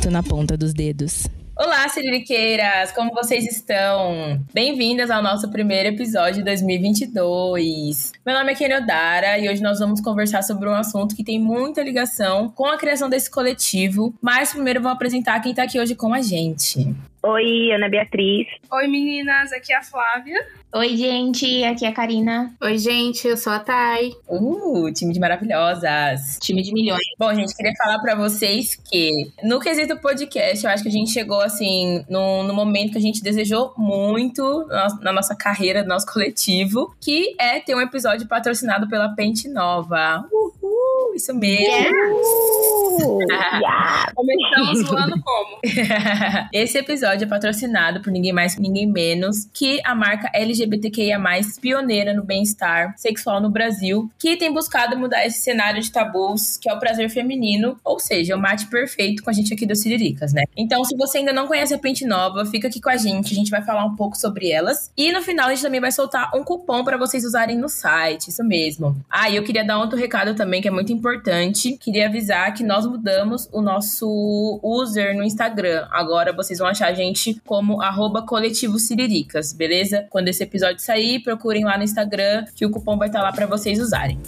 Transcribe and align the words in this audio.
Conhecimento 0.00 0.10
na 0.10 0.22
ponta 0.22 0.56
dos 0.56 0.72
dedos. 0.72 1.26
Olá, 1.56 1.86
Siririqueiras! 1.88 2.90
Como 2.92 3.12
vocês 3.12 3.44
estão? 3.44 4.40
Bem-vindas 4.52 5.10
ao 5.10 5.22
nosso 5.22 5.50
primeiro 5.50 5.90
episódio 5.90 6.36
de 6.36 6.44
2022. 6.44 8.12
Meu 8.24 8.34
nome 8.34 8.52
é 8.52 8.54
Kenodara 8.54 9.38
e 9.38 9.48
hoje 9.48 9.62
nós 9.62 9.78
vamos 9.78 10.00
conversar 10.00 10.42
sobre 10.42 10.68
um 10.68 10.74
assunto 10.74 11.14
que 11.14 11.22
tem 11.22 11.38
muita 11.38 11.82
ligação 11.82 12.48
com 12.48 12.66
a 12.66 12.78
criação 12.78 13.10
desse 13.10 13.30
coletivo. 13.30 14.14
Mas 14.22 14.52
primeiro 14.52 14.80
vou 14.80 14.90
apresentar 14.90 15.40
quem 15.40 15.54
tá 15.54 15.64
aqui 15.64 15.78
hoje 15.78 15.94
com 15.94 16.14
a 16.14 16.22
gente. 16.22 16.94
Oi, 17.22 17.72
Ana 17.72 17.88
Beatriz. 17.88 18.46
Oi, 18.72 18.88
meninas, 18.88 19.52
aqui 19.52 19.72
é 19.72 19.76
a 19.76 19.82
Flávia. 19.82 20.38
Oi, 20.72 20.96
gente, 20.96 21.64
aqui 21.64 21.84
é 21.84 21.88
a 21.88 21.92
Karina. 21.92 22.54
Oi, 22.62 22.78
gente, 22.78 23.26
eu 23.26 23.36
sou 23.36 23.52
a 23.52 23.58
Thay. 23.58 24.12
Uh, 24.28 24.92
time 24.92 25.12
de 25.12 25.18
maravilhosas. 25.18 26.38
Time 26.40 26.62
de 26.62 26.72
milhões. 26.72 27.00
Bom, 27.18 27.34
gente, 27.34 27.56
queria 27.56 27.72
falar 27.76 27.98
para 27.98 28.14
vocês 28.14 28.76
que 28.76 29.10
no 29.42 29.58
quesito 29.58 29.98
podcast, 29.98 30.64
eu 30.64 30.70
acho 30.70 30.84
que 30.84 30.88
a 30.88 30.92
gente 30.92 31.10
chegou 31.10 31.40
assim 31.40 32.04
no, 32.08 32.44
no 32.44 32.54
momento 32.54 32.92
que 32.92 32.98
a 32.98 33.00
gente 33.00 33.20
desejou 33.20 33.74
muito 33.76 34.64
na, 34.68 34.86
na 35.00 35.12
nossa 35.12 35.34
carreira, 35.34 35.82
no 35.82 35.88
nosso 35.88 36.06
coletivo, 36.06 36.94
que 37.00 37.34
é 37.36 37.58
ter 37.58 37.74
um 37.74 37.80
episódio 37.80 38.28
patrocinado 38.28 38.88
pela 38.88 39.08
Pente 39.08 39.48
Nova. 39.48 40.24
Uhul, 40.30 41.16
isso 41.16 41.34
mesmo. 41.34 41.66
Yes. 41.66 42.70
Começamos 44.14 44.82
voando 44.88 45.20
como? 45.22 45.60
Esse 46.52 46.78
episódio 46.78 47.24
é 47.24 47.28
patrocinado 47.28 48.00
por 48.02 48.10
ninguém 48.10 48.32
mais, 48.32 48.56
ninguém 48.56 48.86
menos 48.86 49.48
que 49.52 49.80
a 49.84 49.94
marca 49.94 50.30
LGBTQIA+, 50.60 51.18
pioneira 51.60 52.12
no 52.12 52.22
bem-estar 52.22 52.94
sexual 52.96 53.40
no 53.40 53.50
Brasil, 53.50 54.10
que 54.18 54.36
tem 54.36 54.52
buscado 54.52 54.96
mudar 54.98 55.26
esse 55.26 55.40
cenário 55.40 55.80
de 55.80 55.90
tabus, 55.90 56.56
que 56.56 56.68
é 56.68 56.74
o 56.74 56.78
prazer 56.78 57.08
feminino, 57.10 57.78
ou 57.84 57.98
seja, 57.98 58.36
o 58.36 58.40
mate 58.40 58.66
perfeito 58.66 59.22
com 59.22 59.30
a 59.30 59.32
gente 59.32 59.52
aqui 59.54 59.66
do 59.66 59.74
Siriricas, 59.74 60.32
né? 60.32 60.44
Então, 60.56 60.84
se 60.84 60.96
você 60.96 61.18
ainda 61.18 61.32
não 61.32 61.46
conhece 61.46 61.74
a 61.74 61.78
Pente 61.78 62.04
Nova, 62.04 62.44
fica 62.44 62.68
aqui 62.68 62.80
com 62.80 62.90
a 62.90 62.96
gente, 62.96 63.32
a 63.32 63.36
gente 63.36 63.50
vai 63.50 63.62
falar 63.62 63.84
um 63.84 63.96
pouco 63.96 64.16
sobre 64.16 64.50
elas. 64.50 64.90
E 64.96 65.12
no 65.12 65.22
final 65.22 65.48
a 65.48 65.50
gente 65.50 65.62
também 65.62 65.80
vai 65.80 65.92
soltar 65.92 66.30
um 66.34 66.44
cupom 66.44 66.84
para 66.84 66.96
vocês 66.96 67.24
usarem 67.24 67.56
no 67.56 67.68
site, 67.68 68.28
isso 68.28 68.44
mesmo. 68.44 68.96
Ah, 69.10 69.30
e 69.30 69.36
eu 69.36 69.42
queria 69.42 69.64
dar 69.64 69.78
outro 69.78 69.98
recado 69.98 70.34
também 70.34 70.60
que 70.60 70.68
é 70.68 70.70
muito 70.70 70.92
importante. 70.92 71.76
Queria 71.78 72.06
avisar 72.06 72.52
que 72.54 72.62
nós 72.62 72.86
mudamos 72.86 73.48
o 73.52 73.60
nosso 73.60 74.60
user 74.62 75.16
no 75.16 75.22
Instagram. 75.22 75.86
Agora 75.90 76.32
vocês 76.32 76.58
vão 76.58 76.68
achar 76.68 76.88
a 76.88 76.94
gente 76.94 77.40
como 77.46 77.80
arroba 77.80 78.22
coletivo 78.22 78.78
Siriricas, 78.78 79.52
beleza? 79.52 80.06
Quando 80.10 80.28
esse 80.28 80.42
episódio 80.50 80.82
sair, 80.82 81.20
procurem 81.20 81.64
lá 81.64 81.78
no 81.78 81.84
Instagram 81.84 82.44
que 82.54 82.66
o 82.66 82.70
cupom 82.70 82.98
vai 82.98 83.08
estar 83.08 83.22
lá 83.22 83.32
para 83.32 83.46
vocês 83.46 83.78
usarem. 83.78 84.18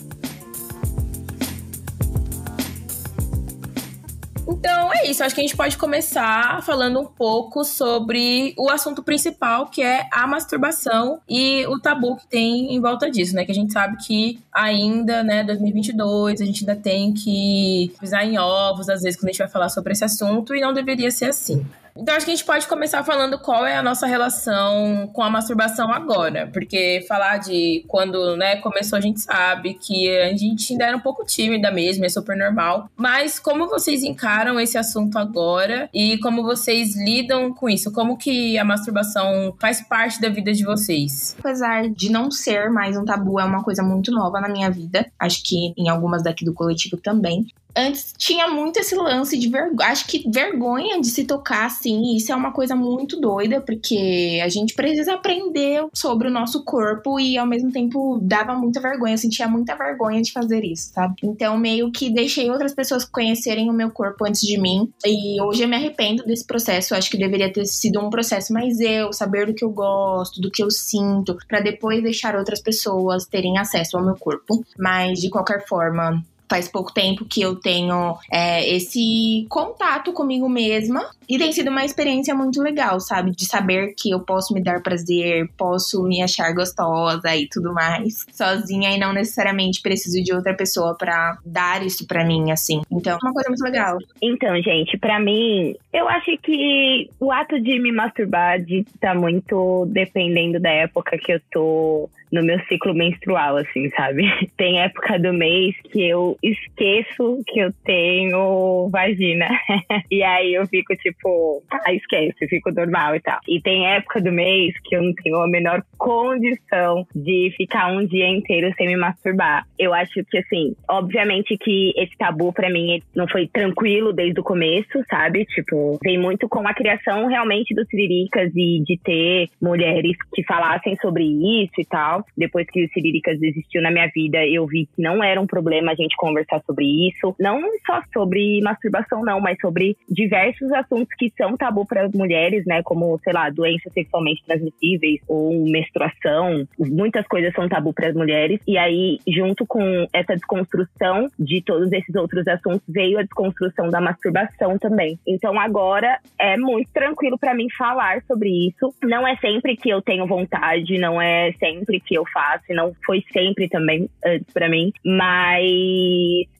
Então 4.48 4.92
é 4.92 5.06
isso, 5.06 5.24
acho 5.24 5.34
que 5.34 5.40
a 5.40 5.44
gente 5.44 5.56
pode 5.56 5.76
começar 5.76 6.62
falando 6.62 7.00
um 7.00 7.04
pouco 7.04 7.64
sobre 7.64 8.54
o 8.56 8.70
assunto 8.70 9.02
principal, 9.02 9.66
que 9.66 9.82
é 9.82 10.06
a 10.12 10.26
masturbação 10.26 11.20
e 11.28 11.66
o 11.66 11.80
tabu 11.80 12.16
que 12.16 12.26
tem 12.28 12.72
em 12.72 12.80
volta 12.80 13.10
disso, 13.10 13.34
né? 13.34 13.44
Que 13.44 13.50
a 13.50 13.54
gente 13.54 13.72
sabe 13.72 13.96
que 13.96 14.38
ainda, 14.52 15.24
né, 15.24 15.42
2022, 15.42 16.40
a 16.40 16.44
gente 16.44 16.60
ainda 16.60 16.80
tem 16.80 17.12
que 17.12 17.92
pisar 17.98 18.24
em 18.24 18.38
ovos, 18.38 18.88
às 18.88 19.02
vezes, 19.02 19.18
quando 19.18 19.30
a 19.30 19.32
gente 19.32 19.38
vai 19.38 19.48
falar 19.48 19.68
sobre 19.68 19.92
esse 19.92 20.04
assunto, 20.04 20.54
e 20.54 20.60
não 20.60 20.72
deveria 20.72 21.10
ser 21.10 21.26
assim. 21.26 21.66
Então 21.96 22.14
acho 22.14 22.24
que 22.24 22.32
a 22.32 22.34
gente 22.34 22.46
pode 22.46 22.66
começar 22.66 23.02
falando 23.04 23.38
qual 23.38 23.66
é 23.66 23.76
a 23.76 23.82
nossa 23.82 24.06
relação 24.06 25.10
com 25.12 25.22
a 25.22 25.30
masturbação 25.30 25.92
agora, 25.92 26.48
porque 26.52 27.04
falar 27.06 27.38
de 27.38 27.84
quando, 27.86 28.36
né, 28.36 28.56
começou 28.56 28.96
a 28.96 29.00
gente 29.00 29.20
sabe 29.20 29.74
que 29.74 30.08
a 30.18 30.36
gente 30.36 30.72
ainda 30.72 30.86
era 30.86 30.96
um 30.96 31.00
pouco 31.00 31.24
tímida 31.24 31.70
mesmo, 31.70 32.04
é 32.04 32.08
super 32.08 32.36
normal. 32.36 32.88
Mas 32.96 33.38
como 33.38 33.68
vocês 33.68 34.02
encaram 34.02 34.58
esse 34.58 34.78
assunto 34.78 35.18
agora 35.18 35.88
e 35.92 36.18
como 36.18 36.42
vocês 36.42 36.96
lidam 36.96 37.52
com 37.52 37.68
isso? 37.68 37.92
Como 37.92 38.16
que 38.16 38.58
a 38.58 38.64
masturbação 38.64 39.54
faz 39.60 39.80
parte 39.86 40.20
da 40.20 40.28
vida 40.28 40.52
de 40.52 40.64
vocês? 40.64 41.36
Apesar 41.38 41.88
de 41.88 42.10
não 42.10 42.30
ser 42.30 42.70
mais 42.70 42.96
um 42.96 43.04
tabu, 43.04 43.38
é 43.38 43.44
uma 43.44 43.62
coisa 43.62 43.82
muito 43.82 44.10
nova 44.10 44.40
na 44.40 44.48
minha 44.48 44.70
vida. 44.70 45.06
Acho 45.18 45.42
que 45.42 45.72
em 45.76 45.88
algumas 45.88 46.22
daqui 46.22 46.44
do 46.44 46.54
coletivo 46.54 46.96
também 46.96 47.46
antes 47.76 48.14
tinha 48.16 48.48
muito 48.48 48.78
esse 48.78 48.94
lance 48.94 49.38
de 49.38 49.48
vergonha. 49.48 49.88
Acho 49.88 50.06
que 50.06 50.28
vergonha 50.30 51.00
de 51.00 51.08
se 51.08 51.24
tocar 51.24 51.66
assim. 51.66 52.14
Isso 52.16 52.32
é 52.32 52.36
uma 52.36 52.52
coisa 52.52 52.74
muito 52.74 53.20
doida, 53.20 53.60
porque 53.60 54.40
a 54.42 54.48
gente 54.48 54.74
precisa 54.74 55.14
aprender 55.14 55.86
sobre 55.92 56.28
o 56.28 56.30
nosso 56.30 56.64
corpo 56.64 57.18
e 57.18 57.36
ao 57.36 57.46
mesmo 57.46 57.70
tempo 57.70 58.18
dava 58.22 58.54
muita 58.54 58.80
vergonha. 58.80 59.14
Eu 59.14 59.18
sentia 59.18 59.48
muita 59.48 59.74
vergonha 59.76 60.22
de 60.22 60.32
fazer 60.32 60.64
isso, 60.64 60.92
sabe? 60.92 61.14
Então, 61.22 61.56
meio 61.56 61.90
que 61.90 62.10
deixei 62.10 62.50
outras 62.50 62.74
pessoas 62.74 63.04
conhecerem 63.04 63.70
o 63.70 63.72
meu 63.72 63.90
corpo 63.90 64.24
antes 64.26 64.42
de 64.42 64.58
mim. 64.58 64.92
E 65.04 65.40
hoje 65.40 65.62
eu 65.62 65.68
me 65.68 65.76
arrependo 65.76 66.24
desse 66.24 66.46
processo. 66.46 66.94
Eu 66.94 66.98
acho 66.98 67.10
que 67.10 67.18
deveria 67.18 67.52
ter 67.52 67.66
sido 67.66 68.00
um 68.00 68.10
processo 68.10 68.52
mais 68.52 68.80
eu, 68.80 69.12
saber 69.12 69.46
do 69.46 69.54
que 69.54 69.64
eu 69.64 69.70
gosto, 69.70 70.40
do 70.40 70.50
que 70.50 70.62
eu 70.62 70.70
sinto, 70.70 71.36
para 71.48 71.60
depois 71.60 72.02
deixar 72.02 72.36
outras 72.36 72.60
pessoas 72.60 73.26
terem 73.26 73.58
acesso 73.58 73.96
ao 73.96 74.04
meu 74.04 74.16
corpo. 74.16 74.64
Mas 74.78 75.20
de 75.20 75.30
qualquer 75.30 75.66
forma, 75.66 76.22
faz 76.52 76.68
pouco 76.68 76.92
tempo 76.92 77.24
que 77.24 77.40
eu 77.40 77.56
tenho 77.56 78.18
é, 78.30 78.68
esse 78.76 79.46
contato 79.48 80.12
comigo 80.12 80.50
mesma 80.50 81.08
e 81.32 81.38
tem 81.38 81.50
sido 81.50 81.70
uma 81.70 81.82
experiência 81.82 82.34
muito 82.34 82.60
legal, 82.60 83.00
sabe? 83.00 83.30
De 83.30 83.46
saber 83.46 83.94
que 83.96 84.10
eu 84.10 84.20
posso 84.20 84.52
me 84.52 84.62
dar 84.62 84.82
prazer, 84.82 85.48
posso 85.56 86.02
me 86.02 86.20
achar 86.20 86.52
gostosa 86.52 87.34
e 87.34 87.48
tudo 87.48 87.72
mais, 87.72 88.26
sozinha 88.30 88.90
e 88.90 88.98
não 88.98 89.14
necessariamente 89.14 89.80
preciso 89.80 90.22
de 90.22 90.30
outra 90.34 90.52
pessoa 90.52 90.94
para 90.94 91.38
dar 91.42 91.82
isso 91.82 92.06
para 92.06 92.22
mim, 92.22 92.50
assim. 92.50 92.82
Então, 92.92 93.14
é 93.14 93.24
uma 93.24 93.32
coisa 93.32 93.48
muito 93.48 93.64
legal. 93.64 93.96
Então, 94.20 94.54
gente, 94.60 94.98
para 94.98 95.18
mim, 95.18 95.74
eu 95.90 96.06
acho 96.06 96.36
que 96.42 97.08
o 97.18 97.32
ato 97.32 97.58
de 97.58 97.78
me 97.78 97.92
masturbar 97.92 98.60
de 98.62 98.84
tá 99.00 99.14
muito 99.14 99.86
dependendo 99.86 100.60
da 100.60 100.68
época 100.68 101.16
que 101.16 101.32
eu 101.32 101.40
tô 101.50 102.10
no 102.32 102.42
meu 102.42 102.58
ciclo 102.64 102.94
menstrual, 102.94 103.58
assim, 103.58 103.90
sabe? 103.90 104.24
Tem 104.56 104.80
época 104.80 105.18
do 105.18 105.34
mês 105.34 105.76
que 105.92 106.02
eu 106.02 106.38
esqueço 106.42 107.42
que 107.46 107.60
eu 107.60 107.70
tenho 107.84 108.88
vagina. 108.88 109.46
e 110.10 110.22
aí 110.22 110.54
eu 110.54 110.66
fico 110.66 110.96
tipo, 110.96 111.21
ah, 111.70 111.92
esquece, 111.92 112.46
fico 112.48 112.70
normal 112.72 113.16
e 113.16 113.20
tal. 113.20 113.38
E 113.48 113.60
tem 113.60 113.86
época 113.86 114.20
do 114.20 114.32
mês 114.32 114.74
que 114.84 114.96
eu 114.96 115.02
não 115.02 115.14
tenho 115.14 115.36
a 115.42 115.48
menor 115.48 115.82
condição 115.96 117.06
de 117.14 117.52
ficar 117.56 117.92
um 117.92 118.06
dia 118.06 118.28
inteiro 118.28 118.72
sem 118.76 118.86
me 118.86 118.96
masturbar. 118.96 119.66
Eu 119.78 119.94
acho 119.94 120.24
que, 120.24 120.38
assim, 120.38 120.74
obviamente 120.88 121.56
que 121.56 121.92
esse 121.96 122.16
tabu 122.16 122.52
para 122.52 122.70
mim 122.70 123.00
não 123.14 123.28
foi 123.28 123.46
tranquilo 123.46 124.12
desde 124.12 124.40
o 124.40 124.44
começo, 124.44 125.02
sabe? 125.08 125.44
Tipo, 125.46 125.98
vem 126.02 126.18
muito 126.18 126.48
com 126.48 126.66
a 126.66 126.74
criação 126.74 127.26
realmente 127.26 127.74
dos 127.74 127.86
Siriricas 127.88 128.50
e 128.54 128.82
de 128.84 128.98
ter 128.98 129.48
mulheres 129.60 130.16
que 130.34 130.42
falassem 130.44 130.96
sobre 130.96 131.24
isso 131.24 131.80
e 131.80 131.84
tal. 131.84 132.24
Depois 132.36 132.66
que 132.70 132.84
o 132.84 132.88
Siriricas 132.90 133.40
existiu 133.42 133.82
na 133.82 133.90
minha 133.90 134.08
vida, 134.14 134.44
eu 134.46 134.66
vi 134.66 134.86
que 134.86 135.02
não 135.02 135.22
era 135.22 135.40
um 135.40 135.46
problema 135.46 135.92
a 135.92 135.94
gente 135.94 136.16
conversar 136.16 136.62
sobre 136.66 136.84
isso. 137.08 137.34
Não 137.38 137.60
só 137.86 138.00
sobre 138.12 138.60
masturbação, 138.62 139.22
não, 139.22 139.40
mas 139.40 139.58
sobre 139.60 139.96
diversos 140.08 140.72
assuntos 140.72 141.01
que 141.18 141.32
são 141.36 141.56
tabu 141.56 141.86
para 141.86 142.06
as 142.06 142.12
mulheres, 142.12 142.64
né? 142.66 142.82
Como, 142.82 143.18
sei 143.22 143.32
lá, 143.32 143.50
doenças 143.50 143.92
sexualmente 143.92 144.42
transmissíveis 144.44 145.20
ou 145.28 145.64
menstruação. 145.64 146.66
Muitas 146.78 147.26
coisas 147.26 147.52
são 147.54 147.68
tabu 147.68 147.92
para 147.92 148.08
as 148.08 148.14
mulheres. 148.14 148.60
E 148.66 148.78
aí, 148.78 149.18
junto 149.28 149.66
com 149.66 150.06
essa 150.12 150.34
desconstrução 150.34 151.28
de 151.38 151.62
todos 151.62 151.92
esses 151.92 152.14
outros 152.14 152.46
assuntos, 152.48 152.82
veio 152.88 153.18
a 153.18 153.22
desconstrução 153.22 153.88
da 153.88 154.00
masturbação 154.00 154.78
também. 154.78 155.18
Então, 155.26 155.58
agora 155.58 156.18
é 156.38 156.56
muito 156.56 156.90
tranquilo 156.92 157.38
para 157.38 157.54
mim 157.54 157.66
falar 157.76 158.22
sobre 158.22 158.48
isso. 158.68 158.94
Não 159.02 159.26
é 159.26 159.36
sempre 159.36 159.76
que 159.76 159.90
eu 159.90 160.02
tenho 160.02 160.26
vontade, 160.26 160.98
não 160.98 161.20
é 161.20 161.52
sempre 161.52 162.00
que 162.00 162.14
eu 162.14 162.24
faço, 162.32 162.64
e 162.70 162.74
não 162.74 162.94
foi 163.04 163.22
sempre 163.32 163.68
também 163.68 164.08
antes 164.24 164.52
para 164.52 164.68
mim, 164.68 164.92
mas 165.04 165.62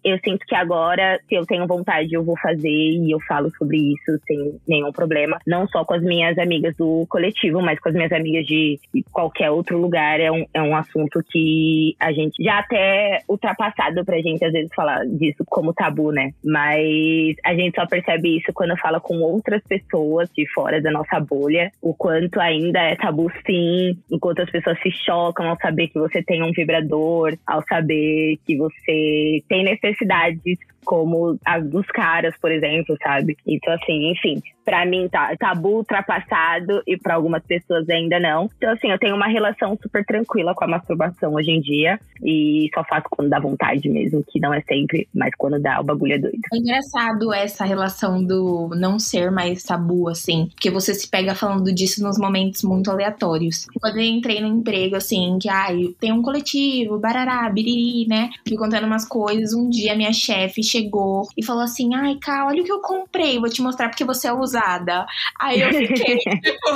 eu 0.04 0.18
sinto 0.24 0.44
que 0.46 0.54
agora, 0.54 1.20
se 1.28 1.34
eu 1.34 1.46
tenho 1.46 1.66
vontade, 1.66 2.12
eu 2.12 2.24
vou 2.24 2.36
fazer 2.38 2.68
e 2.68 3.10
eu 3.10 3.20
falo 3.20 3.50
sobre 3.56 3.76
isso 3.76 4.18
sem 4.32 4.61
nenhum 4.67 4.93
problema, 4.93 5.38
não 5.46 5.67
só 5.69 5.84
com 5.84 5.94
as 5.94 6.02
minhas 6.02 6.38
amigas 6.38 6.75
do 6.76 7.06
coletivo, 7.08 7.61
mas 7.61 7.79
com 7.79 7.88
as 7.88 7.94
minhas 7.94 8.12
amigas 8.12 8.46
de 8.46 8.79
qualquer 9.11 9.50
outro 9.50 9.79
lugar. 9.79 10.20
É 10.20 10.31
um, 10.31 10.46
é 10.52 10.62
um 10.62 10.75
assunto 10.75 11.23
que 11.31 11.94
a 12.00 12.12
gente 12.12 12.43
já 12.43 12.58
até 12.58 13.20
ultrapassado 13.29 14.05
pra 14.05 14.20
gente 14.20 14.44
às 14.44 14.52
vezes 14.52 14.70
falar 14.75 15.05
disso 15.06 15.44
como 15.46 15.75
tabu, 15.75 16.12
né? 16.12 16.31
Mas 16.44 17.37
a 17.44 17.55
gente 17.55 17.75
só 17.75 17.87
percebe 17.87 18.38
isso 18.38 18.52
quando 18.55 18.76
fala 18.79 19.00
com 19.00 19.20
outras 19.20 19.62
pessoas 19.62 20.29
de 20.37 20.46
fora 20.52 20.81
da 20.81 20.90
nossa 20.90 21.20
bolha, 21.20 21.70
o 21.81 21.94
quanto 21.94 22.40
ainda 22.40 22.81
é 22.81 22.96
tabu 22.96 23.31
sim, 23.46 23.99
enquanto 24.11 24.40
as 24.40 24.50
pessoas 24.50 24.81
se 24.81 24.90
chocam 24.90 25.49
ao 25.49 25.58
saber 25.61 25.88
que 25.88 25.99
você 25.99 26.23
tem 26.23 26.43
um 26.43 26.52
vibrador, 26.52 27.37
ao 27.46 27.62
saber 27.69 28.38
que 28.46 28.56
você 28.56 29.43
tem 29.49 29.64
necessidades 29.64 30.58
como 30.84 31.38
as 31.44 31.69
dos 31.69 31.87
caras, 31.87 32.34
por 32.40 32.50
exemplo, 32.50 32.96
sabe? 33.02 33.37
Então, 33.46 33.73
assim, 33.75 34.11
enfim, 34.11 34.43
para 34.64 34.87
mim 34.87 35.08
tá 35.08 35.34
tabu 35.38 35.76
ultrapassado 35.76 36.82
e 36.87 36.96
para 36.96 37.14
algumas 37.14 37.43
pessoas 37.44 37.88
ainda 37.88 38.19
não. 38.19 38.49
Então, 38.56 38.73
assim, 38.73 38.90
eu 38.90 38.99
tenho 38.99 39.14
uma 39.14 39.29
relação 39.29 39.76
super 39.81 40.05
tranquila 40.05 40.55
com 40.55 40.64
a 40.64 40.69
masturbação 40.69 41.34
hoje 41.34 41.50
em 41.50 41.61
dia 41.61 41.99
e 42.23 42.69
só 42.75 42.84
faço 42.84 43.06
quando 43.11 43.31
dá 43.31 43.40
vontade 43.40 43.88
mesmo, 43.88 44.25
que 44.29 44.40
não 44.40 44.55
é 44.55 44.61
sempre, 44.62 45.08
mas 45.14 45.31
quando 45.37 45.61
dá, 45.61 45.81
o 45.81 45.84
bagulho 45.84 46.14
é 46.14 46.19
doido. 46.19 46.38
É 46.52 46.56
engraçado 46.56 47.32
essa 47.32 47.64
relação 47.64 48.23
do 48.25 48.70
não 48.76 48.99
ser 48.99 49.31
mais 49.31 49.62
tabu, 49.62 50.08
assim, 50.08 50.49
porque 50.55 50.70
você 50.70 50.94
se 50.94 51.08
pega 51.08 51.34
falando 51.34 51.73
disso 51.73 52.02
nos 52.02 52.19
momentos 52.19 52.62
muito 52.62 52.90
aleatórios. 52.90 53.67
Quando 53.81 53.99
eu 53.99 54.05
entrei 54.05 54.40
no 54.40 54.46
emprego, 54.46 54.96
assim, 54.96 55.38
que, 55.40 55.49
ai, 55.49 55.88
tem 56.00 56.12
um 56.12 56.23
coletivo, 56.23 56.99
barará, 56.99 57.49
biriri, 57.50 58.06
né? 58.06 58.31
Fui 58.46 58.56
contando 58.56 58.87
umas 58.87 59.06
coisas, 59.06 59.52
um 59.52 59.69
dia 59.69 59.96
minha 59.96 60.12
chefe 60.12 60.62
chegou 60.72 61.26
e 61.36 61.44
falou 61.44 61.62
assim, 61.62 61.94
ai, 61.94 62.16
Cá, 62.20 62.46
olha 62.46 62.62
o 62.62 62.64
que 62.64 62.72
eu 62.72 62.80
comprei, 62.80 63.38
vou 63.38 63.48
te 63.48 63.62
mostrar 63.62 63.88
porque 63.88 64.04
você 64.04 64.28
é 64.28 64.32
usada. 64.32 65.06
Aí 65.40 65.60
eu 65.60 65.72
fiquei, 65.72 66.19
tipo, 66.40 66.69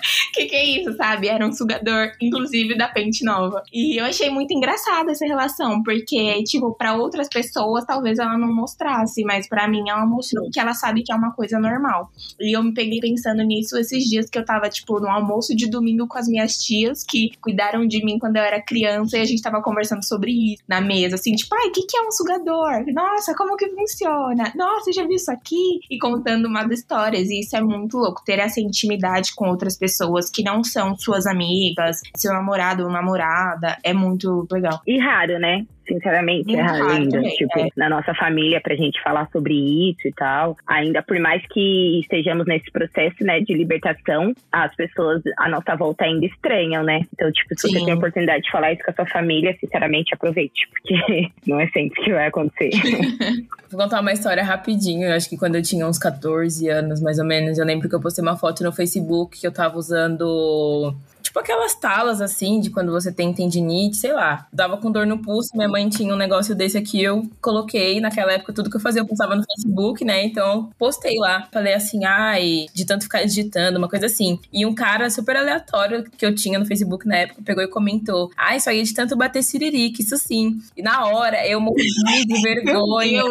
que 0.34 0.46
que 0.46 0.54
é 0.54 0.64
isso, 0.64 0.94
sabe? 0.96 1.28
Era 1.28 1.46
um 1.46 1.52
sugador, 1.52 2.12
inclusive, 2.20 2.76
da 2.76 2.88
Pente 2.88 3.24
Nova. 3.24 3.62
E 3.72 4.00
eu 4.00 4.04
achei 4.04 4.30
muito 4.30 4.52
engraçada 4.52 5.12
essa 5.12 5.26
relação, 5.26 5.82
porque, 5.82 6.42
tipo, 6.44 6.74
para 6.74 6.94
outras 6.94 7.28
pessoas, 7.28 7.84
talvez 7.84 8.18
ela 8.18 8.36
não 8.36 8.54
mostrasse, 8.54 9.22
mas 9.24 9.48
para 9.48 9.68
mim 9.68 9.88
ela 9.88 10.06
mostrou 10.06 10.48
que 10.50 10.60
ela 10.60 10.74
sabe 10.74 11.02
que 11.02 11.12
é 11.12 11.14
uma 11.14 11.32
coisa 11.32 11.58
normal. 11.58 12.10
E 12.40 12.56
eu 12.56 12.62
me 12.62 12.74
peguei 12.74 13.00
pensando 13.00 13.42
nisso 13.42 13.76
esses 13.78 14.04
dias 14.04 14.28
que 14.28 14.38
eu 14.38 14.44
tava, 14.44 14.68
tipo, 14.68 15.00
no 15.00 15.08
almoço 15.08 15.54
de 15.54 15.68
domingo 15.68 16.06
com 16.06 16.18
as 16.18 16.28
minhas 16.28 16.56
tias, 16.58 17.04
que 17.04 17.30
cuidaram 17.40 17.86
de 17.86 18.04
mim 18.04 18.18
quando 18.18 18.36
eu 18.36 18.42
era 18.42 18.60
criança, 18.60 19.16
e 19.16 19.20
a 19.20 19.24
gente 19.24 19.42
tava 19.42 19.62
conversando 19.62 20.04
sobre 20.04 20.52
isso 20.52 20.62
na 20.68 20.80
mesa, 20.80 21.14
assim, 21.16 21.32
tipo, 21.34 21.54
ai, 21.54 21.68
o 21.68 21.72
que, 21.72 21.82
que 21.86 21.96
é 21.96 22.02
um 22.02 22.10
sugador? 22.10 22.84
Nossa, 22.92 23.29
como 23.34 23.56
que 23.56 23.68
funciona? 23.68 24.52
Nossa, 24.54 24.92
já 24.92 25.06
vi 25.06 25.14
isso 25.14 25.30
aqui? 25.30 25.80
E 25.90 25.98
contando 25.98 26.46
umas 26.46 26.70
histórias, 26.70 27.28
e 27.28 27.40
isso 27.40 27.56
é 27.56 27.60
muito 27.60 27.96
louco, 27.96 28.22
ter 28.24 28.38
essa 28.38 28.60
intimidade 28.60 29.34
com 29.34 29.48
outras 29.48 29.76
pessoas 29.76 30.30
que 30.30 30.42
não 30.42 30.62
são 30.62 30.96
suas 30.96 31.26
amigas, 31.26 32.00
seu 32.16 32.32
namorado 32.32 32.84
ou 32.84 32.90
namorada, 32.90 33.76
é 33.82 33.92
muito 33.92 34.46
legal. 34.50 34.80
E 34.86 34.98
raro, 34.98 35.38
né? 35.38 35.66
Sinceramente, 35.90 36.54
é 36.54 36.60
raro 36.60 36.88
ainda. 36.88 37.16
também, 37.16 37.34
tipo, 37.34 37.58
é. 37.58 37.68
na 37.76 37.88
nossa 37.88 38.14
família, 38.14 38.60
pra 38.60 38.76
gente 38.76 39.02
falar 39.02 39.28
sobre 39.32 39.54
isso 39.90 40.06
e 40.06 40.12
tal. 40.12 40.56
Ainda 40.68 41.02
por 41.02 41.18
mais 41.18 41.42
que 41.48 41.98
estejamos 42.00 42.46
nesse 42.46 42.70
processo, 42.70 43.16
né, 43.22 43.40
de 43.40 43.52
libertação, 43.52 44.32
as 44.52 44.72
pessoas 44.76 45.20
à 45.36 45.48
nossa 45.48 45.74
volta 45.74 46.04
ainda 46.04 46.26
estranham, 46.26 46.84
né? 46.84 47.00
Então, 47.12 47.30
tipo, 47.32 47.58
se 47.58 47.68
você 47.68 47.78
Sim. 47.78 47.84
tem 47.86 47.94
a 47.94 47.96
oportunidade 47.96 48.44
de 48.44 48.50
falar 48.52 48.72
isso 48.72 48.84
com 48.84 48.92
a 48.92 48.94
sua 48.94 49.06
família, 49.06 49.56
sinceramente, 49.58 50.14
aproveite. 50.14 50.68
Porque 50.70 51.28
não 51.44 51.60
é 51.60 51.66
sempre 51.68 52.00
que 52.02 52.12
vai 52.12 52.28
acontecer. 52.28 52.70
Vou 53.68 53.80
contar 53.80 54.00
uma 54.00 54.12
história 54.12 54.44
rapidinho. 54.44 55.08
Eu 55.08 55.14
acho 55.14 55.28
que 55.28 55.36
quando 55.36 55.56
eu 55.56 55.62
tinha 55.62 55.86
uns 55.86 55.98
14 55.98 56.68
anos, 56.68 57.00
mais 57.00 57.18
ou 57.18 57.24
menos, 57.24 57.58
eu 57.58 57.64
lembro 57.64 57.88
que 57.88 57.94
eu 57.94 58.00
postei 58.00 58.22
uma 58.22 58.36
foto 58.36 58.62
no 58.62 58.72
Facebook 58.72 59.40
que 59.40 59.46
eu 59.46 59.52
tava 59.52 59.76
usando. 59.76 60.94
Tipo 61.30 61.38
aquelas 61.38 61.76
talas 61.76 62.20
assim, 62.20 62.58
de 62.58 62.70
quando 62.70 62.90
você 62.90 63.12
tem 63.12 63.32
tendinite, 63.32 63.98
sei 63.98 64.12
lá. 64.12 64.48
Dava 64.52 64.76
com 64.78 64.90
dor 64.90 65.06
no 65.06 65.22
pulso, 65.22 65.50
minha 65.54 65.68
mãe 65.68 65.88
tinha 65.88 66.12
um 66.12 66.16
negócio 66.16 66.56
desse 66.56 66.76
aqui, 66.76 67.00
eu 67.00 67.22
coloquei. 67.40 68.00
Naquela 68.00 68.32
época, 68.32 68.52
tudo 68.52 68.68
que 68.68 68.76
eu 68.76 68.80
fazia 68.80 69.00
eu 69.00 69.06
postava 69.06 69.36
no 69.36 69.44
Facebook, 69.44 70.04
né? 70.04 70.24
Então, 70.24 70.70
postei 70.76 71.16
lá. 71.18 71.46
Falei 71.52 71.72
assim, 71.72 72.04
ai, 72.04 72.66
de 72.74 72.84
tanto 72.84 73.04
ficar 73.04 73.22
digitando, 73.22 73.78
uma 73.78 73.88
coisa 73.88 74.06
assim. 74.06 74.40
E 74.52 74.66
um 74.66 74.74
cara 74.74 75.08
super 75.08 75.36
aleatório 75.36 76.02
que 76.02 76.26
eu 76.26 76.34
tinha 76.34 76.58
no 76.58 76.66
Facebook 76.66 77.06
na 77.06 77.18
época 77.18 77.42
pegou 77.44 77.62
e 77.62 77.68
comentou: 77.68 78.32
Ah, 78.36 78.56
isso 78.56 78.68
aí 78.68 78.80
é 78.80 78.82
de 78.82 78.92
tanto 78.92 79.16
bater 79.16 79.44
siririca, 79.44 80.02
isso 80.02 80.16
sim. 80.16 80.58
E 80.76 80.82
na 80.82 81.06
hora 81.06 81.46
eu 81.46 81.60
morri 81.60 81.86
de 82.26 82.42
vergonha. 82.42 83.22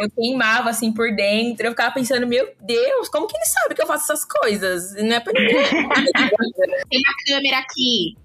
Eu 0.00 0.10
queimava 0.10 0.70
assim 0.70 0.90
por 0.90 1.14
dentro. 1.14 1.64
Eu 1.64 1.70
ficava 1.70 1.94
pensando, 1.94 2.26
meu 2.26 2.48
Deus, 2.60 3.08
como 3.08 3.28
que 3.28 3.36
ele 3.36 3.44
sabe 3.44 3.76
que 3.76 3.82
eu 3.82 3.86
faço 3.86 4.10
essas 4.10 4.24
coisas? 4.24 4.96
Não 4.96 5.14
é 5.14 5.20
pra 5.20 5.32
ninguém. 5.32 5.60
Tem 6.90 7.00
câmera 7.26 7.58
aqui. 7.58 8.16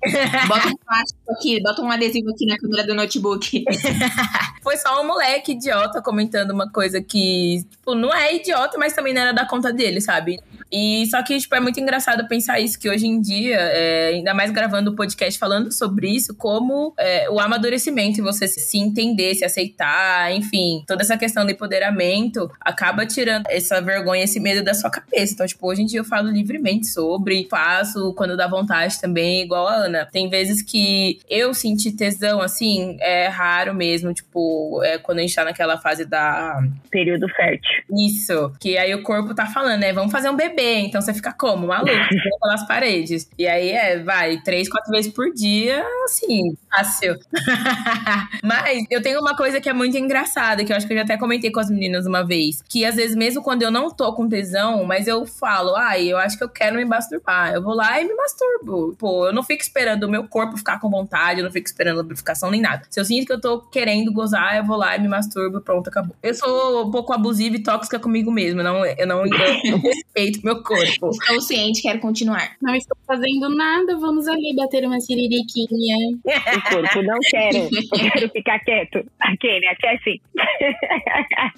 Bota 0.47 0.67
um 0.67 0.77
plástico 0.77 1.31
aqui, 1.31 1.61
bota 1.61 1.81
um 1.81 1.91
adesivo 1.91 2.29
aqui 2.29 2.45
na 2.45 2.57
câmera 2.57 2.85
do 2.85 2.95
notebook. 2.95 3.63
Foi 4.61 4.77
só 4.77 5.01
um 5.01 5.07
moleque 5.07 5.51
idiota 5.51 6.01
comentando 6.01 6.51
uma 6.51 6.71
coisa 6.71 7.01
que, 7.01 7.65
tipo, 7.69 7.95
não 7.95 8.13
é 8.13 8.35
idiota, 8.35 8.77
mas 8.77 8.93
também 8.93 9.13
não 9.13 9.21
era 9.21 9.33
da 9.33 9.45
conta 9.45 9.71
dele, 9.71 10.01
sabe? 10.01 10.39
E 10.71 11.05
só 11.07 11.21
que, 11.23 11.37
tipo, 11.37 11.53
é 11.55 11.59
muito 11.59 11.79
engraçado 11.79 12.27
pensar 12.27 12.59
isso, 12.59 12.79
que 12.79 12.89
hoje 12.89 13.05
em 13.05 13.21
dia, 13.21 13.57
é, 13.57 14.07
ainda 14.15 14.33
mais 14.33 14.51
gravando 14.51 14.91
o 14.91 14.95
podcast 14.95 15.39
falando 15.39 15.71
sobre 15.71 16.09
isso, 16.09 16.35
como 16.35 16.93
é, 16.97 17.29
o 17.29 17.39
amadurecimento 17.39 18.19
e 18.19 18.23
você 18.23 18.47
se 18.47 18.77
entender, 18.77 19.35
se 19.35 19.45
aceitar, 19.45 20.33
enfim, 20.33 20.83
toda 20.87 21.03
essa 21.03 21.17
questão 21.17 21.45
do 21.45 21.51
empoderamento 21.51 22.51
acaba 22.59 23.05
tirando 23.05 23.45
essa 23.47 23.79
vergonha, 23.81 24.23
esse 24.23 24.39
medo 24.39 24.63
da 24.63 24.73
sua 24.73 24.89
cabeça. 24.89 25.33
Então, 25.33 25.45
tipo, 25.45 25.67
hoje 25.67 25.83
em 25.83 25.85
dia 25.85 25.99
eu 25.99 26.05
falo 26.05 26.29
livremente 26.29 26.87
sobre, 26.87 27.47
faço 27.49 28.13
quando 28.13 28.35
dá 28.35 28.47
vontade 28.47 28.84
também, 28.99 29.43
igual 29.43 29.67
a 29.67 29.75
Ana. 29.75 30.07
Tem 30.11 30.29
vezes 30.29 30.61
que 30.61 31.19
eu 31.29 31.53
senti 31.53 31.91
tesão, 31.91 32.41
assim, 32.41 32.97
é 33.01 33.27
raro 33.27 33.73
mesmo, 33.73 34.13
tipo, 34.13 34.81
é 34.83 34.97
quando 34.97 35.19
a 35.19 35.21
gente 35.21 35.35
tá 35.35 35.43
naquela 35.43 35.77
fase 35.77 36.05
da 36.05 36.61
Período 36.89 37.27
fértil. 37.29 37.83
isso. 37.91 38.51
Que 38.59 38.77
aí 38.77 38.93
o 38.93 39.03
corpo 39.03 39.33
tá 39.33 39.45
falando, 39.45 39.81
né? 39.81 39.93
Vamos 39.93 40.11
fazer 40.11 40.29
um 40.29 40.35
bebê. 40.35 40.79
Então 40.79 41.01
você 41.01 41.13
fica 41.13 41.33
como? 41.33 41.67
Maluco, 41.67 41.91
pelas 42.41 42.67
paredes. 42.67 43.29
E 43.37 43.47
aí 43.47 43.69
é, 43.69 43.99
vai, 43.99 44.37
três, 44.41 44.69
quatro 44.69 44.91
vezes 44.91 45.11
por 45.11 45.31
dia, 45.33 45.85
assim, 46.05 46.55
fácil. 46.69 47.17
Mas 48.43 48.85
eu 48.89 49.01
tenho 49.01 49.19
uma 49.19 49.35
coisa 49.35 49.59
que 49.59 49.69
é 49.69 49.73
muito 49.73 49.97
engraçada, 49.97 50.63
que 50.63 50.71
eu 50.71 50.77
acho 50.77 50.87
que 50.87 50.93
eu 50.93 50.97
já 50.97 51.03
até 51.03 51.17
comentei 51.17 51.51
com 51.51 51.59
as 51.59 51.69
meninas 51.69 52.05
uma 52.05 52.23
vez. 52.23 52.61
Que 52.69 52.85
às 52.85 52.95
vezes, 52.95 53.15
mesmo 53.15 53.43
quando 53.43 53.63
eu 53.63 53.71
não 53.71 53.89
tô 53.89 54.13
com 54.13 54.27
tesão, 54.27 54.83
mas 54.83 55.07
eu 55.07 55.25
falo, 55.25 55.75
ai, 55.75 56.07
eu 56.07 56.17
acho 56.17 56.37
que 56.37 56.43
eu 56.43 56.49
quero 56.49 56.77
me 56.77 56.85
masturbar. 56.85 57.53
Eu 57.53 57.61
vou 57.61 57.73
lá 57.73 57.99
e 57.99 58.05
me 58.05 58.13
masturbo. 58.13 58.74
Pô, 58.97 59.27
eu 59.27 59.33
não 59.33 59.43
fico 59.43 59.61
esperando 59.61 60.03
o 60.03 60.09
meu 60.09 60.27
corpo 60.27 60.57
ficar 60.57 60.79
com 60.79 60.89
vontade, 60.89 61.39
eu 61.39 61.43
não 61.43 61.51
fico 61.51 61.67
esperando 61.67 61.97
lubrificação 61.97 62.51
nem 62.51 62.61
nada. 62.61 62.83
Se 62.89 62.99
eu 62.99 63.05
sinto 63.05 63.27
que 63.27 63.33
eu 63.33 63.41
tô 63.41 63.61
querendo 63.61 64.11
gozar, 64.11 64.57
eu 64.57 64.65
vou 64.65 64.77
lá 64.77 64.95
e 64.95 65.01
me 65.01 65.07
masturbo, 65.07 65.61
pronto, 65.61 65.87
acabou. 65.87 66.15
Eu 66.21 66.33
sou 66.33 66.87
um 66.87 66.91
pouco 66.91 67.13
abusiva 67.13 67.55
e 67.55 67.63
tóxica 67.63 67.99
comigo 67.99 68.31
mesma. 68.31 68.61
Não, 68.63 68.85
eu 68.85 69.07
não 69.07 69.25
eu 69.25 69.77
respeito 69.77 70.43
meu 70.43 70.61
corpo. 70.61 71.09
Estou 71.09 71.41
ciente, 71.41 71.81
quero 71.81 71.99
continuar. 71.99 72.51
Não 72.61 72.75
estou 72.75 72.97
fazendo 73.07 73.49
nada, 73.55 73.97
vamos 73.97 74.27
ali 74.27 74.53
bater 74.55 74.85
uma 74.85 74.99
siririquinha. 74.99 76.17
O 76.25 76.69
corpo 76.69 77.01
não 77.01 77.19
quero. 77.29 77.57
Eu 77.57 78.11
quero 78.11 78.29
ficar 78.29 78.59
quieto. 78.59 79.05
Aquele, 79.19 79.67
aqui 79.67 79.85
é 79.87 79.95
assim. 79.95 80.19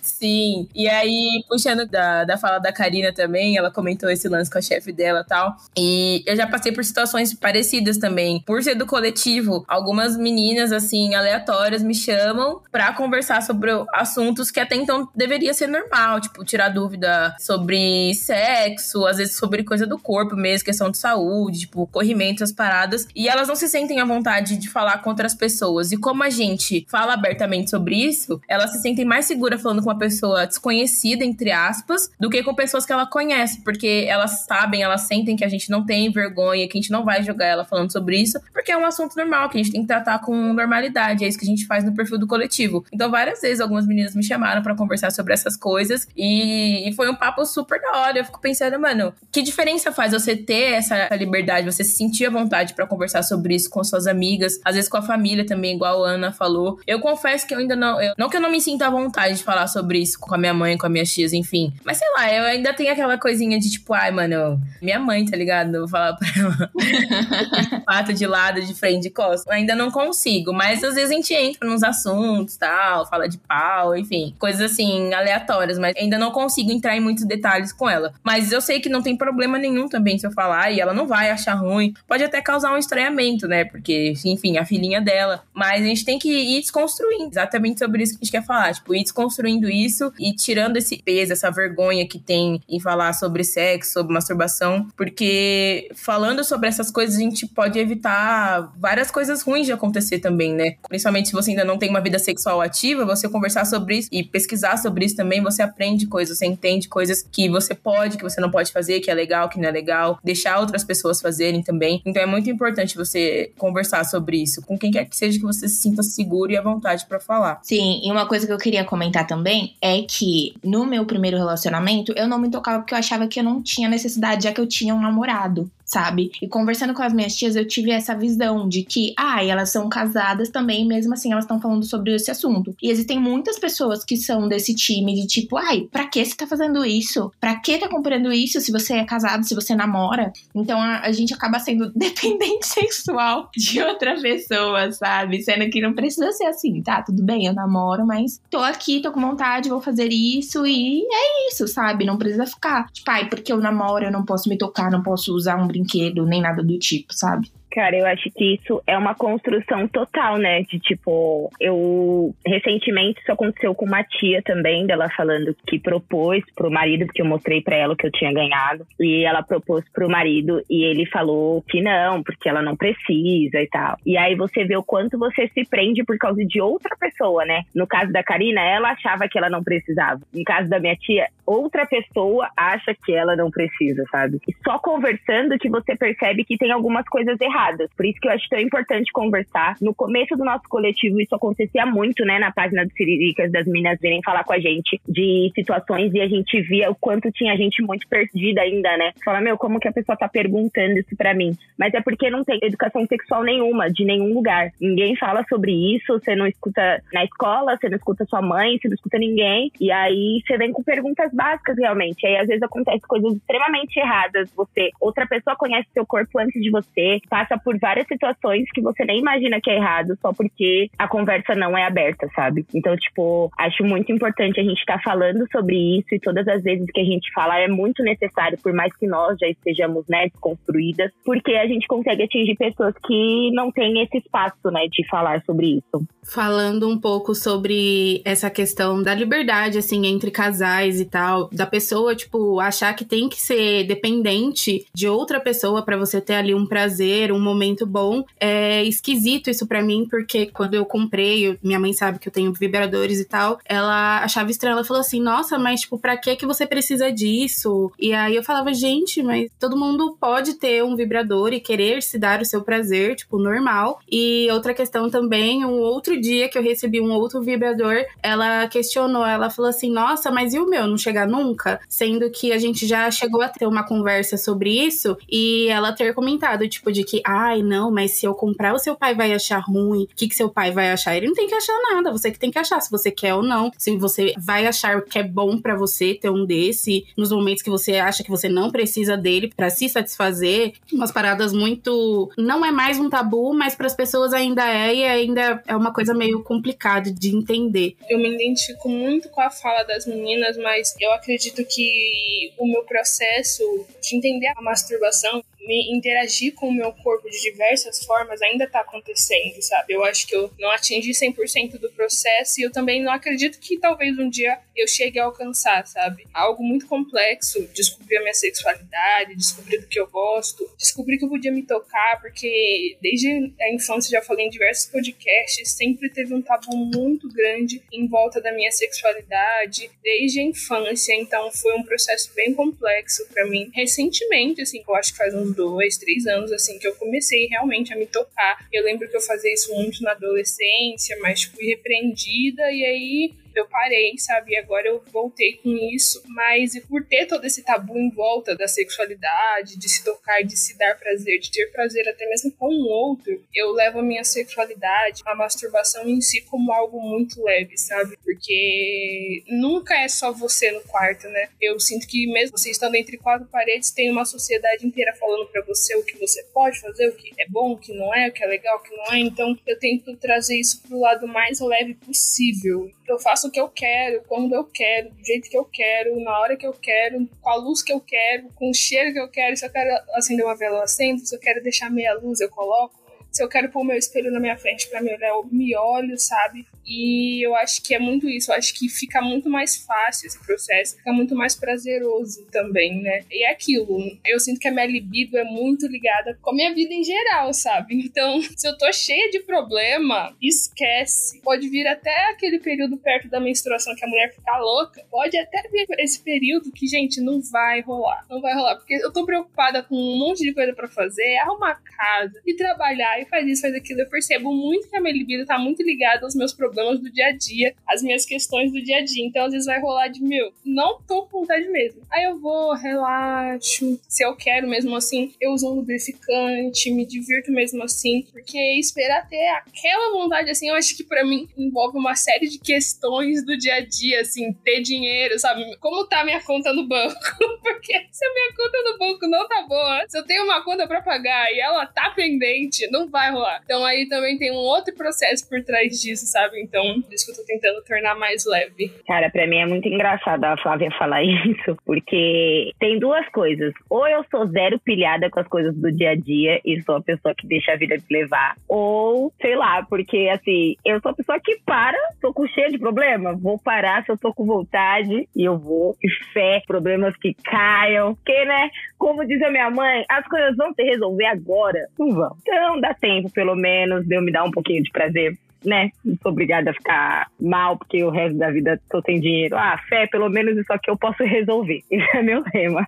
Sim. 0.02 0.68
E 0.76 0.88
aí, 0.88 1.44
puxando 1.48 1.86
da, 1.88 2.24
da 2.24 2.38
fala 2.38 2.60
da 2.60 2.72
Karina 2.72 3.12
também, 3.12 3.58
ela 3.58 3.72
comentou 3.72 4.10
esse 4.10 4.28
lance 4.28 4.52
com 4.52 4.58
a 4.58 4.62
chefe 4.62 4.92
dela 4.92 5.22
e 5.22 5.28
tal. 5.28 5.56
E 5.78 6.24
eu 6.26 6.36
já 6.36 6.48
passei 6.48 6.72
por 6.72 6.84
situações 6.84 7.07
parecidas 7.40 7.98
também. 7.98 8.42
Por 8.46 8.64
ser 8.64 8.76
do 8.76 8.86
coletivo, 8.86 9.66
algumas 9.68 10.18
meninas, 10.18 10.72
assim, 10.72 11.16
aleatórias 11.16 11.84
me 11.84 11.96
chamam 11.96 12.62
pra 12.72 12.94
conversar 12.94 13.42
sobre 13.42 13.72
assuntos 13.94 14.52
que 14.52 14.60
até 14.60 14.76
então 14.76 15.10
deveria 15.16 15.54
ser 15.54 15.68
normal. 15.68 16.22
Tipo, 16.22 16.44
tirar 16.44 16.70
dúvida 16.70 17.36
sobre 17.40 18.14
sexo, 18.14 19.06
às 19.06 19.18
vezes 19.18 19.36
sobre 19.36 19.64
coisa 19.64 19.86
do 19.86 19.98
corpo 19.98 20.36
mesmo, 20.36 20.66
questão 20.66 20.90
de 20.90 20.98
saúde, 20.98 21.62
tipo, 21.62 21.88
corrimento, 21.88 22.44
as 22.44 22.52
paradas. 22.52 23.08
E 23.16 23.28
elas 23.28 23.48
não 23.48 23.56
se 23.56 23.68
sentem 23.68 24.00
à 24.00 24.06
vontade 24.06 24.58
de 24.58 24.70
falar 24.70 25.02
com 25.02 25.10
outras 25.10 25.36
pessoas. 25.36 25.92
E 25.92 25.98
como 25.98 26.24
a 26.24 26.30
gente 26.30 26.86
fala 26.90 27.14
abertamente 27.14 27.70
sobre 27.70 27.96
isso, 27.96 28.40
elas 28.48 28.72
se 28.72 28.82
sentem 28.82 29.06
mais 29.06 29.26
seguras 29.26 29.62
falando 29.62 29.82
com 29.82 29.90
uma 29.90 29.98
pessoa 29.98 30.46
desconhecida, 30.46 31.24
entre 31.24 31.52
aspas, 31.52 32.10
do 32.20 32.30
que 32.30 32.44
com 32.44 32.54
pessoas 32.54 32.86
que 32.86 32.94
ela 32.94 33.06
conhece. 33.06 33.62
Porque 33.62 34.06
elas 34.08 34.46
sabem, 34.46 34.82
elas 34.82 35.02
sentem 35.02 35.36
que 35.36 35.44
a 35.44 35.50
gente 35.50 35.70
não 35.70 35.86
tem 35.86 36.12
vergonha, 36.12 36.68
que 36.68 36.78
a 36.78 36.82
gente 36.82 36.92
não 36.92 36.97
vai 37.04 37.24
jogar 37.24 37.46
ela 37.46 37.66
falando 37.66 37.92
sobre 37.92 38.18
isso, 38.22 38.40
porque 38.54 38.72
é 38.72 38.78
um 38.78 38.86
assunto 38.86 39.16
normal, 39.16 39.50
que 39.50 39.58
a 39.60 39.64
gente 39.64 39.72
tem 39.72 39.82
que 39.82 39.88
tratar 39.88 40.20
com 40.20 40.36
normalidade. 40.54 41.24
É 41.24 41.28
isso 41.28 41.38
que 41.38 41.46
a 41.46 41.50
gente 41.50 41.66
faz 41.66 41.84
no 41.84 41.94
perfil 41.94 42.18
do 42.18 42.28
coletivo. 42.28 42.86
Então, 42.92 43.10
várias 43.12 43.42
vezes, 43.42 43.60
algumas 43.60 43.86
meninas 43.88 44.16
me 44.16 44.24
chamaram 44.24 44.62
pra 44.62 44.76
conversar 44.76 45.12
sobre 45.12 45.34
essas 45.34 45.56
coisas. 45.56 46.08
E, 46.16 46.90
e 46.90 46.94
foi 46.94 47.10
um 47.10 47.16
papo 47.16 47.46
super 47.46 47.80
da 47.82 48.00
hora. 48.00 48.20
Eu 48.20 48.26
fico 48.26 48.40
pensando, 48.42 48.80
mano, 48.80 49.14
que 49.32 49.42
diferença 49.42 49.92
faz 49.92 50.12
você 50.12 50.36
ter 50.36 50.74
essa 50.74 51.08
liberdade, 51.16 51.66
você 51.72 51.84
se 51.84 51.96
sentir 51.96 52.26
à 52.26 52.30
vontade 52.30 52.74
pra 52.74 52.86
conversar 52.88 53.24
sobre 53.24 53.56
isso 53.56 53.70
com 53.70 53.84
suas 53.84 54.08
amigas, 54.08 54.60
às 54.66 54.76
vezes 54.76 54.90
com 54.90 54.98
a 54.98 55.02
família 55.02 55.46
também, 55.46 55.76
igual 55.76 56.04
a 56.06 56.10
Ana 56.12 56.32
falou. 56.32 56.80
Eu 56.88 57.00
confesso 57.00 57.46
que 57.48 57.54
eu 57.54 57.60
ainda 57.60 57.76
não. 57.76 58.02
eu- 58.02 58.14
não 58.18 58.30
que 58.30 58.38
eu 58.38 58.42
não 58.42 58.52
me 58.52 58.60
sinta 58.62 58.88
à 58.88 58.90
vontade 58.90 59.36
de 59.38 59.44
falar 59.44 59.68
sobre 59.68 60.00
isso 60.00 60.20
com 60.20 60.34
a 60.34 60.38
minha 60.38 60.54
mãe, 60.54 60.78
com 60.78 60.86
as 60.86 60.92
minhas 60.92 61.12
tias, 61.14 61.34
enfim. 61.34 61.74
Mas 61.84 61.98
sei 61.98 62.08
lá, 62.16 62.32
eu 62.34 62.44
ainda 62.44 62.74
tenho 62.74 62.92
aquela 62.92 63.18
coisinha 63.18 63.60
de 63.60 63.70
tipo, 63.72 63.94
ai, 63.94 64.12
mano, 64.12 64.60
minha 64.82 65.00
mãe, 65.00 65.26
tá 65.26 65.36
ligado? 65.38 65.74
Eu 65.76 65.82
vou 65.82 65.90
falar 65.90 66.14
pra 66.16 66.28
ela. 66.38 66.72
Pata 67.86 68.14
de 68.14 68.26
lado, 68.26 68.62
de 68.62 68.74
frente, 68.74 69.04
de 69.04 69.10
costas. 69.10 69.48
Ainda 69.48 69.76
não 69.76 69.92
consigo, 69.92 70.54
mas 70.54 70.84
às 70.84 70.96
vezes 70.96 71.12
a 71.12 71.14
gente 71.14 71.34
entra 71.34 71.68
nos 71.68 71.84
assuntos, 71.84 72.58
tal, 72.58 73.06
fala 73.08 73.28
de 73.28 73.38
pau, 73.38 73.96
enfim, 73.96 74.36
coisas 74.40 74.72
assim, 74.72 75.14
aleatórias, 75.14 75.78
mas 75.78 75.96
ainda 75.98 76.18
não 76.18 76.32
consigo 76.32 76.72
entrar 76.72 76.96
em 76.96 77.00
muitos 77.00 77.26
detalhes 77.26 77.72
com 77.72 77.90
ela. 77.90 78.14
Mas 78.24 78.52
eu 78.52 78.62
sei 78.62 78.80
que 78.80 78.90
não 78.90 79.02
tem 79.02 79.16
problema 79.16 79.58
nenhum 79.58 79.88
também 79.88 80.18
se 80.18 80.26
eu 80.26 80.32
falar, 80.32 80.72
e 80.72 80.80
ela 80.80 80.94
não 80.94 81.08
vai 81.08 81.30
achar 81.30 81.54
ruim. 81.54 81.94
Pode 82.08 82.24
até 82.24 82.42
causar 82.42 82.74
um 82.74 82.78
estranhamento, 82.78 83.48
né? 83.48 83.66
Porque, 83.66 84.14
enfim, 84.26 84.58
a 84.58 84.66
filhinha 84.66 85.02
dela. 85.02 85.44
Mas 85.54 85.84
a 85.84 85.86
gente 85.86 86.06
tem 86.06 86.20
que 86.20 86.30
ir 86.30 86.62
desconstruindo. 86.62 87.30
Exatamente 87.32 87.80
sobre 87.80 88.04
isso 88.04 88.14
que 88.14 88.20
a 88.20 88.26
gente 88.26 88.32
quer 88.32 88.46
falar. 88.46 88.74
Tipo, 88.74 88.96
ir 88.96 89.04
desconstruindo 89.04 89.70
isso 89.70 90.12
e 90.20 90.34
tirando 90.34 90.78
esse 90.78 91.02
peso, 91.02 91.34
essa 91.34 91.52
vergonha 91.52 92.08
que 92.08 92.20
tem 92.20 92.62
em 92.68 92.80
falar 92.80 93.14
sobre 93.14 93.44
sexo, 93.44 93.94
sobre 93.94 94.14
masturbação. 94.14 94.88
Porque 94.96 95.90
falando 95.96 96.44
sobre 96.44 96.67
essas 96.68 96.92
coisas, 96.92 97.16
a 97.16 97.20
gente 97.20 97.48
pode 97.48 97.80
evitar 97.80 98.72
várias 98.78 99.10
coisas 99.10 99.42
ruins 99.42 99.66
de 99.66 99.72
acontecer 99.72 100.20
também, 100.20 100.54
né? 100.54 100.76
Principalmente 100.88 101.30
se 101.30 101.34
você 101.34 101.52
ainda 101.52 101.66
não 101.66 101.78
tem 101.78 101.90
uma 101.90 102.02
vida 102.02 102.20
sexual 102.20 102.62
ativa, 102.62 103.06
você 103.06 103.28
conversar 103.30 103.66
sobre 103.66 103.98
isso 103.98 104.10
e 104.12 104.24
pesquisar 104.24 104.78
sobre 104.78 105.06
isso 105.06 105.16
também, 105.16 105.42
você 105.42 105.62
aprende 105.62 106.08
coisas, 106.08 106.38
você 106.38 106.46
entende 106.46 106.88
coisas 106.88 107.26
que 107.32 107.50
você 107.50 107.74
pode, 107.74 108.18
que 108.18 108.24
você 108.24 108.40
não 108.42 108.52
pode 108.52 108.72
fazer, 108.72 109.00
que 109.00 109.10
é 109.10 109.14
legal, 109.14 109.50
que 109.50 109.60
não 109.60 109.68
é 109.68 109.72
legal, 109.72 110.20
deixar 110.24 110.60
outras 110.60 110.84
pessoas 110.84 111.22
fazerem 111.22 111.62
também. 111.62 112.02
Então 112.06 112.22
é 112.22 112.26
muito 112.26 112.50
importante 112.50 112.96
você 112.96 113.52
conversar 113.58 114.04
sobre 114.06 114.42
isso 114.42 114.62
com 114.62 114.78
quem 114.78 114.92
quer 114.92 115.06
que 115.06 115.16
seja 115.16 115.38
que 115.38 115.46
você 115.46 115.68
se 115.68 115.76
sinta 115.76 116.04
seguro 116.04 116.52
e 116.52 116.58
à 116.58 116.62
vontade 116.62 117.06
para 117.06 117.20
falar. 117.20 117.60
Sim, 117.64 118.02
e 118.04 118.12
uma 118.12 118.26
coisa 118.26 118.46
que 118.46 118.54
eu 118.54 118.58
queria 118.58 118.84
comentar 118.84 119.26
também 119.26 119.76
é 119.82 120.02
que 120.02 120.54
no 120.64 120.86
meu 120.86 121.06
primeiro 121.06 121.38
relacionamento 121.38 122.14
eu 122.16 122.28
não 122.28 122.40
me 122.40 122.50
tocava 122.50 122.80
porque 122.80 122.94
eu 122.94 122.98
achava 122.98 123.28
que 123.28 123.40
eu 123.40 123.44
não 123.44 123.62
tinha 123.62 123.90
necessidade, 123.90 124.44
já 124.44 124.52
que 124.52 124.62
eu 124.62 124.68
tinha 124.68 124.94
um 124.94 125.02
namorado 125.02 125.70
sabe? 125.88 126.32
E 126.42 126.48
conversando 126.48 126.94
com 126.94 127.02
as 127.02 127.14
minhas 127.14 127.34
tias, 127.34 127.56
eu 127.56 127.66
tive 127.66 127.92
essa 127.92 128.14
visão 128.14 128.68
de 128.68 128.84
que, 128.84 129.14
ah, 129.18 129.44
elas 129.44 129.72
são 129.72 129.88
casadas 129.88 130.50
também, 130.50 130.86
mesmo 130.86 131.14
assim 131.14 131.32
elas 131.32 131.46
estão 131.46 131.62
falando 131.62 131.86
sobre 131.86 132.14
esse 132.14 132.30
assunto. 132.30 132.76
E 132.84 132.92
existem 132.92 133.18
muitas 133.20 133.58
pessoas 133.58 134.04
que 134.04 134.18
são 134.18 134.50
desse 134.50 134.76
time 134.76 135.16
de 135.16 135.26
tipo, 135.26 135.58
ai, 135.58 135.88
pra 135.90 136.08
que 136.08 136.24
você 136.24 136.36
tá 136.36 136.46
fazendo 136.46 136.86
isso? 136.86 137.32
Pra 137.40 137.56
que 137.56 137.78
tá 137.78 137.88
comprando 137.88 138.34
isso 138.34 138.60
se 138.60 138.72
você 138.72 138.96
é 138.96 139.06
casado, 139.06 139.46
se 139.46 139.56
você 139.56 139.74
namora? 139.74 140.34
Então 140.54 140.80
a, 140.80 141.00
a 141.00 141.12
gente 141.14 141.34
acaba 141.34 141.58
sendo 141.58 141.90
dependente 141.96 142.68
sexual 142.68 143.50
de 143.56 143.82
outra 143.82 144.20
pessoa, 144.20 144.92
sabe? 144.92 145.42
Sendo 145.42 145.70
que 145.70 145.80
não 145.80 145.94
precisa 145.94 146.34
ser 146.34 146.46
assim, 146.46 146.82
tá? 146.82 147.02
Tudo 147.02 147.24
bem, 147.24 147.46
eu 147.46 147.54
namoro, 147.54 148.06
mas 148.06 148.42
tô 148.50 148.58
aqui, 148.58 149.00
tô 149.00 149.12
com 149.12 149.22
vontade, 149.22 149.70
vou 149.70 149.82
fazer 149.82 150.12
isso 150.12 150.66
e 150.68 151.02
é 151.10 151.48
isso, 151.50 151.66
sabe? 151.66 152.06
Não 152.06 152.18
precisa 152.18 152.46
ficar, 152.46 152.92
tipo, 152.92 153.10
ai, 153.10 153.30
porque 153.30 153.54
eu 153.54 153.60
namoro, 153.60 154.04
eu 154.04 154.12
não 154.12 154.26
posso 154.26 154.50
me 154.50 154.58
tocar, 154.58 154.92
não 154.92 155.02
posso 155.02 155.34
usar 155.34 155.56
um 155.56 155.77
brinquedo, 155.78 156.26
nem 156.26 156.42
nada 156.42 156.64
do 156.64 156.78
tipo, 156.80 157.14
sabe? 157.14 157.48
Cara, 157.78 157.96
eu 157.96 158.08
acho 158.08 158.32
que 158.32 158.56
isso 158.56 158.82
é 158.88 158.98
uma 158.98 159.14
construção 159.14 159.88
total, 159.88 160.38
né? 160.38 160.64
De 160.64 160.80
tipo, 160.80 161.52
eu 161.60 162.34
recentemente 162.44 163.22
isso 163.22 163.32
aconteceu 163.32 163.76
com 163.76 163.86
uma 163.86 164.04
tia 164.04 164.42
também, 164.42 164.88
dela 164.88 165.08
falando 165.16 165.56
que 165.68 165.78
propôs 165.78 166.44
pro 166.56 166.72
marido, 166.72 167.06
porque 167.06 167.22
eu 167.22 167.26
mostrei 167.28 167.62
para 167.62 167.76
ela 167.76 167.94
o 167.94 167.96
que 167.96 168.08
eu 168.08 168.12
tinha 168.12 168.34
ganhado, 168.34 168.84
e 169.00 169.24
ela 169.24 169.44
propôs 169.44 169.86
pro 169.94 170.10
marido 170.10 170.60
e 170.68 170.84
ele 170.86 171.06
falou 171.06 171.62
que 171.70 171.80
não, 171.80 172.24
porque 172.24 172.50
ela 172.50 172.64
não 172.64 172.76
precisa 172.76 173.62
e 173.62 173.68
tal. 173.68 173.98
E 174.04 174.18
aí 174.18 174.34
você 174.34 174.64
vê 174.64 174.76
o 174.76 174.84
quanto 174.84 175.20
você 175.20 175.48
se 175.50 175.64
prende 175.64 176.04
por 176.04 176.18
causa 176.18 176.44
de 176.44 176.60
outra 176.60 176.96
pessoa, 176.98 177.46
né? 177.46 177.62
No 177.76 177.86
caso 177.86 178.12
da 178.12 178.24
Karina, 178.24 178.62
ela 178.62 178.92
achava 178.92 179.28
que 179.28 179.38
ela 179.38 179.52
não 179.52 179.64
precisava. 179.64 180.22
No 180.34 180.44
caso 180.44 180.68
da 180.68 180.80
minha 180.80 180.96
tia, 180.96 181.28
outra 181.48 181.86
pessoa 181.86 182.50
acha 182.56 182.94
que 182.94 183.14
ela 183.14 183.36
não 183.36 183.50
precisa, 183.50 184.04
sabe? 184.12 184.40
E 184.48 184.54
só 184.64 184.78
conversando 184.78 185.58
que 185.58 185.70
você 185.70 185.96
percebe 185.96 186.44
que 186.44 186.58
tem 186.58 186.72
algumas 186.72 187.08
coisas 187.08 187.40
erradas. 187.40 187.90
Por 187.96 188.06
isso 188.06 188.20
que 188.20 188.28
eu 188.28 188.34
acho 188.34 188.50
tão 188.50 188.60
importante 188.60 189.12
conversar. 189.14 189.76
No 189.82 189.96
começo 189.96 190.36
do 190.36 190.44
nosso 190.44 190.68
coletivo, 190.70 191.22
isso 191.22 191.34
acontecia 191.34 191.86
muito, 191.86 192.26
né? 192.26 192.38
Na 192.38 192.52
página 192.52 192.86
do 192.86 192.92
Siriricas, 192.92 193.52
das 193.52 193.66
meninas 193.66 194.00
virem 194.02 194.22
falar 194.22 194.44
com 194.44 194.54
a 194.54 194.60
gente 194.60 195.00
de 195.08 195.50
situações 195.56 196.14
e 196.14 196.20
a 196.20 196.28
gente 196.28 196.62
via 196.62 196.92
o 196.92 196.96
quanto 196.96 197.32
tinha 197.32 197.56
gente 197.56 197.82
muito 197.82 198.08
perdida 198.08 198.62
ainda, 198.62 198.98
né? 198.98 199.14
Fala, 199.24 199.40
meu, 199.40 199.58
como 199.58 199.80
que 199.80 199.88
a 199.88 199.94
pessoa 199.94 200.18
tá 200.18 200.28
perguntando 200.28 201.00
isso 201.00 201.16
pra 201.16 201.34
mim? 201.34 201.52
Mas 201.78 201.94
é 201.94 202.02
porque 202.02 202.30
não 202.30 202.44
tem 202.44 202.60
educação 202.62 203.06
sexual 203.06 203.44
nenhuma, 203.44 203.90
de 203.90 204.04
nenhum 204.04 204.34
lugar. 204.34 204.72
Ninguém 204.82 205.16
fala 205.16 205.46
sobre 205.48 205.72
isso, 205.96 206.20
você 206.20 206.36
não 206.36 206.48
escuta 206.48 207.02
na 207.14 207.24
escola, 207.24 207.78
você 207.78 207.88
não 207.88 207.98
escuta 207.98 208.26
sua 208.26 208.42
mãe, 208.42 208.78
você 208.78 208.88
não 208.88 208.96
escuta 208.96 209.18
ninguém. 209.18 209.72
E 209.80 209.92
aí 209.92 210.42
você 210.46 210.58
vem 210.58 210.74
com 210.74 210.84
perguntas 210.84 211.32
básicas, 211.38 211.78
realmente. 211.78 212.26
Aí 212.26 212.36
às 212.36 212.48
vezes 212.48 212.64
acontece 212.64 213.08
coisas 213.08 213.34
extremamente 213.36 213.98
erradas. 213.98 214.52
Você, 214.56 214.90
outra 215.00 215.28
pessoa 215.28 215.56
conhece 215.56 215.88
seu 215.94 216.06
corpo 216.06 216.40
antes 216.40 216.62
de 216.62 216.72
você, 216.72 217.20
passa 217.30 217.58
por 217.58 217.78
várias 217.80 218.08
situações 218.08 218.70
que 218.74 218.82
você 218.82 219.06
nem 219.06 219.20
imagina 219.20 219.62
que 219.62 219.70
é 219.70 219.76
errado 219.76 220.18
só 220.22 220.34
porque 220.34 220.90
a 220.98 221.08
conversa 221.08 221.56
não 221.56 221.78
é 221.78 221.86
aberta, 221.86 222.28
sabe? 222.36 222.66
Então, 222.74 222.96
tipo, 222.98 223.52
acho 223.58 223.84
muito 223.84 224.12
importante 224.12 224.60
a 224.60 224.64
gente 224.64 224.80
estar 224.80 224.98
tá 224.98 225.04
falando 225.04 225.46
sobre 225.52 226.00
isso 226.00 226.08
e 226.14 226.20
todas 226.20 226.48
as 226.48 226.64
vezes 226.64 226.86
que 226.92 227.02
a 227.02 227.06
gente 227.06 227.32
fala 227.34 227.60
é 227.60 227.68
muito 227.68 228.04
necessário, 228.04 228.58
por 228.62 228.74
mais 228.74 228.96
que 228.96 229.08
nós 229.08 229.38
já 229.40 229.48
estejamos, 229.48 230.06
né, 230.08 230.28
desconstruídas, 230.30 231.12
porque 231.24 231.54
a 231.54 231.68
gente 231.68 231.88
consegue 231.88 232.24
atingir 232.24 232.56
pessoas 232.56 232.94
que 233.06 233.52
não 233.54 233.72
têm 233.72 234.02
esse 234.02 234.18
espaço, 234.18 234.72
né, 234.72 234.88
de 234.92 235.08
falar 235.08 235.42
sobre 235.46 235.78
isso. 235.78 236.06
Falando 236.24 236.90
um 236.90 237.00
pouco 237.00 237.36
sobre 237.36 238.22
essa 238.26 238.50
questão 238.50 239.02
da 239.02 239.14
liberdade, 239.14 239.78
assim, 239.78 240.06
entre 240.06 240.32
casais 240.32 241.00
e 241.00 241.06
tal, 241.06 241.27
da 241.52 241.66
pessoa, 241.66 242.16
tipo, 242.16 242.60
achar 242.60 242.94
que 242.96 243.06
tem 243.06 243.30
que 243.30 243.42
ser 243.42 243.86
dependente 243.86 244.86
de 244.94 245.08
outra 245.08 245.40
pessoa 245.40 245.82
para 245.82 245.98
você 245.98 246.20
ter 246.22 246.36
ali 246.36 246.54
um 246.54 246.66
prazer, 246.66 247.32
um 247.32 247.40
momento 247.40 247.86
bom. 247.86 248.24
É 248.40 248.84
esquisito 248.84 249.50
isso 249.50 249.68
para 249.68 249.82
mim, 249.82 250.08
porque 250.10 250.48
quando 250.48 250.74
eu 250.74 250.86
comprei, 250.86 251.48
eu, 251.48 251.58
minha 251.64 251.80
mãe 251.80 251.94
sabe 251.94 252.20
que 252.20 252.28
eu 252.28 252.34
tenho 252.34 252.54
vibradores 252.54 253.20
e 253.20 253.26
tal, 253.26 253.60
ela 253.66 254.24
achava 254.24 254.52
estranho, 254.52 254.74
ela 254.74 254.84
falou 254.84 255.02
assim: 255.02 255.22
"Nossa, 255.22 255.58
mas 255.58 255.82
tipo, 255.82 255.98
para 255.98 256.18
que 256.18 256.36
que 256.36 256.46
você 256.46 256.66
precisa 256.66 257.12
disso?". 257.12 257.92
E 258.00 258.14
aí 258.14 258.36
eu 258.36 258.44
falava: 258.44 258.74
"Gente, 258.74 259.22
mas 259.24 259.50
todo 259.60 259.78
mundo 259.78 260.18
pode 260.20 260.56
ter 260.56 260.84
um 260.84 260.96
vibrador 260.96 261.54
e 261.54 261.60
querer 261.60 262.02
se 262.02 262.18
dar 262.18 262.42
o 262.42 262.46
seu 262.46 262.62
prazer, 262.62 263.16
tipo, 263.16 263.38
normal". 263.38 264.00
E 264.10 264.48
outra 264.52 264.74
questão 264.74 265.10
também, 265.10 265.66
um 265.66 265.80
outro 265.80 266.20
dia 266.20 266.50
que 266.50 266.58
eu 266.58 266.64
recebi 266.64 267.00
um 267.02 267.12
outro 267.12 267.42
vibrador, 267.42 268.06
ela 268.22 268.68
questionou, 268.68 269.26
ela 269.26 269.50
falou 269.50 269.70
assim: 269.70 269.92
"Nossa, 269.92 270.32
mas 270.32 270.54
e 270.54 270.60
o 270.60 270.70
meu 270.70 270.88
não 270.88 270.98
chegar 271.18 271.28
nunca?". 271.28 271.80
Sendo 271.90 272.30
que 272.30 272.52
a 272.52 272.58
gente 272.58 272.86
já 272.86 273.10
chegou 273.10 273.42
a 273.42 273.50
ter 273.50 273.66
uma 273.66 273.84
conversa 273.84 274.38
sobre 274.38 274.70
isso 274.70 275.18
e 275.30 275.68
ela 275.70 275.92
ter 275.92 276.14
comentado 276.14 276.68
tipo 276.68 276.92
de 276.92 277.04
que 277.04 277.22
ai, 277.26 277.62
não, 277.62 277.92
mas 277.92 278.12
se 278.12 278.26
eu 278.26 278.34
comprar, 278.34 278.74
o 278.74 278.80
seu 278.80 278.96
pai 278.96 279.16
vai 279.16 279.34
achar 279.34 279.60
ruim. 279.60 280.04
O 280.04 280.16
que, 280.16 280.28
que 280.28 280.36
seu 280.36 280.50
pai 280.50 280.72
vai 280.72 280.92
achar? 280.92 281.16
Ele 281.16 281.28
não 281.28 281.34
tem 281.34 281.48
que 281.48 281.56
achar 281.56 281.78
nada, 281.92 282.12
você 282.12 282.32
que 282.32 282.40
tem 282.40 282.52
que 282.52 282.60
achar 282.60 282.80
se 282.82 282.92
você 282.92 283.12
quer 283.12 283.34
ou 283.34 283.44
não. 283.44 283.72
Se 283.78 283.96
você 283.98 284.34
vai 284.38 284.68
achar 284.68 285.02
que 285.02 285.20
é 285.20 285.24
bom 285.24 285.58
para 285.58 285.76
você 285.76 286.14
ter 286.14 286.30
um 286.30 286.46
desse, 286.46 287.06
nos 287.18 287.32
momentos 287.32 287.64
que 287.64 287.70
você 287.70 287.96
acha 287.96 288.24
que 288.24 288.30
você 288.30 288.50
não 288.50 288.72
precisa 288.72 289.18
dele 289.18 289.52
para 289.56 289.70
se 289.70 289.90
satisfazer. 289.90 290.74
Umas 290.92 291.12
paradas 291.12 291.54
muito. 291.54 292.32
Não 292.38 292.66
é 292.66 292.72
mais 292.72 293.00
um 293.00 293.10
tabu, 293.10 293.54
mas 293.54 293.76
para 293.76 293.88
as 293.88 293.96
pessoas 293.96 294.34
ainda 294.34 294.68
é 294.68 294.96
e 294.96 295.04
ainda 295.04 295.64
é 295.66 295.76
uma 295.76 295.94
coisa 295.94 296.14
meio 296.14 296.44
complicada 296.44 297.12
de 297.12 297.36
entender. 297.36 297.96
Eu 298.10 298.18
me 298.20 298.34
identifico 298.34 298.90
muito 298.90 299.30
com 299.30 299.42
a 299.42 299.50
fala 299.50 299.84
das 299.84 300.06
meninas, 300.06 300.58
mas 300.58 300.96
eu 301.00 301.07
acredito 301.12 301.64
que 301.66 302.54
o 302.58 302.68
meu 302.68 302.84
processo 302.84 303.64
de 304.02 304.16
entender 304.16 304.48
a 304.56 304.62
masturbação 304.62 305.44
me 305.68 305.92
interagir 305.96 306.54
com 306.56 306.70
o 306.70 306.74
meu 306.74 306.92
corpo 306.94 307.30
de 307.30 307.42
diversas 307.42 308.04
formas 308.04 308.42
ainda 308.42 308.68
tá 308.68 308.80
acontecendo, 308.80 309.62
sabe? 309.62 309.94
Eu 309.94 310.04
acho 310.04 310.26
que 310.26 310.36
eu 310.36 310.50
não 310.58 310.72
atingi 310.72 311.12
100% 311.12 311.78
do 311.78 311.92
processo 311.92 312.60
e 312.60 312.64
eu 312.64 312.72
também 312.72 313.04
não 313.04 313.12
acredito 313.12 313.60
que 313.60 313.78
talvez 313.78 314.18
um 314.18 314.30
dia 314.30 314.58
eu 314.76 314.88
chegue 314.88 315.20
a 315.20 315.26
alcançar, 315.26 315.86
sabe? 315.86 316.26
Algo 316.34 316.64
muito 316.64 316.88
complexo, 316.88 317.68
descobrir 317.74 318.18
a 318.18 318.22
minha 318.22 318.34
sexualidade, 318.34 319.36
descobrir 319.36 319.80
do 319.80 319.88
que 319.88 320.00
eu 320.00 320.08
gosto, 320.08 320.70
descobrir 320.78 321.18
que 321.18 321.26
eu 321.26 321.30
podia 321.30 321.52
me 321.52 321.64
tocar, 321.64 322.22
porque 322.22 322.98
desde 323.02 323.54
a 323.60 323.74
infância, 323.74 324.10
já 324.10 324.22
falei 324.22 324.46
em 324.46 324.50
diversos 324.50 324.86
podcasts, 324.90 325.72
sempre 325.72 326.10
teve 326.10 326.34
um 326.34 326.42
tabu 326.42 326.76
muito 326.78 327.28
grande 327.30 327.84
em 327.92 328.08
volta 328.08 328.40
da 328.40 328.54
minha 328.54 328.72
sexualidade, 328.72 329.90
desde 330.02 330.40
a 330.40 330.44
infância, 330.44 331.14
então 331.14 331.52
foi 331.52 331.74
um 331.76 331.84
processo 331.84 332.32
bem 332.36 332.54
complexo 332.54 333.28
para 333.34 333.46
mim. 333.46 333.70
Recentemente, 333.74 334.62
assim, 334.62 334.84
eu 334.88 334.96
acho 334.96 335.12
que 335.12 335.18
faz 335.18 335.34
uns 335.34 335.57
dois, 335.58 335.98
três 335.98 336.26
anos, 336.26 336.52
assim, 336.54 336.80
que 336.80 336.88
eu 336.88 336.96
comecei 336.96 337.48
realmente 337.48 337.92
a 337.94 337.98
me 337.98 338.06
tocar. 338.06 338.66
Eu 338.72 338.84
lembro 338.84 339.10
que 339.10 339.18
eu 339.18 339.22
fazia 339.22 339.54
isso 339.54 339.74
muito 339.74 340.02
na 340.04 340.12
adolescência, 340.12 341.18
mas 341.22 341.44
fui 341.44 341.66
repreendida 341.66 342.72
e 342.72 342.86
aí 342.86 343.34
eu 343.58 343.68
parei, 343.68 344.18
sabe? 344.18 344.52
E 344.54 344.58
agora 344.58 344.88
eu 344.88 345.04
voltei 345.12 345.58
com 345.58 345.70
isso. 345.94 346.22
Mas 346.28 346.78
por 346.88 347.06
ter 347.06 347.26
todo 347.26 347.46
esse 347.46 347.64
tabu 347.64 347.98
em 347.98 348.10
volta 348.10 348.56
da 348.56 348.68
sexualidade, 348.68 349.78
de 349.78 349.90
se 349.90 350.04
tocar, 350.04 350.42
de 350.44 350.58
se 350.58 350.78
dar 350.78 350.98
prazer, 350.98 351.40
de 351.40 351.52
ter 351.52 351.72
prazer 351.72 352.08
até 352.08 352.28
mesmo 352.30 352.52
com 352.52 352.68
o 352.68 352.88
outro, 352.88 353.44
eu 353.54 353.72
levo 353.72 354.00
a 354.00 354.04
minha 354.04 354.24
sexualidade, 354.24 355.22
a 355.26 355.36
masturbação 355.36 356.08
em 356.08 356.22
si, 356.22 356.42
como 356.42 356.72
algo 356.72 357.00
muito 357.00 357.44
leve, 357.44 357.78
sabe? 357.78 358.18
Porque 358.24 359.44
nunca 359.48 359.96
é 359.96 360.08
só 360.08 360.32
você 360.32 360.72
no 360.72 360.82
quarto, 360.82 361.28
né? 361.30 361.50
Eu 361.62 361.80
sinto 361.80 362.08
que 362.08 362.28
mesmo 362.28 362.58
você 362.58 362.72
estando 362.72 362.96
entre 362.96 363.18
quatro 363.18 363.48
paredes, 363.48 363.92
tem 363.92 364.12
uma 364.12 364.26
sociedade 364.26 364.86
inteira 364.86 365.14
falando 365.16 365.48
para 365.48 365.62
você 365.64 365.96
o 365.96 366.04
que 366.04 366.18
você 366.18 366.44
pode 366.54 366.80
fazer, 366.80 367.08
o 367.08 367.16
que 367.16 367.32
é 367.38 367.48
bom, 367.48 367.74
o 367.74 367.78
que 367.78 367.94
não 367.94 368.14
é, 368.14 368.28
o 368.28 368.32
que 368.32 368.44
é 368.44 368.48
legal, 368.48 368.78
o 368.78 368.82
que 368.82 368.96
não 368.96 369.14
é. 369.14 369.20
Então 369.20 369.58
eu 369.66 369.80
tento 369.80 370.16
trazer 370.18 370.60
isso 370.60 370.82
pro 370.82 371.00
lado 371.00 371.28
mais 371.28 371.60
leve 371.60 371.94
possível. 371.96 372.92
Eu 373.08 373.20
faço 373.20 373.47
o 373.48 373.52
que 373.52 373.60
eu 373.60 373.70
quero, 373.70 374.24
quando 374.28 374.54
eu 374.54 374.64
quero, 374.64 375.10
do 375.10 375.26
jeito 375.26 375.50
que 375.50 375.58
eu 375.58 375.66
quero, 375.66 376.20
na 376.20 376.40
hora 376.40 376.56
que 376.56 376.66
eu 376.66 376.74
quero, 376.74 377.28
com 377.42 377.50
a 377.50 377.56
luz 377.56 377.82
que 377.82 377.92
eu 377.92 378.00
quero, 378.00 378.50
com 378.56 378.70
o 378.70 378.74
cheiro 378.74 379.14
que 379.14 379.20
eu 379.20 379.30
quero. 379.30 379.56
Se 379.58 379.66
eu 379.66 379.72
quero 379.72 379.90
acender 380.14 380.46
uma 380.46 380.56
vela, 380.56 380.78
eu 380.78 380.84
acendo. 380.84 381.26
Se 381.26 381.36
eu 381.36 381.40
quero 381.40 381.64
deixar 381.64 381.90
meia 381.90 382.14
luz, 382.14 382.40
eu 382.40 382.50
coloco. 382.50 383.07
Se 383.32 383.44
eu 383.44 383.50
quero 383.50 383.70
pôr 383.70 383.82
o 383.82 383.86
meu 383.86 383.98
espelho 383.98 384.32
na 384.32 384.40
minha 384.40 384.58
frente 384.58 384.90
para 384.90 385.02
me 385.02 385.14
olhar, 385.14 385.30
eu 385.30 385.48
me 385.52 385.76
olho, 385.76 386.18
sabe? 386.18 386.66
E 386.86 387.46
eu 387.46 387.54
acho 387.56 387.84
que 387.84 387.94
é 387.94 388.00
muito 388.00 388.30
isso. 388.30 388.52
Eu 388.52 388.56
acho 388.56 388.74
que 388.74 388.88
fica 388.88 389.22
muito 389.22 389.50
mais 389.50 389.76
fácil 389.76 390.28
esse 390.28 390.44
processo, 390.46 390.98
fica 390.98 391.12
muito 391.12 391.36
mais 391.36 391.56
prazeroso 391.56 392.46
também, 392.52 393.02
né? 393.02 393.26
E 393.30 393.46
é 393.46 393.52
aquilo. 393.52 394.00
Eu 394.26 394.40
sinto 394.40 394.60
que 394.60 394.68
a 394.68 394.72
minha 394.72 394.86
libido 394.86 395.38
é 395.38 395.44
muito 395.44 395.86
ligada 395.88 396.38
com 396.42 396.52
a 396.52 396.54
minha 396.54 396.74
vida 396.74 396.94
em 396.94 397.04
geral, 397.04 397.54
sabe? 397.54 397.96
Então, 398.08 398.42
se 398.56 398.68
eu 398.68 398.78
tô 398.78 398.92
cheia 398.94 399.30
de 399.30 399.42
problema, 399.42 400.36
esquece. 400.42 401.42
Pode 401.42 401.68
vir 401.68 401.86
até 401.88 402.32
aquele 402.32 402.60
período 402.60 402.98
perto 402.98 403.28
da 403.28 403.40
menstruação 403.40 403.94
que 403.96 404.06
a 404.06 404.08
mulher 404.08 404.34
fica 404.34 404.58
louca. 404.58 405.06
Pode 405.12 405.38
até 405.38 405.62
vir 405.70 405.88
esse 406.00 406.24
período 406.24 406.72
que, 406.72 406.88
gente, 406.88 407.20
não 407.20 407.42
vai 407.42 407.82
rolar. 407.82 408.26
Não 408.30 408.40
vai 408.42 408.54
rolar. 408.54 408.78
Porque 408.78 408.96
eu 408.96 409.12
tô 409.12 409.26
preocupada 409.26 409.84
com 409.84 409.96
um 409.96 410.18
monte 410.18 410.40
de 410.40 410.54
coisa 410.54 410.74
para 410.74 410.88
fazer, 410.88 411.38
arrumar 411.38 411.82
casa 411.98 412.42
e 412.46 412.56
trabalhar 412.56 413.20
e 413.20 413.26
faz 413.28 413.48
isso, 413.48 413.62
faz 413.62 413.74
aquilo. 413.76 414.02
Eu 414.02 414.10
percebo 414.10 414.54
muito 414.54 414.90
que 414.90 414.96
a 414.96 415.02
minha 415.02 415.14
libido 415.14 415.46
tá 415.46 415.58
muito 415.58 415.84
ligada 415.84 416.26
aos 416.26 416.36
meus 416.36 416.54
problemas 416.54 417.00
do 417.00 417.12
dia 417.12 417.28
a 417.28 417.32
dia, 417.32 417.76
as 417.88 418.02
minhas 418.02 418.26
questões 418.26 418.72
do 418.72 418.82
dia 418.82 418.98
a 418.98 419.04
dia. 419.04 419.26
Então, 419.26 419.46
às 419.46 419.52
vezes 419.52 419.66
vai 419.66 419.80
rolar 419.80 420.08
de, 420.08 420.22
meu, 420.22 420.52
não 420.66 421.02
tô 421.02 421.26
com 421.26 421.42
vontade 421.42 421.68
mesmo. 421.70 422.02
Aí 422.12 422.24
eu 422.24 422.40
vou, 422.40 422.74
relaxo. 422.74 424.00
Se 424.08 424.24
eu 424.24 424.36
quero 424.36 424.68
mesmo 424.68 424.96
assim, 424.96 425.34
eu 425.40 425.52
uso 425.52 425.68
um 425.68 425.76
lubrificante, 425.76 426.92
me 426.92 427.06
divirto 427.06 427.52
mesmo 427.52 427.84
assim. 427.84 428.26
Porque 428.32 428.58
esperar 428.80 429.28
ter 429.28 429.48
aquela 429.48 430.14
vontade, 430.14 430.50
assim, 430.50 430.70
eu 430.70 430.76
acho 430.76 430.96
que 430.96 431.04
para 431.04 431.26
mim 431.26 431.48
envolve 431.58 431.98
uma 431.98 432.16
série 432.16 432.48
de 432.48 432.60
questões 432.60 433.46
do 433.46 433.58
dia 433.58 433.76
a 433.76 433.80
dia, 433.82 434.22
assim, 434.22 434.54
ter 434.54 434.82
dinheiro, 434.82 435.38
sabe? 435.40 435.64
Como 435.78 436.06
tá 436.06 436.24
minha 436.24 436.42
conta 436.42 436.74
no 436.74 436.88
banco? 436.88 437.16
porque 437.62 437.94
se 438.12 438.26
a 438.26 438.34
minha 438.34 438.54
conta 438.56 438.84
no 438.84 438.98
banco 438.98 439.28
não 439.28 439.48
tá 439.48 439.66
boa, 439.68 440.06
se 440.08 440.18
eu 440.18 440.26
tenho 440.26 440.44
uma 440.44 440.64
conta 440.64 440.88
para 440.88 441.02
pagar 441.02 441.52
e 441.54 441.60
ela 441.60 441.86
tá 441.86 442.12
pendente, 442.12 442.90
não 442.92 443.07
vai 443.10 443.32
rolar. 443.32 443.62
Então 443.64 443.84
aí 443.86 444.08
também 444.08 444.38
tem 444.38 444.52
um 444.52 444.56
outro 444.56 444.94
processo 444.96 445.48
por 445.48 445.64
trás 445.64 446.00
disso, 446.00 446.26
sabe? 446.26 446.62
Então, 446.62 447.02
por 447.02 447.14
isso 447.14 447.26
que 447.26 447.32
eu 447.32 447.36
tô 447.36 447.46
tentando 447.46 447.84
tornar 447.84 448.16
mais 448.16 448.46
leve. 448.46 448.92
Cara, 449.08 449.30
pra 449.30 449.48
mim 449.48 449.58
é 449.58 449.66
muito 449.66 449.88
engraçado 449.88 450.44
a 450.44 450.58
Flávia 450.58 450.90
falar 450.98 451.24
isso, 451.24 451.78
porque 451.86 452.72
tem 452.80 453.00
duas 453.00 453.28
coisas. 453.30 453.74
Ou 453.90 454.08
eu 454.08 454.24
sou 454.30 454.48
zero 454.48 454.80
pilhada 454.80 455.30
com 455.30 455.40
as 455.40 455.48
coisas 455.48 455.76
do 455.76 455.92
dia 455.92 456.12
a 456.12 456.16
dia 456.16 456.60
e 456.66 456.82
sou 456.82 456.96
a 456.96 457.02
pessoa 457.02 457.34
que 457.36 457.48
deixa 457.48 457.74
a 457.74 457.78
vida 457.78 457.96
me 457.96 458.20
levar. 458.22 458.56
Ou, 458.68 459.34
sei 459.42 459.56
lá, 459.56 459.84
porque 459.84 460.30
assim, 460.32 460.76
eu 460.86 461.00
sou 461.02 461.12
a 461.12 461.16
pessoa 461.16 461.40
que 461.40 461.60
para, 461.66 461.98
tô 462.22 462.34
com 462.34 462.48
cheio 462.48 462.72
de 462.72 462.78
problema, 462.78 463.34
vou 463.34 463.60
parar 463.60 464.04
se 464.04 464.12
eu 464.12 464.18
tô 464.18 464.34
com 464.34 464.46
vontade 464.46 465.28
e 465.36 465.44
eu 465.44 465.58
vou. 465.58 465.96
E 466.04 466.10
fé, 466.34 466.62
problemas 466.66 467.16
que 467.18 467.34
caiam. 467.34 468.16
Porque, 468.16 468.46
né, 468.46 468.70
como 468.98 469.26
diz 469.26 469.42
a 469.42 469.50
minha 469.50 469.70
mãe, 469.70 470.04
as 470.10 470.26
coisas 470.28 470.56
vão 470.56 470.74
se 470.74 470.84
resolver 470.84 471.26
agora. 471.26 471.88
Não 471.98 472.10
vão. 472.12 472.36
Então 472.42 472.80
dá 472.80 472.96
tempo, 473.00 473.30
pelo 473.30 473.56
menos, 473.56 474.06
de 474.06 474.16
eu 474.16 474.22
me 474.22 474.32
dar 474.32 474.44
um 474.44 474.52
pouquinho 474.52 474.84
de 474.84 474.92
prazer 474.92 475.38
né, 475.66 475.90
não 476.04 476.16
sou 476.22 476.32
obrigada 476.32 476.72
a 476.72 476.74
ficar 476.74 477.28
mal 477.40 477.78
porque 477.78 478.04
o 478.04 478.10
resto 478.10 478.38
da 478.38 478.52
vida 478.52 478.80
tô 478.90 479.02
sem 479.02 479.20
dinheiro. 479.20 479.58
Ah, 479.58 479.78
fé, 479.90 480.08
pelo 480.08 480.30
menos 480.30 480.58
isso 480.58 480.72
aqui 480.72 480.90
eu 480.90 480.98
posso 480.98 481.24
resolver. 481.24 481.84
Isso 481.92 482.18
é 482.18 482.22
meu 482.22 482.44
lema. 482.54 482.88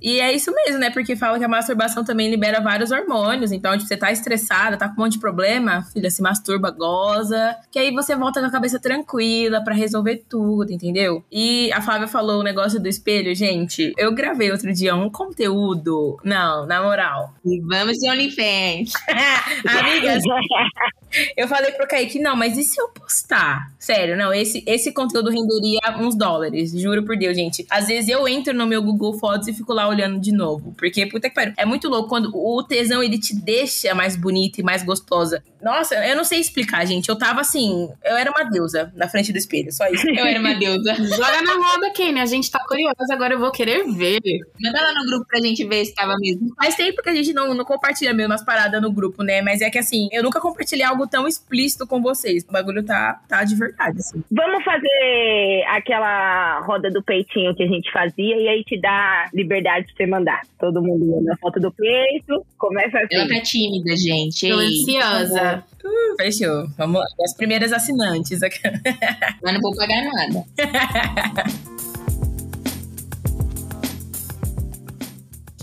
E 0.00 0.20
é 0.20 0.32
isso 0.32 0.52
mesmo, 0.54 0.78
né? 0.78 0.90
Porque 0.90 1.16
fala 1.16 1.38
que 1.38 1.44
a 1.44 1.48
masturbação 1.48 2.04
também 2.04 2.30
libera 2.30 2.60
vários 2.60 2.90
hormônios. 2.90 3.52
Então, 3.52 3.72
tipo, 3.72 3.88
você 3.88 3.96
tá 3.96 4.12
estressada, 4.12 4.76
tá 4.76 4.86
com 4.86 5.00
um 5.00 5.04
monte 5.04 5.14
de 5.14 5.18
problema, 5.18 5.82
filha, 5.92 6.10
se 6.10 6.20
masturba, 6.20 6.70
goza. 6.70 7.56
Que 7.72 7.78
aí 7.78 7.90
você 7.90 8.14
volta 8.14 8.38
com 8.40 8.46
a 8.46 8.50
cabeça 8.50 8.78
tranquila 8.78 9.64
para 9.64 9.74
resolver 9.74 10.22
tudo, 10.28 10.70
entendeu? 10.70 11.24
E 11.32 11.72
a 11.72 11.80
Flávia 11.80 12.06
falou 12.06 12.40
o 12.40 12.44
negócio 12.44 12.78
do 12.78 12.86
espelho, 12.86 13.34
gente. 13.34 13.92
Eu 13.96 14.14
gravei 14.14 14.52
outro 14.52 14.72
dia 14.72 14.94
um 14.94 15.08
conteúdo. 15.08 16.18
Não, 16.22 16.66
na 16.66 16.82
moral. 16.82 17.32
Vamos 17.66 17.96
de 17.96 18.10
OnlyFans. 18.10 18.92
Amigas, 19.66 20.22
eu 21.36 21.48
falei 21.48 21.72
pro 21.72 21.86
Kaique, 21.86 22.18
não, 22.18 22.36
mas 22.36 22.56
e 22.56 22.64
se 22.64 22.80
eu 22.80 22.88
postar? 22.88 23.72
Sério, 23.78 24.16
não, 24.16 24.32
esse, 24.32 24.62
esse 24.66 24.92
conteúdo 24.92 25.30
renderia 25.30 25.80
uns 25.98 26.16
dólares, 26.16 26.72
juro 26.72 27.04
por 27.04 27.16
Deus, 27.16 27.36
gente. 27.36 27.66
Às 27.70 27.88
vezes 27.88 28.08
eu 28.08 28.26
entro 28.26 28.54
no 28.54 28.66
meu 28.66 28.82
Google 28.82 29.18
Fotos 29.18 29.48
e 29.48 29.52
fico 29.52 29.72
lá 29.72 29.88
olhando 29.88 30.20
de 30.20 30.32
novo, 30.32 30.74
porque, 30.78 31.06
puta 31.06 31.28
que 31.28 31.34
pariu, 31.34 31.52
é 31.56 31.64
muito 31.64 31.88
louco 31.88 32.08
quando 32.08 32.30
o 32.34 32.62
tesão, 32.62 33.02
ele 33.02 33.18
te 33.18 33.34
deixa 33.34 33.94
mais 33.94 34.16
bonita 34.16 34.60
e 34.60 34.64
mais 34.64 34.82
gostosa. 34.82 35.42
Nossa, 35.62 35.94
eu 36.06 36.14
não 36.14 36.24
sei 36.24 36.40
explicar, 36.40 36.84
gente, 36.86 37.08
eu 37.08 37.16
tava 37.16 37.40
assim, 37.40 37.88
eu 38.04 38.16
era 38.16 38.30
uma 38.30 38.44
deusa 38.44 38.92
na 38.94 39.08
frente 39.08 39.32
do 39.32 39.38
espelho, 39.38 39.72
só 39.72 39.86
isso. 39.88 40.06
Eu 40.06 40.26
era 40.26 40.38
uma 40.38 40.54
deusa. 40.54 40.94
Joga 41.16 41.40
na 41.42 41.54
roda, 41.54 41.90
Kenny, 41.90 42.20
a 42.20 42.26
gente 42.26 42.50
tá 42.50 42.60
curiosa, 42.68 42.94
agora 43.10 43.34
eu 43.34 43.38
vou 43.38 43.50
querer 43.50 43.82
ver. 43.84 44.20
Manda 44.60 44.82
lá 44.82 44.92
no 44.92 45.06
grupo 45.06 45.26
pra 45.26 45.40
gente 45.40 45.64
ver 45.66 45.86
se 45.86 45.94
tava 45.94 46.16
mesmo. 46.18 46.54
Faz 46.56 46.74
tempo 46.74 47.02
que 47.02 47.08
a 47.08 47.14
gente 47.14 47.32
não, 47.32 47.54
não 47.54 47.64
compartilha 47.64 48.12
mesmo 48.12 48.34
as 48.34 48.44
paradas 48.44 48.80
no 48.82 48.92
grupo, 48.92 49.22
né, 49.22 49.40
mas 49.40 49.62
é 49.62 49.70
que 49.70 49.78
assim, 49.78 50.08
eu 50.12 50.22
nunca 50.22 50.40
compartilhei 50.40 50.84
algo 50.84 51.03
tão 51.06 51.26
explícito 51.26 51.86
com 51.86 52.00
vocês. 52.02 52.44
O 52.48 52.52
bagulho 52.52 52.84
tá, 52.84 53.20
tá 53.28 53.44
de 53.44 53.54
verdade, 53.54 53.98
assim. 53.98 54.22
Vamos 54.30 54.64
fazer 54.64 55.64
aquela 55.68 56.60
roda 56.60 56.90
do 56.90 57.02
peitinho 57.02 57.54
que 57.54 57.62
a 57.62 57.66
gente 57.66 57.90
fazia 57.92 58.36
e 58.36 58.48
aí 58.48 58.64
te 58.64 58.80
dá 58.80 59.28
liberdade 59.32 59.86
de 59.86 59.94
você 59.94 60.06
mandar. 60.06 60.42
Todo 60.58 60.82
mundo 60.82 61.04
manda 61.06 61.34
a 61.34 61.36
foto 61.36 61.60
do 61.60 61.72
peito, 61.72 62.44
começa 62.58 62.98
assim. 62.98 63.14
Ela 63.14 63.28
tá 63.28 63.40
tímida, 63.40 63.96
gente. 63.96 64.48
Tô 64.48 64.58
ansiosa. 64.58 65.64
Uh, 65.84 66.16
fechou. 66.16 66.66
Vamos 66.78 67.00
lá. 67.00 67.06
As 67.24 67.36
primeiras 67.36 67.72
assinantes. 67.72 68.40
Mas 69.42 69.54
não 69.54 69.60
vou 69.60 69.76
pagar 69.76 70.02
nada. 70.04 70.44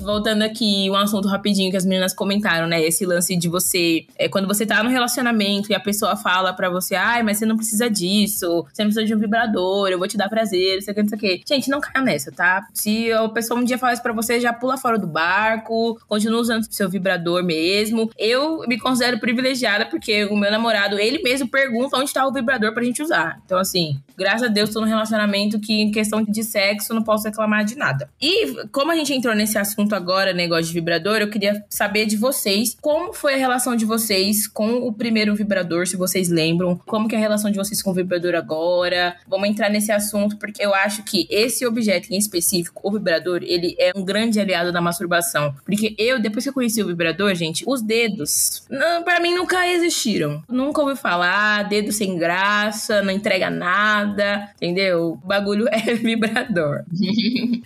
Voltando 0.01 0.41
aqui, 0.41 0.89
um 0.89 0.95
assunto 0.95 1.27
rapidinho 1.27 1.69
que 1.69 1.77
as 1.77 1.85
meninas 1.85 2.13
comentaram, 2.13 2.67
né? 2.67 2.81
Esse 2.81 3.05
lance 3.05 3.35
de 3.35 3.47
você. 3.47 4.05
É, 4.17 4.27
quando 4.27 4.47
você 4.47 4.65
tá 4.65 4.81
no 4.83 4.89
relacionamento 4.89 5.71
e 5.71 5.75
a 5.75 5.79
pessoa 5.79 6.15
fala 6.15 6.53
pra 6.53 6.69
você, 6.69 6.95
ai, 6.95 7.21
mas 7.23 7.37
você 7.37 7.45
não 7.45 7.55
precisa 7.55 7.89
disso, 7.89 8.65
você 8.71 8.83
não 8.83 8.89
precisa 8.89 9.05
de 9.05 9.15
um 9.15 9.19
vibrador, 9.19 9.89
eu 9.89 9.99
vou 9.99 10.07
te 10.07 10.17
dar 10.17 10.27
prazer, 10.27 10.75
não 10.75 10.81
sei 10.81 10.91
o 10.91 10.95
que, 10.95 11.01
não 11.03 11.09
sei 11.09 11.17
o 11.17 11.21
que. 11.21 11.41
Gente, 11.47 11.69
não 11.69 11.79
caia 11.79 12.03
nessa, 12.03 12.31
tá? 12.31 12.65
Se 12.73 13.11
a 13.11 13.29
pessoa 13.29 13.59
um 13.59 13.63
dia 13.63 13.77
falar 13.77 13.93
isso 13.93 14.01
pra 14.01 14.13
você, 14.13 14.39
já 14.39 14.51
pula 14.51 14.77
fora 14.77 14.97
do 14.97 15.07
barco, 15.07 15.99
continua 16.07 16.41
usando 16.41 16.65
seu 16.69 16.89
vibrador 16.89 17.43
mesmo. 17.43 18.09
Eu 18.17 18.63
me 18.67 18.79
considero 18.79 19.19
privilegiada 19.19 19.85
porque 19.85 20.25
o 20.25 20.35
meu 20.35 20.51
namorado, 20.51 20.99
ele 20.99 21.21
mesmo 21.21 21.47
pergunta 21.47 21.97
onde 21.97 22.11
tá 22.11 22.25
o 22.25 22.33
vibrador 22.33 22.73
pra 22.73 22.83
gente 22.83 23.03
usar. 23.03 23.39
Então, 23.45 23.59
assim, 23.59 23.99
graças 24.17 24.43
a 24.43 24.47
Deus, 24.47 24.71
tô 24.71 24.81
num 24.81 24.87
relacionamento 24.87 25.59
que, 25.59 25.73
em 25.73 25.91
questão 25.91 26.23
de 26.23 26.43
sexo, 26.43 26.93
não 26.93 27.03
posso 27.03 27.25
reclamar 27.25 27.63
de 27.63 27.75
nada. 27.75 28.09
E 28.21 28.67
como 28.71 28.91
a 28.91 28.95
gente 28.95 29.13
entrou 29.13 29.35
nesse 29.35 29.57
assunto 29.57 29.90
agora, 29.95 30.33
negócio 30.33 30.65
de 30.65 30.73
vibrador, 30.73 31.17
eu 31.17 31.29
queria 31.29 31.63
saber 31.69 32.05
de 32.05 32.17
vocês 32.17 32.77
como 32.81 33.13
foi 33.13 33.35
a 33.35 33.37
relação 33.37 33.75
de 33.75 33.85
vocês 33.85 34.47
com 34.47 34.87
o 34.87 34.93
primeiro 34.93 35.35
vibrador, 35.35 35.87
se 35.87 35.95
vocês 35.95 36.29
lembram. 36.29 36.79
Como 36.85 37.07
que 37.07 37.15
é 37.15 37.17
a 37.17 37.21
relação 37.21 37.51
de 37.51 37.57
vocês 37.57 37.81
com 37.81 37.91
o 37.91 37.93
vibrador 37.93 38.35
agora? 38.35 39.15
Vamos 39.27 39.49
entrar 39.49 39.69
nesse 39.69 39.91
assunto 39.91 40.37
porque 40.37 40.63
eu 40.63 40.73
acho 40.73 41.03
que 41.03 41.27
esse 41.29 41.65
objeto 41.65 42.11
em 42.11 42.17
específico, 42.17 42.81
o 42.83 42.91
vibrador, 42.91 43.41
ele 43.43 43.75
é 43.77 43.91
um 43.95 44.03
grande 44.03 44.39
aliado 44.39 44.71
da 44.71 44.81
masturbação. 44.81 45.55
Porque 45.65 45.95
eu, 45.97 46.19
depois 46.19 46.43
que 46.43 46.49
eu 46.49 46.53
conheci 46.53 46.81
o 46.81 46.87
vibrador, 46.87 47.33
gente, 47.35 47.63
os 47.67 47.81
dedos, 47.81 48.63
para 49.03 49.19
mim 49.19 49.35
nunca 49.35 49.67
existiram. 49.67 50.43
Nunca 50.49 50.81
ouvi 50.81 50.95
falar, 50.95 51.63
dedo 51.63 51.91
sem 51.91 52.17
graça, 52.17 53.01
não 53.01 53.11
entrega 53.11 53.49
nada, 53.49 54.49
entendeu? 54.55 55.19
O 55.23 55.27
bagulho 55.27 55.67
é 55.71 55.93
vibrador. 55.93 56.83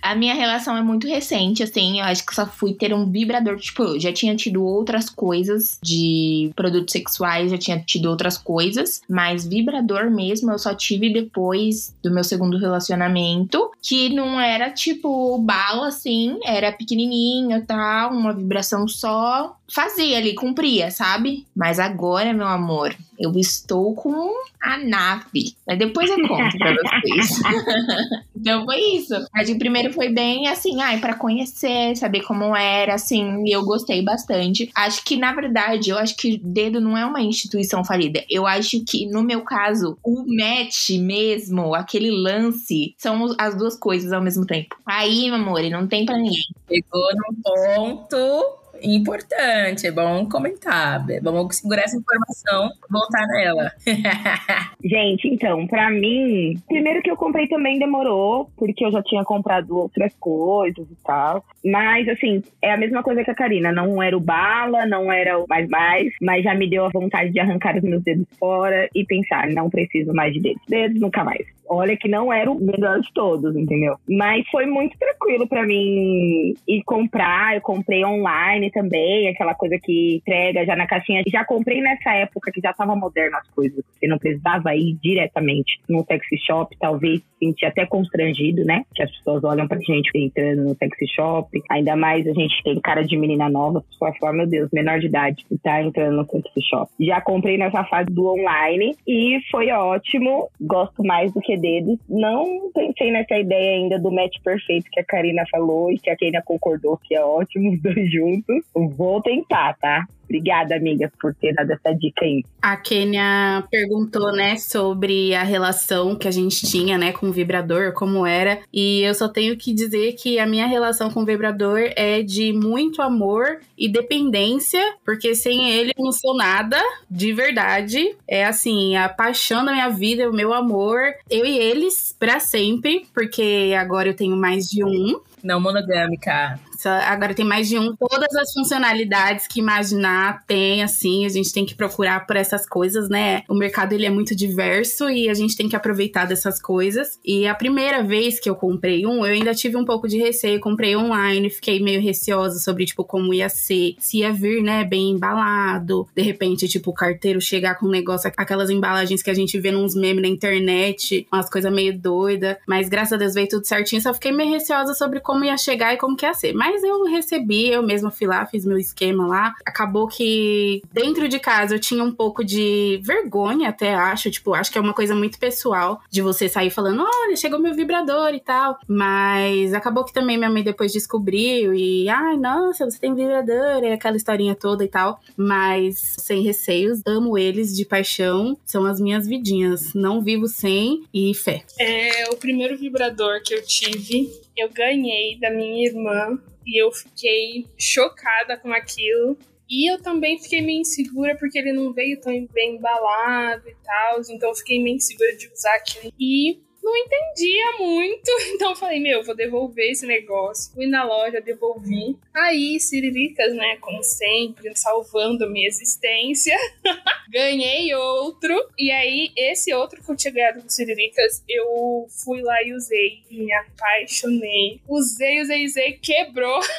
A 0.02 0.14
minha 0.14 0.34
relação 0.34 0.76
é 0.76 0.82
muito 0.82 1.06
recente, 1.06 1.62
assim. 1.62 2.00
Eu 2.00 2.04
acho 2.16 2.26
que 2.26 2.34
só 2.34 2.46
fui 2.46 2.72
ter 2.72 2.94
um 2.94 3.10
vibrador. 3.10 3.56
Tipo, 3.56 3.82
eu 3.82 4.00
já 4.00 4.12
tinha 4.12 4.34
tido 4.34 4.64
outras 4.64 5.08
coisas 5.08 5.78
de 5.82 6.50
produtos 6.56 6.92
sexuais, 6.92 7.50
já 7.50 7.58
tinha 7.58 7.78
tido 7.78 8.06
outras 8.06 8.38
coisas. 8.38 9.02
Mas 9.08 9.46
vibrador 9.46 10.10
mesmo 10.10 10.50
eu 10.50 10.58
só 10.58 10.74
tive 10.74 11.12
depois 11.12 11.94
do 12.02 12.10
meu 12.10 12.24
segundo 12.24 12.58
relacionamento. 12.58 13.70
Que 13.82 14.08
não 14.08 14.40
era 14.40 14.70
tipo 14.70 15.38
bala, 15.38 15.88
assim. 15.88 16.38
Era 16.44 16.72
pequenininho 16.72 17.58
e 17.58 17.62
tal, 17.62 18.12
uma 18.12 18.32
vibração 18.32 18.88
só. 18.88 19.56
Fazia 19.68 20.18
ali, 20.18 20.34
cumpria, 20.34 20.90
sabe? 20.90 21.46
Mas 21.54 21.78
agora, 21.78 22.32
meu 22.32 22.46
amor, 22.46 22.94
Eu 23.18 23.32
estou 23.36 23.94
com 23.94 24.32
a 24.60 24.78
nave. 24.78 25.54
Mas 25.66 25.78
depois 25.78 26.10
eu 26.10 26.16
conto 26.26 26.58
pra 26.58 26.74
vocês. 26.74 27.40
então 28.36 28.64
foi 28.64 28.78
isso. 28.96 29.14
Mas 29.34 29.48
o 29.48 29.58
primeiro 29.58 29.92
foi 29.92 30.08
bem 30.08 30.48
assim, 30.48 30.80
ai, 30.80 30.98
para 30.98 31.14
conhecer, 31.14 31.96
saber 31.96 32.22
como 32.22 32.54
era, 32.56 32.94
assim, 32.94 33.44
e 33.44 33.52
eu 33.52 33.64
gostei 33.64 34.02
bastante. 34.02 34.70
Acho 34.74 35.04
que, 35.04 35.16
na 35.16 35.32
verdade, 35.32 35.90
eu 35.90 35.98
acho 35.98 36.16
que 36.16 36.38
dedo 36.38 36.80
não 36.80 36.96
é 36.96 37.04
uma 37.04 37.20
instituição 37.20 37.84
falida. 37.84 38.24
Eu 38.28 38.46
acho 38.46 38.84
que, 38.84 39.06
no 39.06 39.22
meu 39.22 39.42
caso, 39.42 39.98
o 40.04 40.24
match 40.26 40.90
mesmo, 40.98 41.74
aquele 41.74 42.10
lance, 42.10 42.94
são 42.98 43.34
as 43.38 43.56
duas 43.56 43.78
coisas 43.78 44.12
ao 44.12 44.22
mesmo 44.22 44.46
tempo. 44.46 44.76
Aí, 44.84 45.26
meu 45.26 45.34
amor, 45.34 45.62
não 45.70 45.86
tem 45.86 46.04
pra 46.04 46.16
ninguém. 46.16 46.42
Pegou 46.66 47.08
num 47.14 47.34
ponto 47.42 48.65
importante, 48.82 49.86
é 49.86 49.90
bom 49.90 50.28
comentar, 50.28 51.04
é 51.10 51.20
bom 51.20 51.50
segurar 51.50 51.82
essa 51.82 51.96
informação, 51.96 52.70
voltar 52.90 53.26
nela. 53.28 53.72
Gente, 54.84 55.28
então, 55.28 55.66
para 55.66 55.90
mim, 55.90 56.60
primeiro 56.68 57.02
que 57.02 57.10
eu 57.10 57.16
comprei 57.16 57.48
também 57.48 57.78
demorou, 57.78 58.50
porque 58.56 58.84
eu 58.84 58.92
já 58.92 59.02
tinha 59.02 59.24
comprado 59.24 59.76
outras 59.76 60.14
coisas 60.18 60.86
e 60.90 60.96
tal. 61.04 61.44
Mas, 61.64 62.08
assim, 62.08 62.42
é 62.62 62.72
a 62.72 62.76
mesma 62.76 63.02
coisa 63.02 63.24
que 63.24 63.30
a 63.30 63.34
Karina. 63.34 63.72
Não 63.72 64.02
era 64.02 64.16
o 64.16 64.20
bala, 64.20 64.86
não 64.86 65.10
era 65.12 65.38
o 65.38 65.46
mais 65.48 65.68
mais, 65.68 66.12
mas 66.20 66.44
já 66.44 66.54
me 66.54 66.68
deu 66.68 66.84
a 66.84 66.90
vontade 66.90 67.30
de 67.30 67.40
arrancar 67.40 67.76
os 67.76 67.82
meus 67.82 68.02
dedos 68.02 68.26
fora 68.38 68.88
e 68.94 69.04
pensar, 69.04 69.48
não 69.48 69.68
preciso 69.68 70.12
mais 70.12 70.32
de 70.32 70.40
dedos. 70.40 70.62
Dedos 70.68 71.00
nunca 71.00 71.24
mais. 71.24 71.55
Olha 71.68 71.96
que 71.96 72.08
não 72.08 72.32
era 72.32 72.50
o 72.50 72.54
melhor 72.54 73.00
de 73.00 73.12
todos, 73.12 73.56
entendeu? 73.56 73.96
Mas 74.08 74.46
foi 74.50 74.66
muito 74.66 74.96
tranquilo 74.98 75.48
para 75.48 75.64
mim 75.64 76.54
ir 76.66 76.82
comprar. 76.84 77.54
Eu 77.56 77.60
comprei 77.60 78.04
online 78.04 78.70
também, 78.70 79.28
aquela 79.28 79.54
coisa 79.54 79.78
que 79.82 80.16
entrega 80.16 80.64
já 80.64 80.76
na 80.76 80.86
caixinha. 80.86 81.22
Já 81.26 81.44
comprei 81.44 81.80
nessa 81.80 82.14
época 82.14 82.50
que 82.52 82.60
já 82.60 82.72
tava 82.72 82.94
moderno 82.94 83.36
as 83.36 83.48
coisas. 83.50 83.84
Você 83.92 84.06
não 84.06 84.18
precisava 84.18 84.74
ir 84.74 84.96
diretamente 85.02 85.80
no 85.88 86.04
sexy 86.04 86.38
shop, 86.46 86.76
talvez 86.78 87.20
sentir 87.38 87.66
até 87.66 87.84
constrangido, 87.86 88.64
né? 88.64 88.84
Que 88.94 89.02
as 89.02 89.10
pessoas 89.10 89.44
olham 89.44 89.68
pra 89.68 89.78
gente 89.78 90.10
entrando 90.14 90.64
no 90.64 90.74
sexy 90.76 91.06
shop. 91.14 91.62
Ainda 91.70 91.96
mais 91.96 92.26
a 92.26 92.32
gente 92.32 92.62
tem 92.62 92.80
cara 92.80 93.02
de 93.02 93.16
menina 93.16 93.48
nova, 93.48 93.78
as 93.78 93.86
pessoas 93.86 94.16
falam, 94.18 94.36
meu 94.36 94.46
Deus, 94.46 94.70
menor 94.72 94.98
de 94.98 95.06
idade, 95.06 95.44
tá 95.62 95.82
entrando 95.82 96.16
no 96.16 96.26
sexy 96.26 96.62
shop. 96.68 96.90
Já 97.00 97.20
comprei 97.20 97.58
nessa 97.58 97.84
fase 97.84 98.10
do 98.10 98.26
online 98.26 98.96
e 99.06 99.38
foi 99.50 99.70
ótimo. 99.70 100.48
Gosto 100.60 101.02
mais 101.04 101.32
do 101.32 101.40
que 101.40 101.55
dedos. 101.56 101.98
Não 102.08 102.70
pensei 102.72 103.10
nessa 103.10 103.36
ideia 103.38 103.76
ainda 103.76 103.98
do 103.98 104.10
match 104.10 104.36
perfeito 104.42 104.90
que 104.90 105.00
a 105.00 105.04
Karina 105.04 105.44
falou 105.50 105.90
e 105.90 105.98
que 105.98 106.10
a 106.10 106.16
Kenia 106.16 106.42
concordou 106.44 106.98
que 107.02 107.14
é 107.14 107.24
ótimo 107.24 107.72
os 107.72 107.80
dois 107.80 108.10
juntos. 108.10 108.64
Vou 108.74 109.20
tentar, 109.22 109.76
tá? 109.78 110.04
Obrigada, 110.28 110.74
amiga, 110.74 111.10
por 111.20 111.34
ter 111.34 111.54
dado 111.54 111.70
essa 111.70 111.92
dica 111.94 112.24
aí. 112.24 112.44
A 112.60 112.76
Kênia 112.76 113.64
perguntou, 113.70 114.32
né, 114.32 114.56
sobre 114.56 115.34
a 115.34 115.44
relação 115.44 116.16
que 116.16 116.26
a 116.26 116.30
gente 116.30 116.66
tinha, 116.66 116.98
né, 116.98 117.12
com 117.12 117.28
o 117.28 117.32
vibrador, 117.32 117.92
como 117.92 118.26
era. 118.26 118.58
E 118.72 119.02
eu 119.02 119.14
só 119.14 119.28
tenho 119.28 119.56
que 119.56 119.72
dizer 119.72 120.14
que 120.14 120.38
a 120.38 120.46
minha 120.46 120.66
relação 120.66 121.10
com 121.10 121.22
o 121.22 121.24
vibrador 121.24 121.78
é 121.96 122.22
de 122.22 122.52
muito 122.52 123.00
amor 123.00 123.60
e 123.78 123.88
dependência, 123.88 124.82
porque 125.04 125.34
sem 125.34 125.70
ele 125.70 125.92
eu 125.96 126.04
não 126.04 126.12
sou 126.12 126.36
nada, 126.36 126.80
de 127.08 127.32
verdade. 127.32 128.16
É 128.28 128.44
assim, 128.44 128.96
a 128.96 129.08
paixão 129.08 129.64
da 129.64 129.72
minha 129.72 129.88
vida, 129.88 130.28
o 130.28 130.34
meu 130.34 130.52
amor, 130.52 131.00
eu 131.30 131.46
e 131.46 131.56
eles 131.56 132.14
para 132.18 132.40
sempre, 132.40 133.06
porque 133.14 133.74
agora 133.78 134.08
eu 134.08 134.14
tenho 134.14 134.36
mais 134.36 134.66
de 134.66 134.84
um. 134.84 135.20
Não 135.42 135.60
monogâmica. 135.60 136.58
Agora 136.90 137.34
tem 137.34 137.44
mais 137.44 137.68
de 137.68 137.78
um. 137.78 137.94
Todas 137.96 138.34
as 138.34 138.52
funcionalidades 138.52 139.46
que 139.46 139.60
imaginar 139.60 140.44
tem, 140.46 140.82
assim, 140.82 141.24
a 141.24 141.28
gente 141.28 141.52
tem 141.52 141.64
que 141.64 141.74
procurar 141.74 142.26
por 142.26 142.36
essas 142.36 142.66
coisas, 142.68 143.08
né? 143.08 143.42
O 143.48 143.54
mercado 143.54 143.92
ele 143.92 144.06
é 144.06 144.10
muito 144.10 144.34
diverso 144.34 145.08
e 145.10 145.28
a 145.28 145.34
gente 145.34 145.56
tem 145.56 145.68
que 145.68 145.76
aproveitar 145.76 146.26
dessas 146.26 146.60
coisas. 146.60 147.18
E 147.24 147.46
a 147.46 147.54
primeira 147.54 148.02
vez 148.02 148.40
que 148.40 148.48
eu 148.48 148.54
comprei 148.54 149.06
um, 149.06 149.24
eu 149.24 149.32
ainda 149.32 149.54
tive 149.54 149.76
um 149.76 149.84
pouco 149.84 150.08
de 150.08 150.18
receio. 150.18 150.60
Comprei 150.60 150.96
online, 150.96 151.50
fiquei 151.50 151.80
meio 151.80 152.00
receosa 152.00 152.58
sobre, 152.58 152.84
tipo, 152.84 153.04
como 153.04 153.32
ia 153.34 153.48
ser. 153.48 153.94
Se 153.98 154.18
ia 154.18 154.32
vir, 154.32 154.62
né, 154.62 154.84
bem 154.84 155.10
embalado. 155.10 156.06
De 156.14 156.22
repente, 156.22 156.68
tipo, 156.68 156.90
o 156.90 156.94
carteiro 156.94 157.40
chegar 157.40 157.76
com 157.76 157.86
um 157.86 157.90
negócio, 157.90 158.30
aquelas 158.36 158.70
embalagens 158.70 159.22
que 159.22 159.30
a 159.30 159.34
gente 159.34 159.58
vê 159.58 159.70
nos 159.70 159.94
memes 159.94 160.22
na 160.22 160.28
internet, 160.28 161.26
umas 161.32 161.50
coisas 161.50 161.72
meio 161.72 161.98
doidas. 161.98 162.56
Mas 162.66 162.88
graças 162.88 163.12
a 163.12 163.16
Deus 163.16 163.34
veio 163.34 163.48
tudo 163.48 163.66
certinho. 163.66 164.00
Só 164.00 164.12
fiquei 164.14 164.32
meio 164.32 164.50
receosa 164.50 164.94
sobre 164.94 165.20
como 165.20 165.44
ia 165.44 165.56
chegar 165.56 165.94
e 165.94 165.96
como 165.96 166.16
que 166.16 166.26
ia 166.26 166.34
ser. 166.34 166.52
Mas 166.52 166.75
mas 166.76 166.84
eu 166.84 167.04
recebi, 167.04 167.70
eu 167.70 167.82
mesma 167.82 168.10
fui 168.10 168.26
lá, 168.26 168.44
fiz 168.44 168.66
meu 168.66 168.76
esquema 168.76 169.26
lá. 169.26 169.54
Acabou 169.64 170.06
que 170.06 170.82
dentro 170.92 171.26
de 171.26 171.38
casa 171.38 171.74
eu 171.74 171.80
tinha 171.80 172.04
um 172.04 172.12
pouco 172.12 172.44
de 172.44 173.00
vergonha, 173.02 173.70
até 173.70 173.94
acho. 173.94 174.30
Tipo, 174.30 174.52
acho 174.52 174.70
que 174.70 174.76
é 174.76 174.80
uma 174.80 174.92
coisa 174.92 175.14
muito 175.14 175.38
pessoal 175.38 176.02
de 176.10 176.20
você 176.20 176.50
sair 176.50 176.68
falando: 176.68 177.02
olha, 177.02 177.34
chegou 177.34 177.58
meu 177.58 177.74
vibrador 177.74 178.34
e 178.34 178.40
tal. 178.40 178.78
Mas 178.86 179.72
acabou 179.72 180.04
que 180.04 180.12
também 180.12 180.36
minha 180.36 180.50
mãe 180.50 180.62
depois 180.62 180.92
descobriu 180.92 181.72
e, 181.72 182.10
ai, 182.10 182.36
nossa, 182.36 182.84
você 182.84 182.98
tem 182.98 183.14
vibrador, 183.14 183.82
é 183.82 183.94
aquela 183.94 184.18
historinha 184.18 184.54
toda 184.54 184.84
e 184.84 184.88
tal. 184.88 185.18
Mas 185.34 186.16
sem 186.18 186.42
receios, 186.42 187.00
amo 187.06 187.38
eles 187.38 187.74
de 187.74 187.86
paixão, 187.86 188.54
são 188.66 188.84
as 188.84 189.00
minhas 189.00 189.26
vidinhas. 189.26 189.94
Não 189.94 190.20
vivo 190.20 190.46
sem 190.46 191.04
e 191.14 191.32
fé. 191.32 191.64
É 191.80 192.28
o 192.30 192.36
primeiro 192.36 192.76
vibrador 192.76 193.40
que 193.42 193.54
eu 193.54 193.62
tive 193.64 194.44
eu 194.56 194.70
ganhei 194.70 195.38
da 195.38 195.50
minha 195.50 195.86
irmã 195.86 196.40
e 196.66 196.82
eu 196.82 196.90
fiquei 196.90 197.66
chocada 197.78 198.56
com 198.56 198.72
aquilo. 198.72 199.38
E 199.68 199.90
eu 199.90 200.00
também 200.00 200.38
fiquei 200.38 200.60
meio 200.60 200.80
insegura 200.80 201.36
porque 201.36 201.58
ele 201.58 201.72
não 201.72 201.92
veio 201.92 202.20
tão 202.20 202.32
bem 202.46 202.76
embalado 202.76 203.68
e 203.68 203.74
tal, 203.84 204.20
então 204.30 204.50
eu 204.50 204.54
fiquei 204.54 204.80
meio 204.80 204.96
insegura 204.96 205.36
de 205.36 205.48
usar 205.48 205.74
aquilo. 205.74 206.12
E 206.18 206.60
não 206.86 206.96
entendia 206.96 207.72
muito. 207.80 208.30
Então 208.56 208.74
falei, 208.74 209.00
meu, 209.00 209.22
vou 209.22 209.34
devolver 209.34 209.90
esse 209.90 210.06
negócio. 210.06 210.72
Fui 210.72 210.86
na 210.86 211.04
loja, 211.04 211.40
devolvi. 211.40 212.16
Aí, 212.32 212.80
Siriricas, 212.80 213.54
né, 213.54 213.76
como 213.80 214.02
sempre, 214.02 214.74
salvando 214.74 215.50
minha 215.50 215.66
existência. 215.66 216.56
Ganhei 217.28 217.94
outro. 217.94 218.54
E 218.78 218.90
aí, 218.90 219.30
esse 219.36 219.74
outro 219.74 220.02
que 220.02 220.10
eu 220.10 220.16
tinha 220.16 220.32
ganhado 220.32 220.62
com 220.62 220.68
Siriricas, 220.68 221.44
eu 221.48 222.06
fui 222.24 222.40
lá 222.40 222.62
e 222.62 222.72
usei. 222.72 223.24
Me 223.30 223.52
apaixonei. 223.52 224.80
Usei, 224.88 225.42
usei, 225.42 225.66
usei, 225.66 225.92
quebrou. 225.94 226.60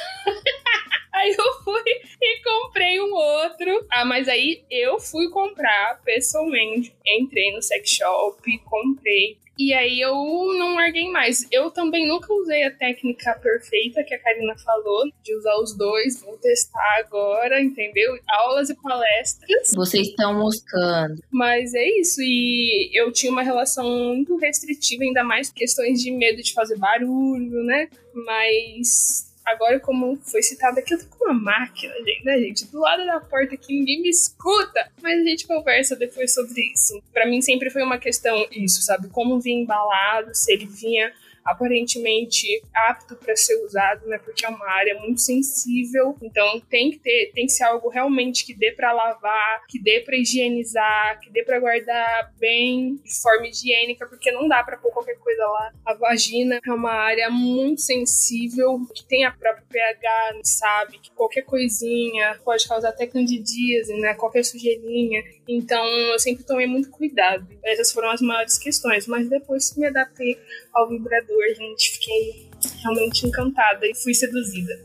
Aí 1.12 1.34
eu 1.36 1.64
fui 1.64 1.82
e 2.20 2.42
comprei 2.44 3.00
um 3.00 3.12
outro. 3.12 3.86
Ah, 3.90 4.04
mas 4.04 4.28
aí 4.28 4.62
eu 4.70 5.00
fui 5.00 5.28
comprar 5.30 6.00
pessoalmente. 6.04 6.94
Entrei 7.04 7.50
no 7.50 7.60
sex 7.60 7.90
shop, 7.90 8.58
comprei. 8.58 9.36
E 9.58 9.74
aí 9.74 10.00
eu 10.00 10.14
não 10.14 10.76
larguei 10.76 11.10
mais. 11.10 11.46
Eu 11.50 11.70
também 11.70 12.06
nunca 12.06 12.32
usei 12.32 12.62
a 12.64 12.70
técnica 12.70 13.34
perfeita 13.42 14.04
que 14.04 14.14
a 14.14 14.18
Karina 14.18 14.56
falou, 14.56 15.10
de 15.22 15.34
usar 15.34 15.56
os 15.56 15.76
dois. 15.76 16.22
Vou 16.22 16.36
testar 16.38 16.98
agora, 17.04 17.60
entendeu? 17.60 18.16
Aulas 18.28 18.70
e 18.70 18.74
palestras. 18.76 19.72
Vocês 19.74 20.08
estão 20.08 20.38
moscando. 20.38 21.20
Mas 21.30 21.74
é 21.74 21.88
isso. 21.98 22.22
E 22.22 22.90
eu 22.94 23.10
tinha 23.10 23.32
uma 23.32 23.42
relação 23.42 23.88
muito 23.88 24.36
restritiva, 24.36 25.02
ainda 25.02 25.24
mais 25.24 25.50
questões 25.50 26.00
de 26.00 26.12
medo 26.12 26.40
de 26.40 26.54
fazer 26.54 26.78
barulho, 26.78 27.64
né? 27.64 27.88
Mas 28.14 29.27
Agora, 29.48 29.80
como 29.80 30.18
foi 30.22 30.42
citado 30.42 30.78
aqui, 30.78 30.94
eu 30.94 30.98
tô 30.98 31.16
com 31.16 31.24
uma 31.24 31.34
máquina, 31.34 31.94
né, 32.24 32.38
gente? 32.38 32.66
Do 32.66 32.80
lado 32.80 33.04
da 33.06 33.20
porta 33.20 33.54
aqui, 33.54 33.78
ninguém 33.78 34.02
me 34.02 34.10
escuta. 34.10 34.90
Mas 35.02 35.20
a 35.20 35.24
gente 35.24 35.46
conversa 35.46 35.96
depois 35.96 36.34
sobre 36.34 36.60
isso. 36.72 37.02
Para 37.12 37.26
mim 37.26 37.40
sempre 37.40 37.70
foi 37.70 37.82
uma 37.82 37.98
questão 37.98 38.46
isso, 38.52 38.82
sabe? 38.82 39.08
Como 39.08 39.40
vinha 39.40 39.62
embalado, 39.62 40.34
se 40.34 40.52
ele 40.52 40.66
vinha 40.66 41.12
aparentemente 41.44 42.46
apto 42.74 43.16
para 43.16 43.34
ser 43.36 43.54
usado, 43.64 44.06
né? 44.06 44.18
Porque 44.18 44.44
é 44.44 44.48
uma 44.48 44.68
área 44.70 44.98
muito 45.00 45.20
sensível, 45.20 46.16
então 46.22 46.60
tem 46.68 46.90
que 46.90 46.98
ter, 46.98 47.32
tem 47.34 47.46
que 47.46 47.52
ser 47.52 47.64
algo 47.64 47.88
realmente 47.88 48.44
que 48.44 48.54
dê 48.54 48.72
para 48.72 48.92
lavar, 48.92 49.64
que 49.68 49.78
dê 49.80 50.00
para 50.00 50.16
higienizar, 50.16 51.20
que 51.20 51.30
dê 51.30 51.42
para 51.42 51.58
guardar 51.58 52.32
bem 52.38 52.96
de 52.96 53.20
forma 53.20 53.46
higiênica, 53.48 54.06
porque 54.06 54.30
não 54.30 54.48
dá 54.48 54.62
para 54.62 54.76
pôr 54.76 54.92
qualquer 54.92 55.18
coisa 55.18 55.42
lá. 55.46 55.72
A 55.84 55.94
vagina 55.94 56.60
é 56.64 56.72
uma 56.72 56.92
área 56.92 57.30
muito 57.30 57.80
sensível, 57.80 58.80
que 58.94 59.04
tem 59.04 59.24
a 59.24 59.30
própria 59.30 59.64
pH, 59.68 60.40
sabe? 60.42 60.98
Que 60.98 61.10
qualquer 61.12 61.42
coisinha 61.42 62.38
pode 62.44 62.66
causar 62.66 62.90
até 62.90 63.06
candidíase, 63.06 63.94
né? 63.94 64.14
Qualquer 64.14 64.44
sujeirinha. 64.44 65.22
Então 65.48 65.82
eu 65.86 66.18
sempre 66.18 66.44
tomei 66.44 66.66
muito 66.66 66.90
cuidado. 66.90 67.46
Essas 67.64 67.90
foram 67.90 68.10
as 68.10 68.20
maiores 68.20 68.58
questões, 68.58 69.06
mas 69.06 69.28
depois 69.30 69.74
me 69.76 69.86
adaptei 69.86 70.38
ao 70.74 70.88
vibrador, 70.88 71.42
gente, 71.56 71.92
fiquei 71.92 72.48
realmente 72.82 73.26
encantada 73.26 73.86
e 73.86 73.94
fui 73.94 74.12
seduzida. 74.12 74.78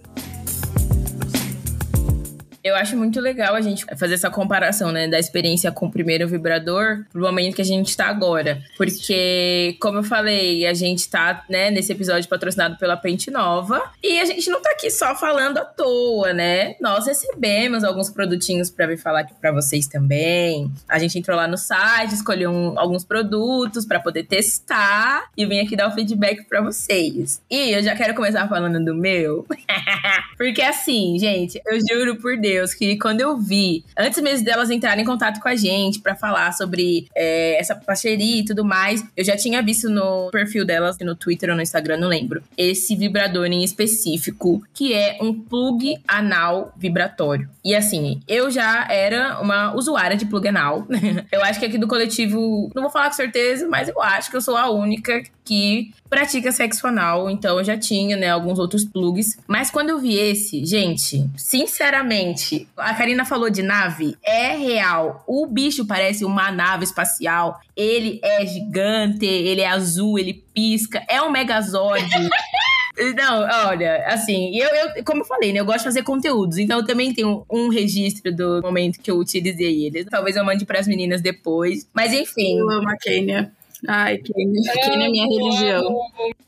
Eu 2.63 2.77
acho 2.77 2.95
muito 2.95 3.19
legal 3.19 3.55
a 3.55 3.61
gente 3.61 3.85
fazer 3.97 4.13
essa 4.13 4.29
comparação, 4.29 4.89
né, 4.89 5.05
da 5.05 5.19
experiência 5.19 5.69
com 5.69 5.87
o 5.87 5.91
primeiro 5.91 6.25
vibrador 6.29 7.03
pro 7.11 7.21
momento 7.21 7.55
que 7.55 7.61
a 7.61 7.65
gente 7.65 7.95
tá 7.95 8.05
agora. 8.05 8.61
Porque, 8.77 9.75
como 9.81 9.97
eu 9.97 10.03
falei, 10.03 10.65
a 10.65 10.73
gente 10.73 11.09
tá, 11.09 11.43
né, 11.49 11.69
nesse 11.69 11.91
episódio 11.91 12.29
patrocinado 12.29 12.77
pela 12.77 12.95
Pente 12.95 13.29
Nova 13.29 13.91
e 14.01 14.17
a 14.17 14.23
gente 14.23 14.49
não 14.49 14.61
tá 14.61 14.71
aqui 14.71 14.89
só 14.89 15.13
falando 15.13 15.57
à 15.57 15.65
toa, 15.65 16.31
né? 16.31 16.75
Nós 16.79 17.05
recebemos 17.05 17.83
alguns 17.83 18.09
produtinhos 18.09 18.71
para 18.71 18.87
vir 18.87 18.97
falar 18.97 19.21
aqui 19.21 19.33
para 19.33 19.51
vocês 19.51 19.85
também. 19.85 20.71
A 20.87 20.97
gente 20.99 21.19
entrou 21.19 21.35
lá 21.35 21.49
no 21.49 21.57
site, 21.57 22.13
escolheu 22.13 22.49
um, 22.49 22.79
alguns 22.79 23.03
produtos 23.03 23.85
para 23.85 23.99
poder 23.99 24.23
testar 24.23 25.25
e 25.35 25.45
vim 25.45 25.59
aqui 25.59 25.75
dar 25.75 25.89
o 25.89 25.91
feedback 25.91 26.43
para 26.45 26.61
vocês. 26.61 27.41
E 27.51 27.71
eu 27.71 27.83
já 27.83 27.93
quero 27.93 28.13
começar 28.13 28.47
falando 28.47 28.83
do 28.83 28.95
meu. 28.95 29.45
Porque 30.37 30.61
assim, 30.61 31.19
gente, 31.19 31.61
eu 31.67 31.77
juro 31.89 32.15
por 32.21 32.37
Deus 32.37 32.52
que 32.73 32.97
quando 32.97 33.21
eu 33.21 33.37
vi, 33.37 33.83
antes 33.97 34.21
mesmo 34.21 34.45
delas 34.45 34.69
entrarem 34.69 35.03
em 35.03 35.07
contato 35.07 35.39
com 35.39 35.47
a 35.47 35.55
gente 35.55 35.99
para 35.99 36.15
falar 36.15 36.51
sobre 36.53 37.07
é, 37.15 37.59
essa 37.59 37.75
parceria 37.75 38.41
e 38.41 38.45
tudo 38.45 38.63
mais, 38.63 39.03
eu 39.15 39.23
já 39.23 39.35
tinha 39.35 39.61
visto 39.61 39.89
no 39.89 40.29
perfil 40.31 40.65
delas, 40.65 40.97
no 40.99 41.15
Twitter 41.15 41.49
ou 41.49 41.55
no 41.55 41.61
Instagram, 41.61 41.97
não 41.97 42.07
lembro, 42.07 42.43
esse 42.57 42.95
vibrador 42.95 43.45
em 43.45 43.63
específico, 43.63 44.63
que 44.73 44.93
é 44.93 45.17
um 45.21 45.33
plug 45.33 45.97
anal 46.07 46.73
vibratório. 46.77 47.49
E 47.63 47.73
assim, 47.75 48.21
eu 48.27 48.51
já 48.51 48.87
era 48.89 49.39
uma 49.39 49.73
usuária 49.75 50.17
de 50.17 50.25
plug 50.25 50.47
anal. 50.47 50.85
eu 51.31 51.43
acho 51.43 51.59
que 51.59 51.65
aqui 51.65 51.77
do 51.77 51.87
coletivo, 51.87 52.69
não 52.75 52.83
vou 52.83 52.91
falar 52.91 53.07
com 53.07 53.15
certeza, 53.15 53.67
mas 53.67 53.87
eu 53.87 54.01
acho 54.01 54.29
que 54.29 54.37
eu 54.37 54.41
sou 54.41 54.57
a 54.57 54.69
única 54.69 55.23
que 55.45 55.91
pratica 56.09 56.51
sexo 56.51 56.87
anal, 56.87 57.29
então 57.29 57.57
eu 57.57 57.63
já 57.63 57.77
tinha, 57.77 58.15
né, 58.15 58.29
alguns 58.29 58.59
outros 58.59 58.85
plugs. 58.85 59.37
Mas 59.47 59.69
quando 59.69 59.89
eu 59.89 59.99
vi 59.99 60.15
esse, 60.15 60.65
gente, 60.65 61.27
sinceramente, 61.35 62.42
a 62.77 62.93
Karina 62.93 63.25
falou 63.25 63.49
de 63.49 63.61
nave, 63.61 64.17
é 64.23 64.55
real. 64.55 65.23
O 65.27 65.45
bicho 65.47 65.85
parece 65.85 66.25
uma 66.25 66.51
nave 66.51 66.83
espacial. 66.83 67.59
Ele 67.75 68.19
é 68.23 68.45
gigante, 68.45 69.25
ele 69.25 69.61
é 69.61 69.67
azul, 69.67 70.17
ele 70.19 70.43
pisca, 70.53 71.03
é 71.07 71.21
um 71.21 71.31
megazord. 71.31 72.03
Não, 73.15 73.41
olha, 73.69 74.05
assim, 74.07 74.55
eu, 74.55 74.69
eu, 74.69 75.03
como 75.03 75.21
eu 75.21 75.25
falei, 75.25 75.51
né? 75.51 75.59
Eu 75.59 75.65
gosto 75.65 75.79
de 75.79 75.85
fazer 75.85 76.03
conteúdos, 76.03 76.59
então 76.59 76.79
eu 76.79 76.85
também 76.85 77.11
tenho 77.11 77.43
um 77.51 77.67
registro 77.67 78.33
do 78.33 78.61
momento 78.61 78.99
que 79.01 79.09
eu 79.09 79.17
utilizei 79.17 79.87
ele. 79.87 80.05
Talvez 80.05 80.35
eu 80.35 80.45
mande 80.45 80.63
para 80.63 80.79
as 80.79 80.87
meninas 80.87 81.19
depois. 81.19 81.87
Mas 81.91 82.13
enfim. 82.13 82.59
Eu 82.59 82.69
amo 82.69 82.87
a 82.87 82.95
Kênia. 82.97 83.51
Ai, 83.87 84.19
Kênia. 84.19 84.73
Kênia 84.73 85.07
é 85.07 85.09
minha 85.09 85.25
religião. 85.25 85.97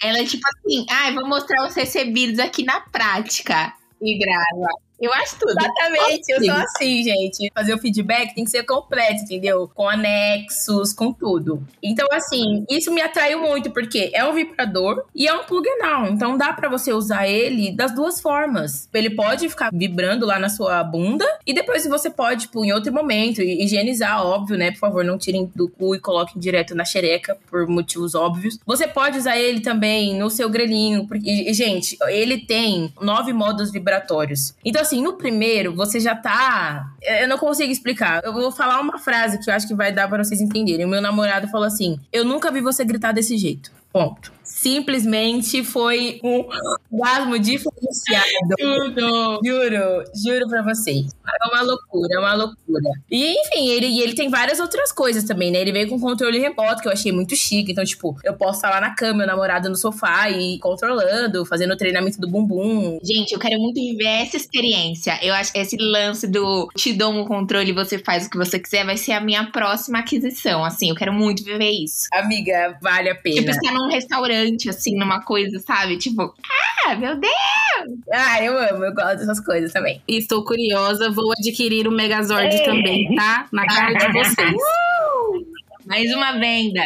Ela 0.02 0.20
é 0.20 0.24
tipo 0.24 0.44
assim, 0.48 0.86
ai, 0.90 1.14
vou 1.14 1.28
mostrar 1.28 1.66
os 1.68 1.74
recebidos 1.74 2.38
aqui 2.38 2.64
na 2.64 2.80
prática. 2.80 3.74
E 4.00 4.18
grava. 4.20 4.85
Eu 5.00 5.14
acho 5.14 5.38
tudo. 5.38 5.52
Exatamente, 5.52 6.30
eu 6.30 6.44
sou 6.44 6.56
assim, 6.56 7.04
gente. 7.04 7.52
Fazer 7.54 7.74
o 7.74 7.78
feedback 7.78 8.34
tem 8.34 8.44
que 8.44 8.50
ser 8.50 8.64
completo, 8.64 9.24
entendeu? 9.24 9.70
Com 9.74 9.90
anexos, 9.90 10.94
com 10.94 11.12
tudo. 11.12 11.62
Então, 11.84 12.08
assim, 12.12 12.66
isso 12.70 12.92
me 12.92 13.02
atraiu 13.02 13.42
muito, 13.42 13.72
porque 13.72 14.12
é 14.14 14.26
um 14.26 14.34
vibrador 14.34 15.04
e 15.14 15.28
é 15.28 15.34
um 15.34 15.44
plug 15.44 15.68
anal. 15.70 16.08
Então, 16.08 16.38
dá 16.38 16.54
para 16.54 16.70
você 16.70 16.94
usar 16.94 17.28
ele 17.28 17.72
das 17.72 17.94
duas 17.94 18.22
formas. 18.22 18.88
Ele 18.94 19.10
pode 19.10 19.50
ficar 19.50 19.70
vibrando 19.74 20.26
lá 20.26 20.40
na 20.40 20.50
sua 20.50 20.84
bunda 20.84 21.26
e 21.46 21.54
depois 21.54 21.86
você 21.86 22.10
pode, 22.10 22.44
tipo, 22.44 22.64
em 22.64 22.72
outro 22.72 22.94
momento, 22.94 23.42
higienizar, 23.42 24.26
óbvio, 24.26 24.58
né? 24.58 24.72
Por 24.72 24.80
favor, 24.80 25.04
não 25.04 25.18
tirem 25.18 25.52
do 25.56 25.68
cu 25.68 25.96
e 25.96 26.00
coloquem 26.00 26.40
direto 26.40 26.74
na 26.74 26.86
xereca, 26.86 27.38
por 27.50 27.68
motivos 27.68 28.16
óbvios. 28.16 28.60
Você 28.66 28.88
pode 28.88 29.18
usar 29.18 29.38
ele 29.38 29.60
também 29.60 30.18
no 30.18 30.30
seu 30.30 30.50
grelhinho, 30.50 31.08
porque, 31.08 31.54
gente, 31.54 31.98
ele 32.08 32.46
tem 32.46 32.94
nove 33.02 33.34
modos 33.34 33.72
vibratórios. 33.72 34.54
Então, 34.64 34.85
assim, 34.86 35.02
no 35.02 35.14
primeiro, 35.14 35.76
você 35.76 36.00
já 36.00 36.16
tá. 36.16 36.88
Eu 37.02 37.28
não 37.28 37.38
consigo 37.38 37.72
explicar. 37.72 38.24
Eu 38.24 38.34
vou 38.34 38.52
falar 38.52 38.80
uma 38.80 38.98
frase 38.98 39.40
que 39.40 39.50
eu 39.50 39.54
acho 39.54 39.68
que 39.68 39.76
vai 39.76 39.92
dar 39.92 40.08
para 40.08 40.24
vocês 40.24 40.40
entenderem. 40.40 40.86
O 40.86 40.90
meu 40.90 41.02
namorado 41.02 41.48
falou 41.48 41.68
assim: 41.68 42.00
Eu 42.14 42.24
nunca 42.24 42.52
vi 42.52 42.62
você 42.62 42.86
gritar 42.86 43.12
desse 43.12 43.38
jeito. 43.38 43.72
Ponto 43.96 44.36
simplesmente 44.46 45.64
foi 45.64 46.20
um 46.24 46.46
orgasmo 46.92 47.38
diferenciado. 47.38 48.26
Tudo. 48.58 49.40
Juro, 49.44 50.04
juro 50.24 50.48
pra 50.48 50.64
vocês. 50.64 51.12
É 51.28 51.48
uma 51.54 51.62
loucura, 51.62 52.16
é 52.16 52.20
uma 52.20 52.34
loucura. 52.34 52.90
E 53.12 53.34
enfim, 53.42 53.68
ele, 53.70 54.00
ele 54.00 54.14
tem 54.14 54.30
várias 54.30 54.60
outras 54.60 54.92
coisas 54.92 55.24
também, 55.24 55.52
né? 55.52 55.60
Ele 55.60 55.72
veio 55.72 55.90
com 55.90 56.00
controle 56.00 56.40
remoto, 56.40 56.82
que 56.82 56.88
eu 56.88 56.92
achei 56.92 57.12
muito 57.12 57.36
chique. 57.36 57.72
Então, 57.72 57.84
tipo, 57.84 58.16
eu 58.24 58.36
posso 58.36 58.60
estar 58.60 58.70
lá 58.70 58.80
na 58.80 58.96
cama, 58.96 59.20
meu 59.20 59.28
namorado 59.28 59.70
no 59.70 59.76
sofá 59.76 60.30
e 60.30 60.60
controlando, 60.60 61.46
fazendo 61.46 61.74
o 61.74 61.78
treinamento 61.78 62.20
do 62.20 62.28
bumbum. 62.28 63.00
Gente, 63.04 63.34
eu 63.34 63.40
quero 63.40 63.60
muito 63.60 63.76
viver 63.76 64.22
essa 64.22 64.38
experiência. 64.38 65.20
Eu 65.22 65.34
acho 65.34 65.52
que 65.52 65.60
esse 65.60 65.76
lance 65.78 66.28
do 66.28 66.70
te 66.76 66.94
dou 66.94 67.12
um 67.12 67.26
controle 67.26 67.72
e 67.72 67.74
você 67.74 67.98
faz 67.98 68.28
o 68.28 68.30
que 68.30 68.38
você 68.38 68.60
quiser 68.60 68.86
vai 68.86 68.98
ser 68.98 69.14
a 69.14 69.20
minha 69.20 69.52
próxima 69.52 70.00
aquisição. 70.00 70.64
Assim, 70.64 70.90
eu 70.90 70.96
quero 70.96 71.12
muito 71.12 71.44
viver 71.44 71.72
isso. 71.72 72.08
Amiga, 72.14 72.78
vale 72.82 73.10
a 73.10 73.16
pena. 73.16 73.36
Tipo, 73.36 73.50
estar 73.52 73.74
num 73.86 73.92
restaurante, 73.92 74.70
assim, 74.70 74.98
numa 74.98 75.22
coisa, 75.22 75.60
sabe? 75.60 75.98
Tipo, 75.98 76.34
ah, 76.86 76.96
meu 76.96 77.16
Deus! 77.16 77.34
Ah, 78.12 78.44
eu 78.44 78.58
amo, 78.58 78.84
eu 78.86 78.94
gosto 78.94 79.18
dessas 79.20 79.40
coisas 79.40 79.72
também. 79.72 80.02
Estou 80.08 80.44
curiosa, 80.44 81.12
vou 81.12 81.32
adquirir 81.32 81.88
o 81.88 81.92
Megazord 81.92 82.56
Ei. 82.56 82.64
também, 82.64 83.16
tá? 83.16 83.48
Na 83.52 83.66
cara 83.66 83.94
de 83.94 84.12
vocês. 84.12 84.56
Uh! 84.66 85.46
Mais 85.86 86.12
uma 86.16 86.32
venda. 86.34 86.82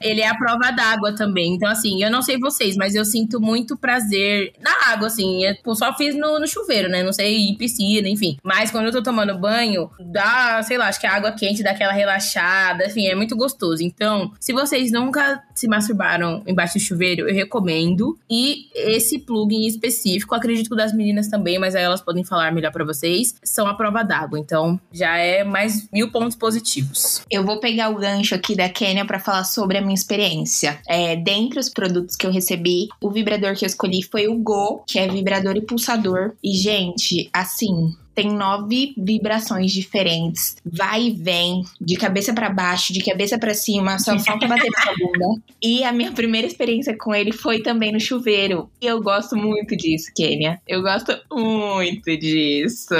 Ele 0.00 0.20
é 0.20 0.28
a 0.28 0.34
prova 0.34 0.70
d'água 0.70 1.14
também. 1.14 1.54
Então, 1.54 1.68
assim, 1.68 2.02
eu 2.02 2.10
não 2.10 2.22
sei 2.22 2.38
vocês, 2.38 2.76
mas 2.76 2.94
eu 2.94 3.04
sinto 3.04 3.40
muito 3.40 3.76
prazer 3.76 4.52
na 4.60 4.92
água, 4.92 5.08
assim. 5.08 5.44
Eu 5.44 5.54
tipo, 5.54 5.74
só 5.74 5.94
fiz 5.96 6.14
no, 6.16 6.38
no 6.38 6.46
chuveiro, 6.46 6.88
né? 6.88 7.02
Não 7.02 7.12
sei, 7.12 7.36
em 7.48 7.56
piscina, 7.56 8.08
enfim. 8.08 8.38
Mas 8.42 8.70
quando 8.70 8.86
eu 8.86 8.92
tô 8.92 9.02
tomando 9.02 9.38
banho, 9.38 9.90
dá, 10.00 10.62
sei 10.62 10.78
lá, 10.78 10.88
acho 10.88 11.00
que 11.00 11.06
a 11.06 11.14
água 11.14 11.32
quente 11.32 11.62
dá 11.62 11.70
aquela 11.70 11.92
relaxada, 11.92 12.86
enfim, 12.86 13.06
é 13.06 13.14
muito 13.14 13.36
gostoso. 13.36 13.82
Então, 13.82 14.32
se 14.40 14.52
vocês 14.52 14.90
nunca 14.90 15.42
se 15.54 15.68
masturbaram 15.68 16.42
embaixo 16.46 16.74
do 16.74 16.80
chuveiro, 16.80 17.28
eu 17.28 17.34
recomendo. 17.34 18.18
E 18.28 18.68
esse 18.74 19.18
plugin 19.18 19.66
específico, 19.66 20.34
acredito 20.34 20.70
que 20.70 20.76
das 20.76 20.94
meninas 20.94 21.28
também, 21.28 21.58
mas 21.58 21.74
aí 21.74 21.82
elas 21.82 22.00
podem 22.00 22.24
falar 22.24 22.52
melhor 22.52 22.72
para 22.72 22.84
vocês, 22.84 23.34
são 23.42 23.66
a 23.66 23.74
prova 23.74 24.02
d'água. 24.02 24.38
Então, 24.38 24.80
já 24.92 25.16
é 25.18 25.44
mais 25.44 25.88
mil 25.92 26.10
pontos 26.10 26.36
positivos. 26.36 27.22
Eu 27.30 27.44
vou 27.44 27.60
pegar 27.60 27.90
o 27.90 27.96
gancho 27.96 28.34
aqui 28.34 28.56
da 28.56 28.68
Kênia 28.68 29.04
para 29.04 29.18
falar 29.18 29.44
sobre 29.44 29.76
a 29.76 29.82
minha 29.90 29.94
experiência. 29.94 30.78
É, 30.88 31.16
dentre 31.16 31.58
os 31.58 31.68
produtos 31.68 32.14
que 32.14 32.26
eu 32.26 32.30
recebi, 32.30 32.88
o 33.00 33.10
vibrador 33.10 33.56
que 33.56 33.64
eu 33.64 33.66
escolhi 33.66 34.02
foi 34.02 34.28
o 34.28 34.38
Go, 34.38 34.84
que 34.86 34.98
é 34.98 35.08
vibrador 35.08 35.56
e 35.56 35.60
pulsador. 35.60 36.32
E, 36.42 36.52
gente, 36.52 37.28
assim, 37.32 37.94
tem 38.14 38.32
nove 38.32 38.94
vibrações 38.96 39.72
diferentes. 39.72 40.56
Vai 40.64 41.08
e 41.08 41.10
vem, 41.10 41.64
de 41.80 41.96
cabeça 41.96 42.32
para 42.32 42.50
baixo, 42.50 42.92
de 42.92 43.00
cabeça 43.00 43.38
para 43.38 43.54
cima, 43.54 43.98
só 43.98 44.18
falta 44.18 44.46
bater 44.46 44.70
na 44.70 44.82
sua 44.82 44.94
bunda. 45.00 45.42
E 45.62 45.82
a 45.84 45.92
minha 45.92 46.12
primeira 46.12 46.46
experiência 46.46 46.96
com 46.96 47.14
ele 47.14 47.32
foi 47.32 47.60
também 47.60 47.92
no 47.92 48.00
chuveiro. 48.00 48.70
E 48.80 48.86
eu 48.86 49.02
gosto 49.02 49.36
muito 49.36 49.76
disso, 49.76 50.10
Kênia. 50.14 50.60
Eu 50.66 50.82
gosto 50.82 51.12
muito 51.32 52.16
disso. 52.16 52.94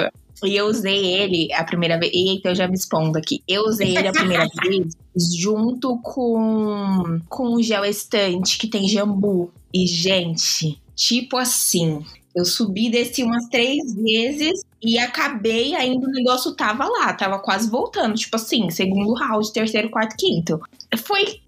E 0.44 0.56
eu 0.56 0.66
usei 0.66 1.06
ele 1.06 1.52
a 1.52 1.64
primeira 1.64 1.98
vez. 1.98 2.12
Eita, 2.14 2.50
eu 2.50 2.54
já 2.54 2.66
me 2.66 2.74
expondo 2.74 3.18
aqui. 3.18 3.42
Eu 3.46 3.64
usei 3.64 3.96
ele 3.96 4.08
a 4.08 4.12
primeira 4.12 4.46
vez 4.62 4.94
junto 5.38 5.98
com, 5.98 7.20
com 7.28 7.54
o 7.54 7.62
gel 7.62 7.84
estante 7.84 8.58
que 8.58 8.68
tem 8.68 8.88
jambu. 8.88 9.52
E, 9.72 9.86
gente, 9.86 10.80
tipo 10.94 11.36
assim, 11.36 12.04
eu 12.34 12.44
subi 12.44 12.86
e 12.86 12.90
desci 12.90 13.22
umas 13.22 13.48
três 13.48 13.94
vezes 13.94 14.62
e 14.82 14.98
acabei 14.98 15.74
ainda 15.74 16.06
o 16.06 16.10
negócio 16.10 16.54
tava 16.54 16.86
lá, 16.86 17.12
tava 17.12 17.38
quase 17.38 17.68
voltando. 17.68 18.14
Tipo 18.14 18.36
assim, 18.36 18.70
segundo 18.70 19.12
round, 19.14 19.52
terceiro, 19.52 19.90
quarto, 19.90 20.16
quinto. 20.16 20.60
Foi 21.04 21.40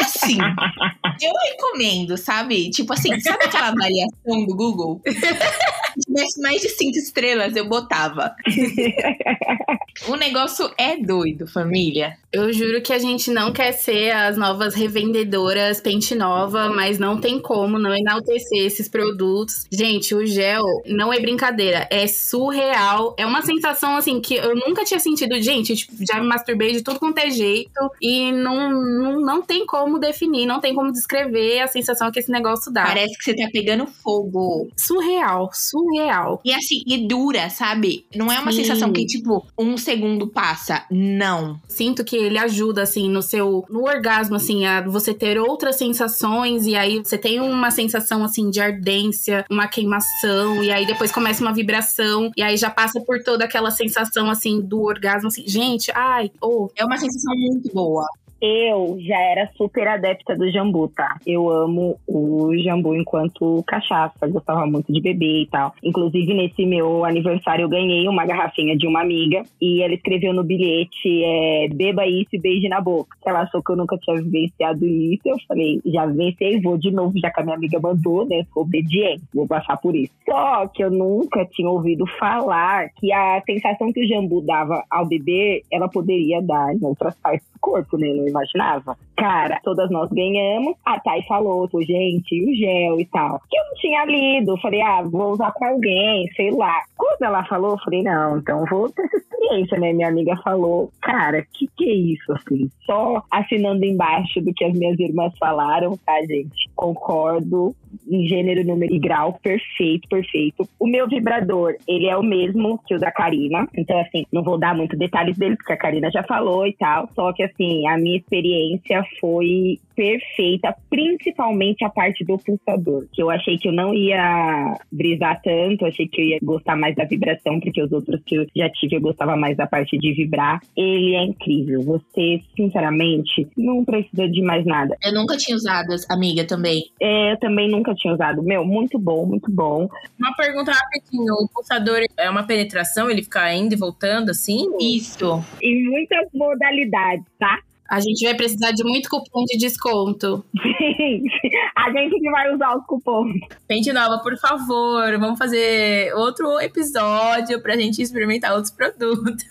assim. 0.00 0.38
eu 1.22 1.32
recomendo, 1.50 2.16
sabe? 2.16 2.70
Tipo 2.70 2.92
assim, 2.94 3.20
sabe 3.20 3.44
aquela 3.44 3.68
avaliação 3.68 4.46
do 4.46 4.56
Google? 4.56 5.00
Mais 6.38 6.60
de 6.60 6.68
cinco 6.68 6.98
estrelas, 6.98 7.54
eu 7.54 7.68
botava. 7.68 8.34
o 10.08 10.16
negócio 10.16 10.68
é 10.76 10.96
doido, 10.96 11.46
família. 11.46 12.16
Eu 12.32 12.52
juro 12.52 12.82
que 12.82 12.92
a 12.92 12.98
gente 12.98 13.30
não 13.30 13.52
quer 13.52 13.72
ser 13.72 14.10
as 14.10 14.36
novas 14.36 14.74
revendedoras 14.74 15.80
Pente 15.80 16.14
Nova, 16.14 16.68
mas 16.68 16.98
não 16.98 17.20
tem 17.20 17.40
como 17.40 17.78
não 17.78 17.94
enaltecer 17.94 18.64
esses 18.64 18.88
produtos. 18.88 19.66
Gente, 19.70 20.14
o 20.14 20.26
gel 20.26 20.64
não 20.86 21.12
é 21.12 21.20
brincadeira, 21.20 21.86
é 21.90 22.08
surreal. 22.08 23.14
É 23.16 23.24
uma 23.24 23.42
sensação 23.42 23.96
assim 23.96 24.20
que 24.20 24.34
eu 24.34 24.54
nunca 24.54 24.84
tinha 24.84 24.98
sentido. 24.98 25.40
Gente, 25.40 25.76
tipo, 25.76 25.92
já 26.00 26.20
me 26.20 26.26
masturbei 26.26 26.72
de 26.72 26.82
tudo 26.82 26.98
quanto 26.98 27.18
é 27.18 27.30
jeito 27.30 27.90
e 28.00 28.32
não, 28.32 28.70
não, 28.70 29.20
não 29.20 29.42
tem 29.42 29.64
como 29.64 29.98
definir, 29.98 30.46
não 30.46 30.60
tem 30.60 30.74
como 30.74 30.92
descrever 30.92 31.60
a 31.60 31.68
sensação 31.68 32.10
que 32.10 32.18
esse 32.18 32.30
negócio 32.30 32.72
dá. 32.72 32.84
Parece 32.84 33.16
que 33.16 33.24
você 33.24 33.34
tá 33.34 33.48
pegando 33.52 33.86
fogo. 33.86 34.68
Surreal, 34.76 35.50
surreal 35.52 35.99
surreal. 36.00 36.40
E 36.44 36.52
assim, 36.52 36.82
e 36.86 37.06
dura, 37.06 37.50
sabe? 37.50 38.06
Não 38.14 38.30
é 38.32 38.38
uma 38.38 38.52
Sim. 38.52 38.64
sensação 38.64 38.92
que, 38.92 39.04
tipo, 39.06 39.46
um 39.58 39.76
segundo 39.76 40.26
passa. 40.26 40.84
Não. 40.90 41.60
Sinto 41.68 42.04
que 42.04 42.16
ele 42.16 42.38
ajuda, 42.38 42.82
assim, 42.82 43.08
no 43.08 43.22
seu. 43.22 43.64
No 43.68 43.82
orgasmo, 43.82 44.36
assim, 44.36 44.64
a 44.64 44.80
você 44.80 45.12
ter 45.12 45.38
outras 45.38 45.76
sensações. 45.76 46.66
E 46.66 46.74
aí 46.74 46.98
você 46.98 47.18
tem 47.18 47.40
uma 47.40 47.70
sensação, 47.70 48.24
assim, 48.24 48.50
de 48.50 48.60
ardência, 48.60 49.44
uma 49.50 49.68
queimação. 49.68 50.62
E 50.62 50.70
aí 50.70 50.86
depois 50.86 51.12
começa 51.12 51.42
uma 51.42 51.52
vibração. 51.52 52.30
E 52.36 52.42
aí 52.42 52.56
já 52.56 52.70
passa 52.70 53.00
por 53.00 53.22
toda 53.22 53.44
aquela 53.44 53.70
sensação, 53.70 54.30
assim, 54.30 54.60
do 54.60 54.82
orgasmo, 54.82 55.28
assim. 55.28 55.46
Gente, 55.46 55.90
ai, 55.94 56.30
oh, 56.40 56.68
É 56.76 56.84
uma 56.84 56.96
sensação 56.96 57.34
muito 57.36 57.72
boa. 57.72 58.06
Eu 58.40 58.96
já 59.00 59.18
era 59.20 59.50
super 59.56 59.86
adepta 59.86 60.34
do 60.34 60.50
jambu, 60.50 60.88
tá? 60.88 61.18
Eu 61.26 61.50
amo 61.50 61.98
o 62.06 62.56
jambu 62.56 62.96
enquanto 62.96 63.62
cachaça, 63.66 64.26
gostava 64.28 64.66
muito 64.66 64.90
de 64.90 65.00
beber 65.00 65.42
e 65.42 65.46
tal. 65.46 65.74
Inclusive, 65.82 66.32
nesse 66.32 66.64
meu 66.64 67.04
aniversário, 67.04 67.64
eu 67.64 67.68
ganhei 67.68 68.08
uma 68.08 68.24
garrafinha 68.24 68.76
de 68.76 68.86
uma 68.86 69.02
amiga 69.02 69.42
e 69.60 69.82
ela 69.82 69.92
escreveu 69.92 70.32
no 70.32 70.42
bilhete: 70.42 71.22
é, 71.22 71.68
beba 71.68 72.06
isso 72.06 72.30
e 72.32 72.40
beije 72.40 72.68
na 72.68 72.80
boca. 72.80 73.16
Ela 73.26 73.42
achou 73.42 73.62
que 73.62 73.72
eu 73.72 73.76
nunca 73.76 73.98
tinha 73.98 74.16
vivenciado 74.16 74.86
isso. 74.86 75.22
Eu 75.26 75.36
falei: 75.46 75.80
já 75.84 76.06
vivenciei, 76.06 76.60
vou 76.60 76.78
de 76.78 76.90
novo, 76.90 77.12
já 77.18 77.30
que 77.30 77.40
a 77.40 77.44
minha 77.44 77.56
amiga 77.56 77.78
mandou, 77.78 78.26
né? 78.26 78.46
Sou 78.54 78.62
obediente, 78.62 79.22
vou 79.34 79.46
passar 79.46 79.76
por 79.76 79.94
isso. 79.94 80.12
Só 80.24 80.66
que 80.68 80.82
eu 80.82 80.90
nunca 80.90 81.44
tinha 81.44 81.68
ouvido 81.68 82.06
falar 82.18 82.88
que 82.96 83.12
a 83.12 83.42
sensação 83.44 83.92
que 83.92 84.02
o 84.02 84.08
jambu 84.08 84.40
dava 84.40 84.82
ao 84.90 85.06
beber, 85.06 85.62
ela 85.70 85.88
poderia 85.88 86.40
dar 86.40 86.74
em 86.74 86.82
outras 86.82 87.14
partes 87.18 87.46
do 87.52 87.58
corpo, 87.60 87.98
né? 87.98 88.29
Imaginava. 88.30 88.96
Cara, 89.16 89.60
todas 89.62 89.90
nós 89.90 90.08
ganhamos. 90.10 90.74
A 90.84 90.98
Thay 90.98 91.22
falou, 91.28 91.68
gente, 91.82 92.34
e 92.34 92.50
o 92.50 92.56
gel 92.56 93.00
e 93.00 93.06
tal. 93.06 93.40
Que 93.50 93.58
eu 93.58 93.64
não 93.64 93.74
tinha 93.74 94.04
lido. 94.04 94.56
Falei, 94.60 94.80
ah, 94.80 95.02
vou 95.02 95.32
usar 95.32 95.52
com 95.52 95.64
alguém, 95.64 96.26
sei 96.34 96.50
lá. 96.50 96.82
Quando 96.96 97.22
ela 97.22 97.44
falou, 97.44 97.72
eu 97.72 97.78
falei, 97.78 98.02
não, 98.02 98.38
então 98.38 98.64
vou 98.70 98.90
ter 98.90 99.02
essa 99.02 99.16
experiência, 99.16 99.78
né? 99.78 99.92
Minha 99.92 100.08
amiga 100.08 100.36
falou, 100.42 100.90
cara, 101.02 101.44
que 101.52 101.68
que 101.76 101.88
é 101.88 101.94
isso, 101.94 102.32
assim? 102.32 102.70
Só 102.84 103.22
assinando 103.30 103.84
embaixo 103.84 104.40
do 104.40 104.52
que 104.52 104.64
as 104.64 104.74
minhas 104.74 104.98
irmãs 104.98 105.32
falaram, 105.38 105.98
tá, 106.04 106.20
gente? 106.22 106.68
Concordo 106.74 107.74
em 108.08 108.26
gênero, 108.26 108.64
número 108.64 108.94
e 108.94 108.98
grau, 108.98 109.38
perfeito, 109.42 110.08
perfeito. 110.08 110.68
O 110.78 110.86
meu 110.86 111.08
vibrador, 111.08 111.74
ele 111.86 112.06
é 112.06 112.16
o 112.16 112.22
mesmo 112.22 112.80
que 112.86 112.94
o 112.94 112.98
da 112.98 113.10
Karina. 113.10 113.68
Então, 113.76 113.98
assim, 114.00 114.24
não 114.32 114.42
vou 114.42 114.58
dar 114.58 114.74
muito 114.74 114.96
detalhes 114.96 115.36
dele, 115.36 115.56
porque 115.56 115.72
a 115.72 115.76
Karina 115.76 116.10
já 116.10 116.22
falou 116.22 116.66
e 116.66 116.74
tal. 116.74 117.08
Só 117.14 117.32
que, 117.32 117.42
assim, 117.42 117.86
a 117.88 117.96
minha 117.98 118.18
experiência 118.18 119.02
foi 119.20 119.78
perfeita, 119.94 120.74
principalmente 120.88 121.84
a 121.84 121.90
parte 121.90 122.24
do 122.24 122.38
pulsador. 122.38 123.06
Que 123.12 123.22
eu 123.22 123.30
achei 123.30 123.58
que 123.58 123.68
eu 123.68 123.72
não 123.72 123.94
ia 123.94 124.78
brisar 124.90 125.40
tanto, 125.42 125.84
achei 125.84 126.08
que 126.08 126.20
eu 126.20 126.24
ia 126.24 126.38
gostar 126.42 126.76
mais 126.76 126.96
da 126.96 127.04
vibração, 127.04 127.60
porque 127.60 127.82
os 127.82 127.92
outros 127.92 128.20
que 128.24 128.36
eu 128.36 128.46
já 128.56 128.68
tive 128.70 128.96
eu 128.96 129.00
gostava 129.00 129.36
mais 129.36 129.56
da 129.56 129.66
parte 129.66 129.98
de 129.98 130.12
vibrar. 130.12 130.60
Ele 130.76 131.14
é 131.14 131.22
incrível. 131.22 131.82
Você, 131.82 132.40
sinceramente, 132.56 133.46
não 133.56 133.84
precisa 133.84 134.28
de 134.28 134.42
mais 134.42 134.64
nada. 134.64 134.96
Eu 135.04 135.12
nunca 135.12 135.36
tinha 135.36 135.56
usado, 135.56 135.94
amiga, 136.08 136.46
também. 136.46 136.84
É, 137.00 137.32
eu 137.32 137.38
também 137.38 137.70
nunca 137.80 137.94
tinha 137.94 138.14
usado. 138.14 138.42
Meu, 138.42 138.64
muito 138.64 138.98
bom, 138.98 139.26
muito 139.26 139.50
bom. 139.50 139.88
Uma 140.18 140.34
pergunta 140.36 140.70
rapidinho: 140.70 141.34
o 141.34 141.48
pulsador 141.48 142.00
é 142.16 142.30
uma 142.30 142.44
penetração? 142.44 143.10
Ele 143.10 143.22
fica 143.22 143.52
indo 143.52 143.74
e 143.74 143.76
voltando 143.76 144.30
assim? 144.30 144.68
Isso. 144.78 145.42
Em 145.60 145.84
muitas 145.90 146.28
modalidades, 146.32 147.24
tá? 147.38 147.58
A 147.90 147.98
gente 147.98 148.24
vai 148.24 148.34
precisar 148.34 148.70
de 148.70 148.84
muito 148.84 149.10
cupom 149.10 149.44
de 149.46 149.58
desconto. 149.58 150.44
Gente, 150.80 151.30
a 151.76 151.90
gente 151.92 152.18
que 152.18 152.30
vai 152.30 152.54
usar 152.54 152.76
os 152.76 152.84
cupons. 152.86 153.32
Gente 153.70 153.92
nova, 153.92 154.18
por 154.22 154.36
favor, 154.38 155.18
vamos 155.18 155.38
fazer 155.38 156.12
outro 156.14 156.60
episódio 156.60 157.60
pra 157.62 157.76
gente 157.76 158.00
experimentar 158.02 158.52
outros 158.52 158.72
produtos. 158.72 159.44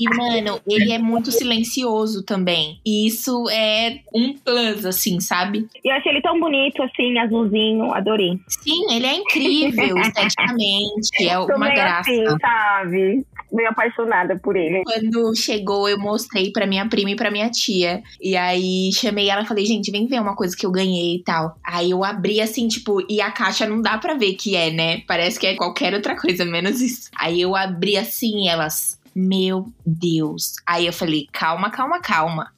E, 0.00 0.16
mano, 0.16 0.58
ele 0.66 0.92
é 0.92 0.98
muito 0.98 1.30
silencioso 1.30 2.24
também. 2.24 2.80
E 2.86 3.06
isso 3.06 3.48
é 3.50 4.00
um 4.14 4.32
plus, 4.32 4.86
assim, 4.86 5.20
sabe? 5.20 5.68
Eu 5.84 5.94
achei 5.94 6.12
ele 6.12 6.22
tão 6.22 6.40
bonito, 6.40 6.82
assim, 6.82 7.18
azulzinho, 7.18 7.92
adorei. 7.92 8.38
Sim, 8.48 8.92
ele 8.92 9.06
é 9.06 9.14
incrível 9.14 9.96
esteticamente. 10.00 11.28
É 11.28 11.38
uma 11.38 11.68
graça. 11.70 12.10
assim, 12.10 12.24
sabe? 12.40 13.26
Meio 13.52 13.68
apaixonada 13.68 14.38
por 14.38 14.56
ele. 14.56 14.82
Quando 14.84 15.34
chegou, 15.36 15.88
eu 15.88 15.98
mostrei 15.98 16.50
pra 16.52 16.66
minha 16.66 16.88
prima 16.88 17.10
e 17.10 17.16
pra 17.16 17.30
minha 17.30 17.50
tia. 17.50 18.02
E 18.20 18.36
aí 18.36 18.90
chamei 18.92 19.28
ela 19.28 19.42
e 19.42 19.46
falei, 19.46 19.64
gente, 19.64 19.90
vem 19.90 20.06
ver 20.06 20.20
uma 20.20 20.36
coisa 20.36 20.56
que 20.56 20.64
eu 20.64 20.70
ganhei 20.70 21.16
e 21.16 21.22
tal. 21.22 21.56
Aí 21.64 21.90
eu 21.90 22.04
abri 22.04 22.40
assim, 22.40 22.68
tipo, 22.68 23.04
e 23.08 23.20
a 23.20 23.30
caixa 23.30 23.66
não 23.66 23.80
dá 23.80 23.98
pra 23.98 24.14
ver 24.14 24.34
que 24.34 24.56
é, 24.56 24.70
né? 24.70 25.02
Parece 25.06 25.38
que 25.38 25.46
é 25.46 25.56
qualquer 25.56 25.94
outra 25.94 26.16
coisa, 26.16 26.44
menos 26.44 26.80
isso. 26.80 27.10
Aí 27.16 27.40
eu 27.40 27.56
abri 27.56 27.96
assim 27.96 28.44
e 28.44 28.48
elas. 28.48 28.98
Meu 29.14 29.66
Deus. 29.84 30.54
Aí 30.64 30.86
eu 30.86 30.92
falei, 30.92 31.26
calma, 31.32 31.70
calma, 31.70 32.00
calma. 32.00 32.52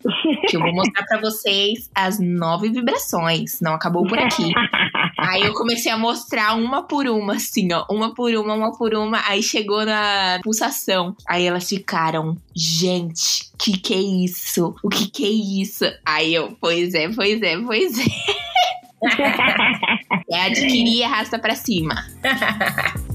Que 0.46 0.57
eu 0.57 0.61
vou 0.61 0.74
mostrar 0.74 1.05
pra 1.07 1.20
vocês 1.20 1.90
as 1.94 2.20
nove 2.20 2.68
vibrações. 2.68 3.61
Não 3.61 3.74
acabou 3.74 4.07
por 4.07 4.18
aqui. 4.18 4.52
Aí 5.28 5.42
eu 5.42 5.54
comecei 5.54 5.90
a 5.90 5.96
mostrar 5.96 6.54
uma 6.54 6.82
por 6.82 7.06
uma, 7.06 7.35
assim, 7.35 7.72
ó. 7.72 7.85
Uma 7.90 8.14
por 8.14 8.32
uma, 8.35 8.54
uma 8.54 8.76
por 8.76 8.94
uma. 8.94 9.22
Aí 9.26 9.42
chegou 9.42 9.85
na 9.85 10.40
pulsação. 10.42 11.16
Aí 11.28 11.46
elas 11.46 11.68
ficaram, 11.68 12.37
gente, 12.54 13.50
que 13.58 13.78
que 13.78 13.94
é 13.94 14.00
isso? 14.00 14.74
O 14.82 14.88
que 14.88 15.11
que 15.11 15.24
é 15.24 15.62
isso? 15.62 15.85
Aí 16.04 16.35
eu, 16.35 16.56
pois 16.61 16.94
é, 16.94 17.08
pois 17.08 17.40
é, 17.42 17.56
pois 17.58 17.98
é. 17.98 18.04
É 20.30 20.42
adquirir 20.46 20.98
e 20.98 21.04
arrasta 21.04 21.38
pra 21.38 21.54
cima. 21.54 22.06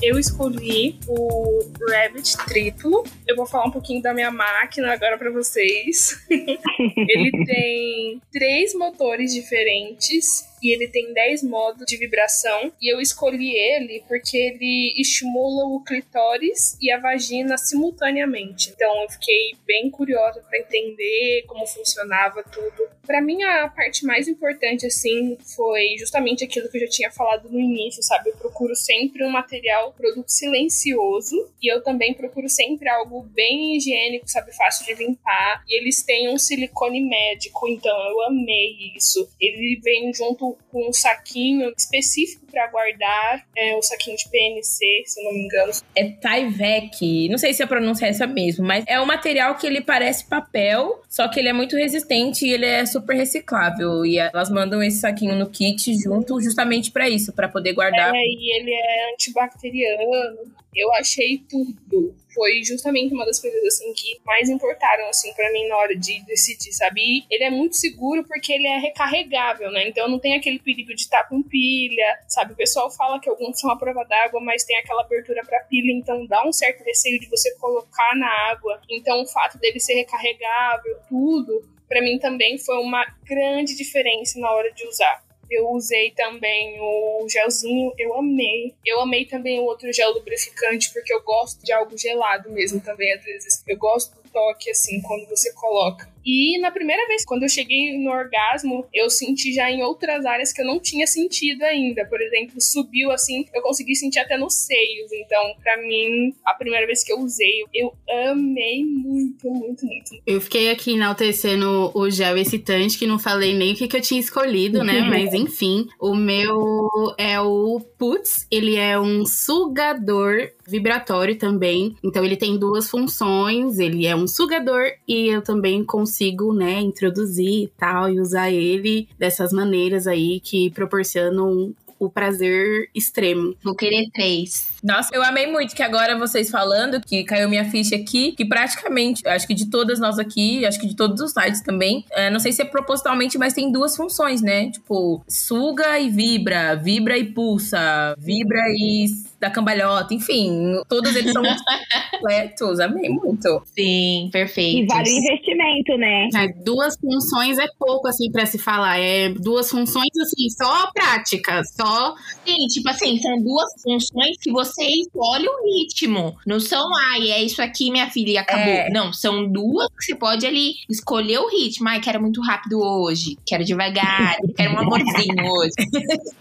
Eu 0.00 0.18
escolhi 0.18 0.98
o 1.08 1.60
Rabbit 1.90 2.36
triplo. 2.46 3.04
Eu 3.26 3.34
vou 3.34 3.46
falar 3.46 3.66
um 3.66 3.70
pouquinho 3.70 4.00
da 4.00 4.14
minha 4.14 4.30
máquina 4.30 4.92
agora 4.92 5.18
pra 5.18 5.30
vocês. 5.30 6.24
ele 6.30 7.44
tem 7.44 8.22
três 8.32 8.74
motores 8.74 9.34
diferentes 9.34 10.46
e 10.62 10.72
ele 10.72 10.88
tem 10.88 11.12
10 11.12 11.42
modos 11.44 11.84
de 11.86 11.96
vibração. 11.96 12.72
E 12.80 12.92
eu 12.92 13.00
escolhi 13.00 13.56
ele 13.56 14.02
porque 14.06 14.36
ele 14.36 14.94
estimula 15.00 15.64
o 15.64 15.82
clitóris 15.82 16.76
e 16.80 16.90
a 16.90 16.98
vagina 16.98 17.56
simultaneamente. 17.56 18.70
Então 18.70 19.02
eu 19.02 19.08
fiquei 19.10 19.52
bem 19.66 19.90
curiosa 19.90 20.40
para 20.40 20.58
entender 20.58 21.44
como 21.46 21.66
funcionava 21.66 22.42
tudo. 22.42 22.88
Para 23.06 23.22
mim 23.22 23.42
a 23.42 23.68
parte 23.68 24.04
mais 24.04 24.28
importante 24.28 24.86
assim 24.86 25.36
foi 25.56 25.96
justamente 25.98 26.44
aquilo 26.44 26.68
que 26.68 26.76
eu 26.76 26.82
já 26.82 26.88
tinha 26.88 27.10
falado 27.10 27.48
no 27.48 27.58
início, 27.58 28.02
sabe? 28.02 28.30
Eu 28.30 28.36
procuro 28.36 28.74
sempre 28.74 29.24
um 29.24 29.30
material, 29.30 29.92
produto 29.92 30.28
silencioso 30.28 31.50
e 31.62 31.72
eu 31.72 31.82
também 31.82 32.14
procuro 32.14 32.48
sempre 32.48 32.88
algo 32.88 33.22
bem 33.22 33.76
higiênico, 33.76 34.28
sabe, 34.28 34.54
fácil 34.54 34.86
de 34.86 34.94
limpar. 34.94 35.62
E 35.68 35.76
eles 35.76 36.02
têm 36.02 36.28
um 36.28 36.38
silicone 36.38 37.00
médico, 37.00 37.68
então 37.68 37.96
eu 38.10 38.22
amei 38.22 38.92
isso. 38.96 39.28
Ele 39.40 39.80
vem 39.82 40.12
junto 40.12 40.47
com 40.70 40.88
um 40.88 40.92
saquinho 40.92 41.72
específico 41.76 42.46
para 42.50 42.66
guardar, 42.68 43.46
é 43.56 43.74
o 43.76 43.82
saquinho 43.82 44.16
de 44.16 44.28
PNC, 44.28 45.02
se 45.06 45.20
eu 45.20 45.24
não 45.24 45.32
me 45.32 45.44
engano. 45.44 45.72
É 45.94 46.04
Tyvek, 46.04 47.28
não 47.28 47.38
sei 47.38 47.52
se 47.54 47.62
a 47.62 47.66
pronúncia 47.66 48.06
é 48.06 48.10
essa 48.10 48.26
mesmo, 48.26 48.64
mas 48.64 48.84
é 48.86 49.00
um 49.00 49.06
material 49.06 49.54
que 49.56 49.66
ele 49.66 49.80
parece 49.80 50.28
papel, 50.28 51.02
só 51.08 51.28
que 51.28 51.38
ele 51.38 51.48
é 51.48 51.52
muito 51.52 51.76
resistente 51.76 52.46
e 52.46 52.52
ele 52.52 52.66
é 52.66 52.84
super 52.86 53.14
reciclável. 53.14 54.04
E 54.04 54.18
elas 54.18 54.50
mandam 54.50 54.82
esse 54.82 54.98
saquinho 55.00 55.34
no 55.34 55.50
kit 55.50 55.94
junto 55.94 56.40
justamente 56.40 56.90
para 56.90 57.08
isso, 57.08 57.32
para 57.32 57.48
poder 57.48 57.72
guardar. 57.72 58.14
É, 58.14 58.18
e 58.18 58.56
ele 58.56 58.72
é 58.72 59.12
antibacteriano. 59.14 60.48
Eu 60.74 60.92
achei 60.94 61.42
tudo 61.48 62.14
foi 62.38 62.62
justamente 62.62 63.12
uma 63.12 63.26
das 63.26 63.40
coisas 63.40 63.60
assim 63.64 63.92
que 63.92 64.20
mais 64.24 64.48
importaram 64.48 65.08
assim 65.08 65.34
para 65.34 65.50
mim 65.52 65.66
na 65.66 65.76
hora 65.76 65.96
de 65.96 66.24
decidir, 66.24 66.72
sabe? 66.72 67.00
E 67.00 67.26
ele 67.28 67.42
é 67.42 67.50
muito 67.50 67.76
seguro 67.76 68.24
porque 68.24 68.52
ele 68.52 68.66
é 68.66 68.78
recarregável, 68.78 69.72
né? 69.72 69.88
Então 69.88 70.08
não 70.08 70.20
tem 70.20 70.36
aquele 70.36 70.60
perigo 70.60 70.94
de 70.94 71.00
estar 71.02 71.24
com 71.24 71.42
pilha, 71.42 72.18
sabe? 72.38 72.52
O 72.52 72.56
pessoal 72.56 72.90
fala 72.90 73.20
que 73.20 73.28
alguns 73.28 73.58
são 73.58 73.70
a 73.70 73.76
prova 73.76 74.04
d'água, 74.04 74.40
mas 74.40 74.64
tem 74.64 74.78
aquela 74.78 75.02
abertura 75.02 75.42
para 75.44 75.64
pilha, 75.64 75.92
então 75.92 76.24
dá 76.26 76.46
um 76.46 76.52
certo 76.52 76.84
receio 76.84 77.18
de 77.18 77.28
você 77.28 77.52
colocar 77.56 78.14
na 78.16 78.28
água. 78.50 78.80
Então 78.88 79.22
o 79.22 79.26
fato 79.26 79.58
dele 79.58 79.80
ser 79.80 79.94
recarregável, 79.94 80.98
tudo, 81.08 81.62
para 81.88 82.00
mim 82.00 82.18
também 82.18 82.58
foi 82.58 82.78
uma 82.78 83.04
grande 83.24 83.76
diferença 83.76 84.38
na 84.38 84.50
hora 84.52 84.72
de 84.72 84.86
usar. 84.86 85.26
Eu 85.50 85.70
usei 85.70 86.10
também 86.10 86.78
o 86.78 87.26
gelzinho, 87.26 87.90
eu 87.96 88.14
amei. 88.14 88.74
Eu 88.84 89.00
amei 89.00 89.24
também 89.24 89.58
o 89.58 89.64
outro 89.64 89.90
gel 89.92 90.12
lubrificante, 90.12 90.92
porque 90.92 91.12
eu 91.12 91.22
gosto 91.22 91.64
de 91.64 91.72
algo 91.72 91.96
gelado 91.96 92.50
mesmo 92.50 92.80
também, 92.82 93.14
às 93.14 93.24
vezes. 93.24 93.64
Eu 93.66 93.78
gosto 93.78 94.14
do 94.14 94.28
toque, 94.28 94.70
assim, 94.70 95.00
quando 95.00 95.26
você 95.26 95.50
coloca. 95.54 96.06
E 96.28 96.58
na 96.58 96.70
primeira 96.70 97.06
vez, 97.08 97.24
quando 97.24 97.44
eu 97.44 97.48
cheguei 97.48 97.96
no 97.98 98.10
orgasmo, 98.10 98.86
eu 98.92 99.08
senti 99.08 99.50
já 99.54 99.70
em 99.70 99.82
outras 99.82 100.26
áreas 100.26 100.52
que 100.52 100.60
eu 100.60 100.66
não 100.66 100.78
tinha 100.78 101.06
sentido 101.06 101.62
ainda. 101.62 102.04
Por 102.04 102.20
exemplo, 102.20 102.60
subiu 102.60 103.10
assim, 103.10 103.46
eu 103.54 103.62
consegui 103.62 103.96
sentir 103.96 104.18
até 104.18 104.36
nos 104.36 104.52
seios. 104.52 105.10
Então, 105.10 105.54
para 105.62 105.78
mim, 105.78 106.34
a 106.44 106.52
primeira 106.52 106.86
vez 106.86 107.02
que 107.02 107.10
eu 107.10 107.20
usei, 107.20 107.64
eu 107.72 107.94
amei 108.28 108.84
muito, 108.84 109.48
muito, 109.48 109.86
muito. 109.86 110.10
Eu 110.26 110.38
fiquei 110.38 110.70
aqui 110.70 110.92
enaltecendo 110.92 111.90
o 111.94 112.10
gel 112.10 112.36
excitante, 112.36 112.98
que 112.98 113.06
não 113.06 113.18
falei 113.18 113.54
nem 113.54 113.72
o 113.72 113.76
que, 113.76 113.88
que 113.88 113.96
eu 113.96 114.02
tinha 114.02 114.20
escolhido, 114.20 114.84
né? 114.84 115.00
Mas 115.08 115.32
enfim, 115.32 115.88
o 115.98 116.14
meu 116.14 117.14
é 117.16 117.40
o 117.40 117.80
Putz, 117.98 118.46
ele 118.50 118.76
é 118.76 119.00
um 119.00 119.24
sugador 119.24 120.50
vibratório 120.68 121.36
também. 121.36 121.96
Então 122.04 122.24
ele 122.24 122.36
tem 122.36 122.58
duas 122.58 122.88
funções, 122.88 123.78
ele 123.78 124.06
é 124.06 124.14
um 124.14 124.26
sugador 124.26 124.84
e 125.06 125.28
eu 125.28 125.42
também 125.42 125.82
consigo, 125.82 126.17
né, 126.52 126.80
introduzir 126.80 127.64
e 127.64 127.72
tal 127.76 128.10
e 128.10 128.20
usar 128.20 128.50
ele 128.50 129.08
dessas 129.18 129.52
maneiras 129.52 130.06
aí 130.06 130.40
que 130.40 130.70
proporcionam 130.70 131.74
o 131.98 132.08
prazer 132.08 132.88
extremo. 132.94 133.54
Vou 133.62 133.74
querer 133.74 134.08
três. 134.12 134.68
Nossa, 134.82 135.10
eu 135.12 135.22
amei 135.22 135.46
muito 135.46 135.74
que 135.74 135.82
agora 135.82 136.16
vocês 136.16 136.48
falando, 136.50 137.00
que 137.00 137.24
caiu 137.24 137.48
minha 137.48 137.68
ficha 137.68 137.96
aqui, 137.96 138.32
que 138.32 138.44
praticamente, 138.44 139.26
acho 139.26 139.46
que 139.46 139.54
de 139.54 139.66
todas 139.66 139.98
nós 139.98 140.18
aqui, 140.18 140.64
acho 140.64 140.78
que 140.78 140.86
de 140.86 140.94
todos 140.94 141.20
os 141.20 141.32
sites 141.32 141.60
também, 141.60 142.04
é, 142.12 142.30
não 142.30 142.38
sei 142.38 142.52
se 142.52 142.62
é 142.62 142.64
propositalmente, 142.64 143.36
mas 143.36 143.52
tem 143.52 143.72
duas 143.72 143.96
funções, 143.96 144.40
né? 144.40 144.70
Tipo, 144.70 145.22
suga 145.26 145.98
e 145.98 146.08
vibra, 146.08 146.76
vibra 146.76 147.18
e 147.18 147.24
pulsa, 147.24 148.14
vibra 148.16 148.62
e 148.68 149.06
da 149.40 149.50
cambalhota, 149.50 150.12
enfim, 150.14 150.80
todos 150.88 151.14
eles 151.14 151.32
são 151.32 151.42
completos. 152.10 152.80
Amei 152.80 153.08
muito. 153.08 153.62
Sim, 153.66 154.28
perfeito. 154.32 154.84
E 154.84 154.86
vale 154.86 155.10
o 155.10 155.18
investimento, 155.18 155.96
né? 155.98 156.28
É, 156.34 156.48
duas 156.64 156.96
funções 156.98 157.58
é 157.58 157.66
pouco, 157.78 158.08
assim, 158.08 158.30
pra 158.30 158.46
se 158.46 158.58
falar. 158.58 158.98
É 158.98 159.28
duas 159.30 159.70
funções, 159.70 160.10
assim, 160.22 160.48
só 160.50 160.90
prática, 160.92 161.62
só. 161.64 162.14
Sim, 162.44 162.66
tipo 162.68 162.88
assim, 162.88 163.18
são 163.18 163.42
duas 163.42 163.70
funções 163.82 164.36
que 164.40 164.50
você 164.50 164.84
escolhe 164.84 165.46
o 165.46 165.64
ritmo. 165.64 166.36
Não 166.46 166.58
são, 166.58 166.84
ai, 167.12 167.30
é 167.30 167.42
isso 167.42 167.62
aqui, 167.62 167.90
minha 167.90 168.10
filha, 168.10 168.30
e 168.32 168.38
acabou. 168.38 168.64
É. 168.64 168.90
Não, 168.90 169.12
são 169.12 169.46
duas 169.50 169.88
que 169.88 170.04
você 170.04 170.14
pode 170.14 170.46
ali 170.46 170.72
escolher 170.88 171.38
o 171.38 171.48
ritmo. 171.48 171.88
Ai, 171.88 172.00
quero 172.00 172.20
muito 172.20 172.40
rápido 172.42 172.80
hoje, 172.80 173.36
quero 173.46 173.64
devagar, 173.64 174.36
quero 174.56 174.74
um 174.74 174.78
amorzinho 174.78 175.44
hoje. 175.46 175.72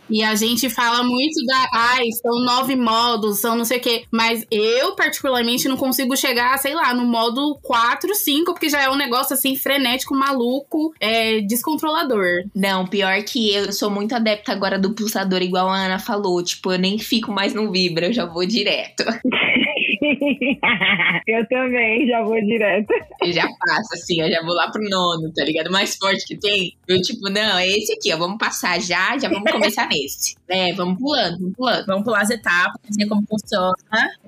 E 0.10 0.24
a 0.24 0.36
gente 0.36 0.70
fala 0.70 1.04
muito 1.04 1.45
da. 1.45 1.68
Ai, 1.74 2.06
são 2.22 2.39
nove 2.43 2.76
modos, 2.88 3.40
são 3.40 3.56
não 3.56 3.66
sei 3.66 3.80
o 3.80 3.82
quê. 3.82 4.06
Mas 4.10 4.46
eu, 4.50 4.96
particularmente, 4.96 5.68
não 5.68 5.76
consigo 5.76 6.16
chegar, 6.16 6.58
sei 6.58 6.74
lá, 6.74 6.94
no 6.94 7.06
modo 7.06 7.60
4, 7.62 8.16
5, 8.16 8.54
porque 8.54 8.70
já 8.70 8.82
é 8.82 8.90
um 8.90 8.96
negócio 8.96 9.34
assim, 9.34 9.56
frenético, 9.56 10.16
maluco, 10.16 10.94
é, 11.00 11.42
descontrolador. 11.42 12.44
Não, 12.56 12.88
pior 12.88 13.22
que 13.24 13.54
eu 13.54 13.74
sou 13.74 13.90
muito 13.90 14.16
adepta 14.16 14.52
agora 14.52 14.80
do 14.80 14.94
pulsador, 14.94 15.42
igual 15.42 15.68
a 15.70 15.78
Ana 15.78 16.00
falou. 16.00 16.42
Tipo, 16.44 16.72
eu 16.74 16.80
nem 16.80 16.98
fico 16.98 17.32
mais 17.32 17.54
no 17.54 17.70
vibra, 17.72 18.08
eu 18.08 18.14
já 18.14 18.26
vou 18.26 18.46
direto. 18.46 19.04
eu 21.28 21.47
também, 21.47 22.08
já 22.08 22.24
vou 22.24 22.39
direto. 22.41 22.93
Eu 23.22 23.32
já 23.34 23.43
passo, 23.43 23.93
assim, 23.93 24.22
eu 24.22 24.30
já 24.32 24.41
vou 24.43 24.53
lá 24.53 24.70
pro 24.72 24.82
nono, 24.89 25.32
tá 25.34 25.43
ligado? 25.43 25.68
O 25.68 25.72
mais 25.72 25.95
forte 25.95 26.26
que 26.26 26.38
tem. 26.38 26.76
Eu, 26.88 27.01
tipo, 27.01 27.30
não, 27.30 27.58
é 27.58 27.68
esse 27.68 27.93
aqui, 27.93 28.14
ó. 28.14 28.18
Vamos 28.18 28.38
passar 28.38 28.80
já, 28.82 29.18
já 29.18 29.30
vamos 29.30 29.51
começar 29.51 29.88
nesse. 29.88 30.36
É, 30.49 30.72
vamos 30.72 30.97
pulando, 30.97 31.38
vamos 31.39 31.55
pulando. 31.58 31.86
Vamos 31.86 32.03
pular 32.05 32.22
as 32.22 32.30
etapas, 32.30 32.80
ver 32.97 33.05
como 33.05 33.22
funciona 33.28 33.74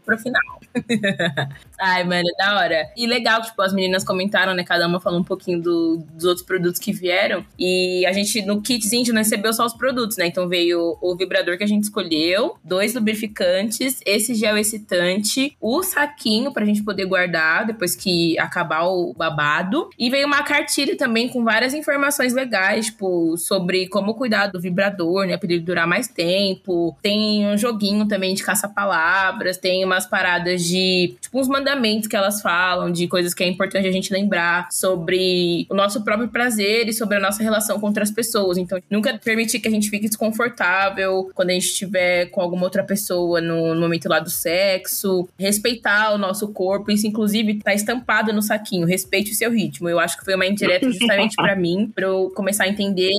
pro 0.05 0.17
final. 0.17 0.59
Ai, 1.79 2.03
mano, 2.03 2.27
da 2.37 2.57
hora. 2.57 2.89
E 2.97 3.07
legal, 3.07 3.41
tipo, 3.41 3.61
as 3.61 3.73
meninas 3.73 4.03
comentaram, 4.03 4.53
né? 4.53 4.65
Cada 4.65 4.85
uma 4.85 4.99
falou 4.99 5.21
um 5.21 5.23
pouquinho 5.23 5.61
do- 5.61 6.03
dos 6.13 6.25
outros 6.25 6.45
produtos 6.45 6.77
que 6.77 6.91
vieram. 6.91 7.45
E 7.57 8.05
a 8.05 8.11
gente, 8.11 8.41
no 8.41 8.61
kitzinho, 8.61 9.13
não 9.13 9.19
recebeu 9.19 9.53
só 9.53 9.65
os 9.65 9.73
produtos, 9.73 10.17
né? 10.17 10.27
Então 10.27 10.49
veio 10.49 10.97
o 11.01 11.15
vibrador 11.15 11.57
que 11.57 11.63
a 11.63 11.67
gente 11.67 11.83
escolheu, 11.83 12.57
dois 12.65 12.93
lubrificantes, 12.95 14.01
esse 14.05 14.35
gel 14.35 14.57
excitante, 14.57 15.55
o 15.61 15.68
saquinho 15.83 16.51
pra 16.51 16.65
gente 16.65 16.83
poder 16.83 17.05
guardar 17.05 17.65
depois 17.65 17.95
que 17.95 18.37
acabar 18.39 18.85
o 18.85 19.13
babado. 19.13 19.89
E 19.97 20.09
veio 20.09 20.25
uma 20.25 20.43
cartilha 20.43 20.97
também 20.97 21.29
com 21.29 21.43
várias 21.43 21.73
informações 21.73 22.33
legais, 22.33 22.87
tipo, 22.87 23.37
sobre 23.37 23.87
como 23.87 24.13
cuidar 24.13 24.47
do 24.47 24.59
vibrador, 24.59 25.25
né? 25.25 25.37
Pra 25.37 25.49
ele 25.49 25.59
durar 25.59 25.87
mais 25.87 26.07
tempo. 26.07 26.97
Tem 27.01 27.45
um 27.45 27.57
joguinho 27.57 28.07
também 28.07 28.33
de 28.33 28.43
caça-palavras, 28.43 29.57
tem 29.57 29.83
umas 29.85 30.05
paradas 30.05 30.63
de, 30.63 31.15
tipo, 31.21 31.39
uns 31.39 31.47
mandamentos 31.47 32.07
que 32.07 32.15
elas 32.15 32.41
falam, 32.41 32.91
de 32.91 33.07
coisas 33.07 33.33
que 33.33 33.43
é 33.43 33.47
importante 33.47 33.87
a 33.87 33.91
gente 33.91 34.11
lembrar 34.11 34.67
sobre 34.71 35.65
o 35.69 35.75
nosso 35.75 36.03
próprio 36.03 36.29
prazer 36.29 36.87
e 36.87 36.93
sobre 36.93 37.17
a 37.17 37.19
nossa 37.19 37.43
relação 37.43 37.79
com 37.79 37.87
outras 37.87 38.11
pessoas. 38.11 38.57
Então, 38.57 38.79
nunca 38.89 39.17
permitir 39.17 39.59
que 39.59 39.67
a 39.67 39.71
gente 39.71 39.89
fique 39.89 40.07
desconfortável 40.07 41.29
quando 41.33 41.49
a 41.49 41.53
gente 41.53 41.67
estiver 41.67 42.27
com 42.27 42.41
alguma 42.41 42.63
outra 42.63 42.83
pessoa 42.83 43.41
no, 43.41 43.73
no 43.75 43.81
momento 43.81 44.07
lá 44.07 44.19
do 44.19 44.29
sexo. 44.29 45.27
Respeitar 45.59 46.13
o 46.13 46.17
nosso 46.17 46.47
corpo. 46.53 46.91
Isso, 46.91 47.05
inclusive, 47.05 47.59
tá 47.59 47.73
estampado 47.73 48.31
no 48.31 48.41
saquinho. 48.41 48.87
Respeite 48.87 49.31
o 49.31 49.35
seu 49.35 49.51
ritmo. 49.51 49.89
Eu 49.89 49.99
acho 49.99 50.17
que 50.17 50.23
foi 50.23 50.35
uma 50.35 50.45
indireta 50.45 50.89
justamente 50.89 51.35
pra 51.35 51.55
mim, 51.57 51.91
pra 51.93 52.05
eu 52.05 52.31
começar 52.33 52.63
a 52.63 52.67
entender 52.69 53.11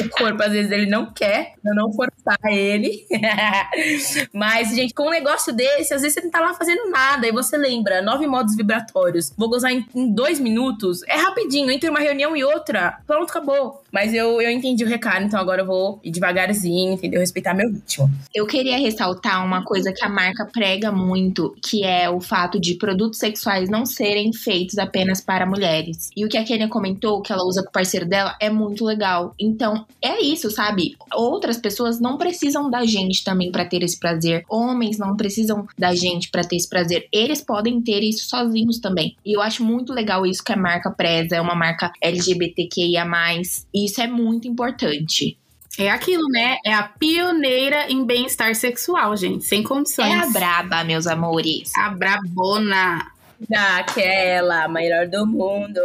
o 0.00 0.08
corpo. 0.10 0.42
Às 0.42 0.52
vezes 0.52 0.70
ele 0.70 0.86
não 0.86 1.12
quer, 1.12 1.54
eu 1.64 1.74
não 1.74 1.92
forçar 1.92 2.38
ele. 2.46 3.04
Mas, 4.32 4.74
gente, 4.74 4.94
com 4.94 5.08
um 5.08 5.10
negócio 5.10 5.52
desse, 5.52 5.92
às 5.94 6.02
vezes 6.02 6.14
você 6.14 6.20
não 6.20 6.30
tá 6.30 6.40
lá 6.40 6.54
fazendo 6.54 6.88
nada. 6.90 7.26
E 7.26 7.32
você 7.32 7.56
lembra, 7.56 8.00
nove 8.00 8.26
modos 8.26 8.56
vibratórios. 8.56 9.32
Vou 9.36 9.48
gozar 9.48 9.72
em, 9.72 9.84
em 9.94 10.12
dois 10.12 10.38
minutos. 10.38 11.02
É 11.04 11.16
rapidinho, 11.16 11.70
entre 11.70 11.90
uma 11.90 12.00
reunião 12.00 12.36
e 12.36 12.44
outra. 12.44 12.98
Pronto, 13.06 13.30
acabou. 13.30 13.83
Mas 13.94 14.12
eu, 14.12 14.42
eu 14.42 14.50
entendi 14.50 14.82
o 14.82 14.88
recado, 14.88 15.24
então 15.24 15.38
agora 15.38 15.62
eu 15.62 15.66
vou 15.66 16.00
ir 16.02 16.10
devagarzinho, 16.10 16.94
entendeu? 16.94 17.20
Respeitar 17.20 17.54
meu 17.54 17.70
ritmo. 17.70 18.10
Eu 18.34 18.44
queria 18.44 18.76
ressaltar 18.76 19.46
uma 19.46 19.64
coisa 19.64 19.92
que 19.92 20.04
a 20.04 20.08
marca 20.08 20.44
prega 20.52 20.90
muito, 20.90 21.54
que 21.64 21.84
é 21.84 22.10
o 22.10 22.20
fato 22.20 22.58
de 22.58 22.74
produtos 22.74 23.20
sexuais 23.20 23.70
não 23.70 23.86
serem 23.86 24.32
feitos 24.32 24.78
apenas 24.78 25.20
para 25.20 25.46
mulheres. 25.46 26.10
E 26.16 26.24
o 26.24 26.28
que 26.28 26.36
a 26.36 26.42
Kenia 26.42 26.66
comentou, 26.66 27.22
que 27.22 27.32
ela 27.32 27.44
usa 27.44 27.62
com 27.62 27.68
o 27.68 27.72
parceiro 27.72 28.04
dela, 28.04 28.36
é 28.40 28.50
muito 28.50 28.84
legal. 28.84 29.32
Então, 29.38 29.86
é 30.02 30.20
isso, 30.20 30.50
sabe? 30.50 30.96
Outras 31.14 31.56
pessoas 31.56 32.00
não 32.00 32.18
precisam 32.18 32.68
da 32.68 32.84
gente 32.84 33.22
também 33.22 33.52
para 33.52 33.64
ter 33.64 33.84
esse 33.84 34.00
prazer. 34.00 34.42
Homens 34.50 34.98
não 34.98 35.16
precisam 35.16 35.68
da 35.78 35.94
gente 35.94 36.32
para 36.32 36.42
ter 36.42 36.56
esse 36.56 36.68
prazer. 36.68 37.06
Eles 37.12 37.40
podem 37.40 37.80
ter 37.80 38.02
isso 38.02 38.28
sozinhos 38.28 38.80
também. 38.80 39.14
E 39.24 39.36
eu 39.36 39.40
acho 39.40 39.62
muito 39.62 39.92
legal 39.92 40.26
isso 40.26 40.42
que 40.42 40.52
a 40.52 40.56
marca 40.56 40.90
preza. 40.90 41.36
É 41.36 41.40
uma 41.40 41.54
marca 41.54 41.92
LGBTQIA+. 42.02 43.04
E 43.72 43.83
isso 43.84 44.00
é 44.00 44.06
muito 44.06 44.48
importante. 44.48 45.38
É 45.78 45.90
aquilo, 45.90 46.28
né? 46.28 46.58
É 46.64 46.72
a 46.72 46.84
pioneira 46.84 47.90
em 47.90 48.04
bem-estar 48.04 48.54
sexual, 48.54 49.16
gente. 49.16 49.44
Sem 49.44 49.62
condições. 49.62 50.12
É 50.12 50.18
a 50.20 50.30
braba, 50.30 50.84
meus 50.84 51.06
amores. 51.06 51.72
A 51.76 51.90
brabona. 51.90 53.10
Já 53.50 53.82
que 53.82 54.00
é 54.00 54.36
ela, 54.36 54.64
a 54.64 54.68
melhor 54.68 55.08
do 55.08 55.26
mundo. 55.26 55.80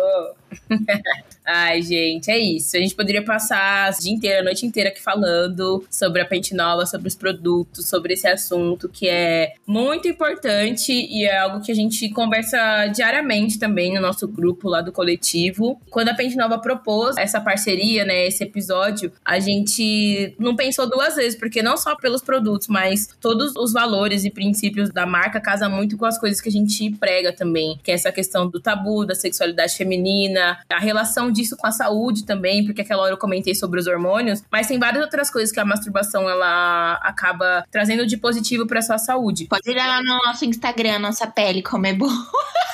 Ai, 1.52 1.82
gente, 1.82 2.30
é 2.30 2.38
isso. 2.38 2.78
A 2.78 2.80
gente 2.80 2.93
poderia 2.93 3.24
passar 3.24 3.91
o 3.91 4.00
dia 4.00 4.14
inteiro, 4.14 4.41
a 4.41 4.43
noite 4.43 4.68
inteira 4.68 4.89
aqui 4.89 5.02
falando 5.02 5.84
sobre 5.89 6.22
a 6.22 6.26
Pente 6.26 6.54
Nova, 6.54 6.86
sobre 6.86 7.08
os 7.08 7.16
produtos, 7.16 7.89
sobre 7.89 8.14
esse 8.14 8.28
assunto 8.28 8.88
que 8.88 9.10
é 9.10 9.54
muito 9.66 10.08
importante 10.08 10.91
e 10.91 11.26
é 11.26 11.39
algo 11.39 11.60
que 11.66 11.72
a 11.72 11.76
gente 11.76 12.08
conversa 12.10 12.86
diariamente 12.93 13.58
também 13.58 13.95
no 13.95 14.00
nosso 14.00 14.28
grupo 14.28 14.70
lá 14.70 14.82
do 14.82 14.91
coletivo. 14.91 15.82
Quando 15.89 16.10
a 16.10 16.14
Pente 16.14 16.38
Nova 16.38 16.60
propôs 16.60 17.18
essa 17.18 17.41
parceria, 17.41 18.06
né, 18.06 18.28
esse 18.28 18.43
episódio, 18.43 19.12
a 19.26 19.39
gente 19.39 20.36
não 20.38 20.56
pensou 20.56 20.88
duas 20.88 21.16
vezes, 21.16 21.36
porque 21.36 21.64
não 21.64 21.78
só 21.78 21.95
pelos 21.95 22.22
produtos, 22.22 22.68
mas 22.68 23.10
todos 23.20 23.56
os 23.56 23.74
valores 23.74 24.24
e 24.24 24.30
princípios 24.30 24.91
da 24.91 25.08
marca 25.08 25.41
casa 25.41 25.68
muito 25.68 25.97
com 25.97 26.06
as 26.06 26.20
coisas 26.20 26.39
que 26.39 26.50
a 26.50 26.52
gente 26.52 26.91
prega 26.91 27.34
também, 27.34 27.80
que 27.84 27.89
é 27.89 27.95
essa 27.95 28.12
questão 28.12 28.47
do 28.47 28.60
tabu, 28.60 29.04
da 29.04 29.16
sexualidade 29.16 29.76
feminina, 29.76 30.60
a 30.70 30.80
relação 30.80 31.32
disso 31.40 31.58
com 31.58 31.68
a 31.68 31.72
saúde 31.72 32.26
também, 32.26 32.66
porque 32.66 32.82
aquela 32.82 33.04
hora 33.04 33.14
eu 33.14 33.18
comentei 33.18 33.56
sobre 33.56 33.80
os 33.80 33.88
hormônios, 33.88 34.44
mas 34.52 34.68
tem 34.68 34.78
várias 34.78 35.04
outras 35.04 35.32
coisas 35.32 35.52
que 35.52 35.60
a 35.60 35.66
masturbação 35.66 36.30
ela 36.30 37.00
acaba 37.02 37.66
trazendo 37.72 38.06
de 38.06 38.18
positivo 38.18 38.68
para 38.68 38.82
sua 38.82 38.98
saúde. 38.98 39.48
Pode 39.50 39.70
ir 39.70 39.76
lá 39.76 40.02
no 40.02 40.18
nosso 40.26 40.46
Instagram, 40.46 41.00
nossa 41.00 41.28
pele, 41.28 41.62
como 41.62 41.88
é 41.88 41.94
boa. 41.94 42.12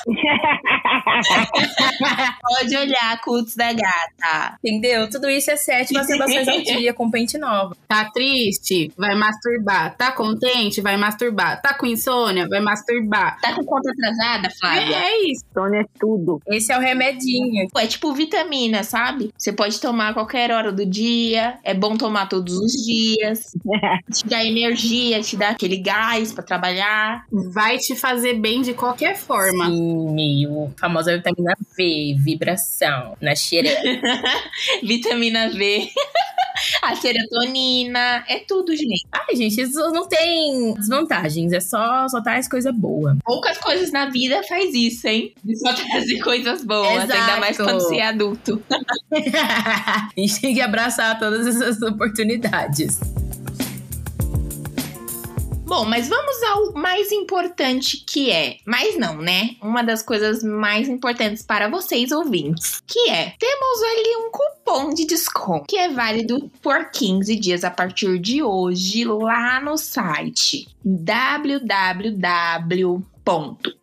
Pode 2.41 2.77
olhar, 2.77 3.21
cultos 3.21 3.55
da 3.55 3.71
gata. 3.73 4.57
Entendeu? 4.63 5.09
Tudo 5.09 5.29
isso 5.29 5.51
é 5.51 5.55
sete 5.55 5.93
masturbações 5.93 6.47
ao 6.47 6.61
dia 6.61 6.93
com 6.93 7.09
pente 7.09 7.38
nova. 7.38 7.75
Tá 7.88 8.05
triste? 8.11 8.91
Vai 8.97 9.15
masturbar. 9.15 9.95
Tá 9.97 10.11
contente? 10.11 10.81
Vai 10.81 10.97
masturbar. 10.97 11.61
Tá 11.61 11.73
com 11.73 11.86
insônia? 11.86 12.47
Vai 12.47 12.59
masturbar. 12.59 13.39
Tá 13.41 13.53
com 13.53 13.63
conta 13.63 13.91
atrasada, 13.91 14.49
Flávia? 14.59 14.95
É, 14.95 15.03
é 15.03 15.31
isso. 15.31 15.45
Sônia 15.53 15.81
é 15.81 15.86
tudo. 15.99 16.41
Esse 16.47 16.71
é 16.71 16.77
o 16.77 16.81
remedinho. 16.81 17.67
É 17.77 17.88
tipo 17.88 18.13
vitamina, 18.13 18.83
sabe? 18.83 19.31
Você 19.38 19.51
pode 19.51 19.79
tomar 19.79 20.09
a 20.09 20.13
qualquer 20.13 20.51
hora 20.51 20.71
do 20.71 20.86
dia. 20.86 21.57
É 21.63 21.73
bom 21.73 21.97
tomar 21.97 22.27
todos 22.27 22.57
os 22.57 22.71
dias. 22.71 23.51
te 24.13 24.27
dá 24.27 24.43
energia, 24.43 25.21
te 25.21 25.36
dá 25.36 25.49
aquele 25.49 25.77
gás 25.77 26.31
pra 26.31 26.43
trabalhar. 26.43 27.25
Vai 27.53 27.77
te 27.77 27.95
fazer 27.95 28.36
bem 28.36 28.61
de 28.61 28.73
qualquer 28.73 29.15
forma. 29.15 29.65
Sim. 29.67 30.13
meio 30.13 30.73
famosa 30.78 31.15
vitamina 31.15 31.55
V, 31.78 32.15
vibração 32.19 33.17
na 33.21 33.36
xereca. 33.36 33.82
Vitamina 34.84 35.49
V. 35.49 35.89
A 36.82 36.95
serotonina, 36.95 38.23
é 38.28 38.39
tudo, 38.39 38.76
gente. 38.76 39.05
Ai, 39.11 39.36
gente, 39.36 39.59
isso 39.59 39.80
não 39.91 40.07
tem 40.07 40.73
desvantagens, 40.76 41.51
é 41.51 41.59
só, 41.59 42.07
só 42.07 42.21
traz 42.21 42.47
coisa 42.47 42.71
boa. 42.71 43.17
Poucas 43.23 43.57
coisas 43.57 43.91
na 43.91 44.09
vida 44.09 44.41
faz 44.43 44.73
isso, 44.73 45.05
hein? 45.07 45.34
De 45.43 45.57
só 45.57 45.73
trazer 45.73 46.19
coisas 46.19 46.63
boas, 46.63 47.03
Exato. 47.03 47.13
ainda 47.13 47.39
mais 47.39 47.57
quando 47.57 47.82
você 47.82 47.97
é 47.97 48.07
adulto. 48.07 48.63
a 48.71 50.09
gente 50.17 50.39
tem 50.39 50.53
que 50.53 50.61
abraçar 50.61 51.19
todas 51.19 51.45
essas 51.45 51.82
oportunidades. 51.82 52.99
Bom, 55.66 55.84
mas 55.84 56.07
vamos 56.07 56.43
ao 56.43 56.74
mais 56.74 57.11
importante 57.11 57.97
que 57.97 58.30
é. 58.30 58.57
Mas 58.66 58.97
não, 58.99 59.18
né? 59.18 59.55
Uma 59.61 59.84
das 59.84 60.03
coisas 60.03 60.43
mais 60.43 60.88
importantes 60.88 61.41
para 61.41 61.68
vocês 61.68 62.11
ouvintes, 62.11 62.84
que 62.86 63.09
é 63.09 63.34
temos 63.39 63.82
ali 63.82 64.16
um 64.18 64.30
cupom 64.32 64.93
de 64.93 65.05
desconto 65.05 65.66
que 65.68 65.78
é 65.78 65.89
válido 65.89 66.51
por 66.61 66.91
15 66.91 67.36
dias 67.36 67.63
a 67.63 67.72
partir 67.72 68.20
de 68.20 68.43
hoje 68.43 69.05
lá 69.05 69.59
no 69.59 69.76
site 69.78 70.68
www 70.86 71.55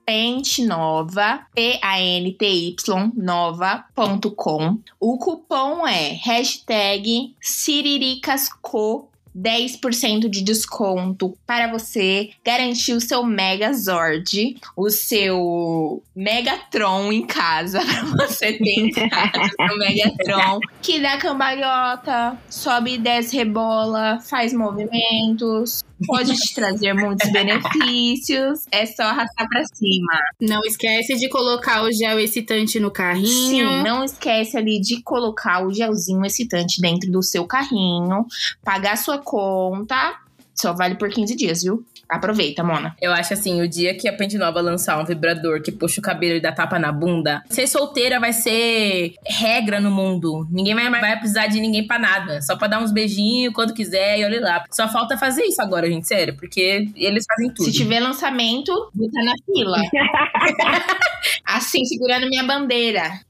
pentenova, 0.04 1.46
P-A-N-T-Y, 1.54 3.12
nova.com. 3.16 4.78
O 5.00 5.18
cupom 5.18 5.86
é 5.86 6.12
hashtag 6.22 7.34
Siriricasco 7.40 9.11
10% 9.36 10.28
de 10.28 10.42
desconto 10.42 11.36
para 11.46 11.70
você 11.70 12.30
garantir 12.44 12.92
o 12.92 13.00
seu 13.00 13.24
Megazord, 13.24 14.56
o 14.76 14.90
seu 14.90 16.02
Megatron 16.14 17.12
em 17.12 17.26
casa, 17.26 17.80
para 17.84 18.26
você 18.26 18.52
ter 18.52 18.78
em 18.78 18.90
casa 18.90 19.32
o 19.40 19.68
seu 19.68 19.78
Megatron, 19.78 20.60
que 20.80 21.00
dá 21.00 21.16
cambalhota, 21.16 22.38
sobe 22.48 22.94
e 22.94 22.98
desce, 22.98 23.36
rebola, 23.36 24.18
faz 24.20 24.52
movimentos, 24.52 25.82
pode 26.06 26.34
te 26.34 26.54
trazer 26.54 26.92
muitos 26.94 27.30
benefícios, 27.30 28.66
é 28.70 28.84
só 28.86 29.04
arrastar 29.04 29.48
para 29.48 29.64
cima. 29.72 30.18
Não 30.40 30.62
esquece 30.64 31.16
de 31.16 31.28
colocar 31.28 31.82
o 31.82 31.92
gel 31.92 32.18
excitante 32.18 32.78
no 32.80 32.90
carrinho. 32.90 33.68
Sim, 33.68 33.82
não 33.82 34.04
esquece 34.04 34.56
ali 34.56 34.80
de 34.80 35.00
colocar 35.02 35.64
o 35.64 35.72
gelzinho 35.72 36.24
excitante 36.24 36.80
dentro 36.80 37.10
do 37.10 37.22
seu 37.22 37.46
carrinho, 37.46 38.26
pagar 38.62 38.96
sua 38.96 39.18
conta. 39.22 40.20
Só 40.54 40.74
vale 40.74 40.96
por 40.96 41.08
15 41.08 41.34
dias, 41.34 41.62
viu? 41.62 41.84
Aproveita, 42.12 42.62
Mona. 42.62 42.94
Eu 43.00 43.10
acho 43.10 43.32
assim, 43.32 43.62
o 43.62 43.68
dia 43.68 43.94
que 43.94 44.06
a 44.06 44.12
Pente 44.12 44.36
Nova 44.36 44.60
lançar 44.60 44.98
um 44.98 45.04
vibrador 45.04 45.62
que 45.62 45.72
puxa 45.72 45.98
o 45.98 46.02
cabelo 46.02 46.36
e 46.36 46.40
dá 46.40 46.52
tapa 46.52 46.78
na 46.78 46.92
bunda, 46.92 47.42
ser 47.48 47.66
solteira 47.66 48.20
vai 48.20 48.34
ser 48.34 49.14
regra 49.26 49.80
no 49.80 49.90
mundo. 49.90 50.46
Ninguém 50.50 50.74
vai, 50.74 50.90
vai 50.90 51.18
precisar 51.18 51.46
de 51.46 51.58
ninguém 51.58 51.86
pra 51.86 51.98
nada. 51.98 52.42
Só 52.42 52.54
pra 52.54 52.68
dar 52.68 52.82
uns 52.82 52.92
beijinhos 52.92 53.54
quando 53.54 53.72
quiser 53.72 54.18
e 54.18 54.24
olha 54.24 54.40
lá. 54.40 54.64
Só 54.70 54.88
falta 54.88 55.16
fazer 55.16 55.42
isso 55.44 55.62
agora, 55.62 55.88
gente, 55.88 56.06
sério, 56.06 56.36
porque 56.36 56.90
eles 56.94 57.24
fazem 57.26 57.48
tudo. 57.48 57.64
Se 57.64 57.72
tiver 57.72 58.00
lançamento, 58.00 58.72
tá 58.92 59.24
na 59.24 59.34
fila. 59.46 59.78
assim, 61.46 61.84
segurando 61.84 62.28
minha 62.28 62.44
bandeira. 62.44 63.20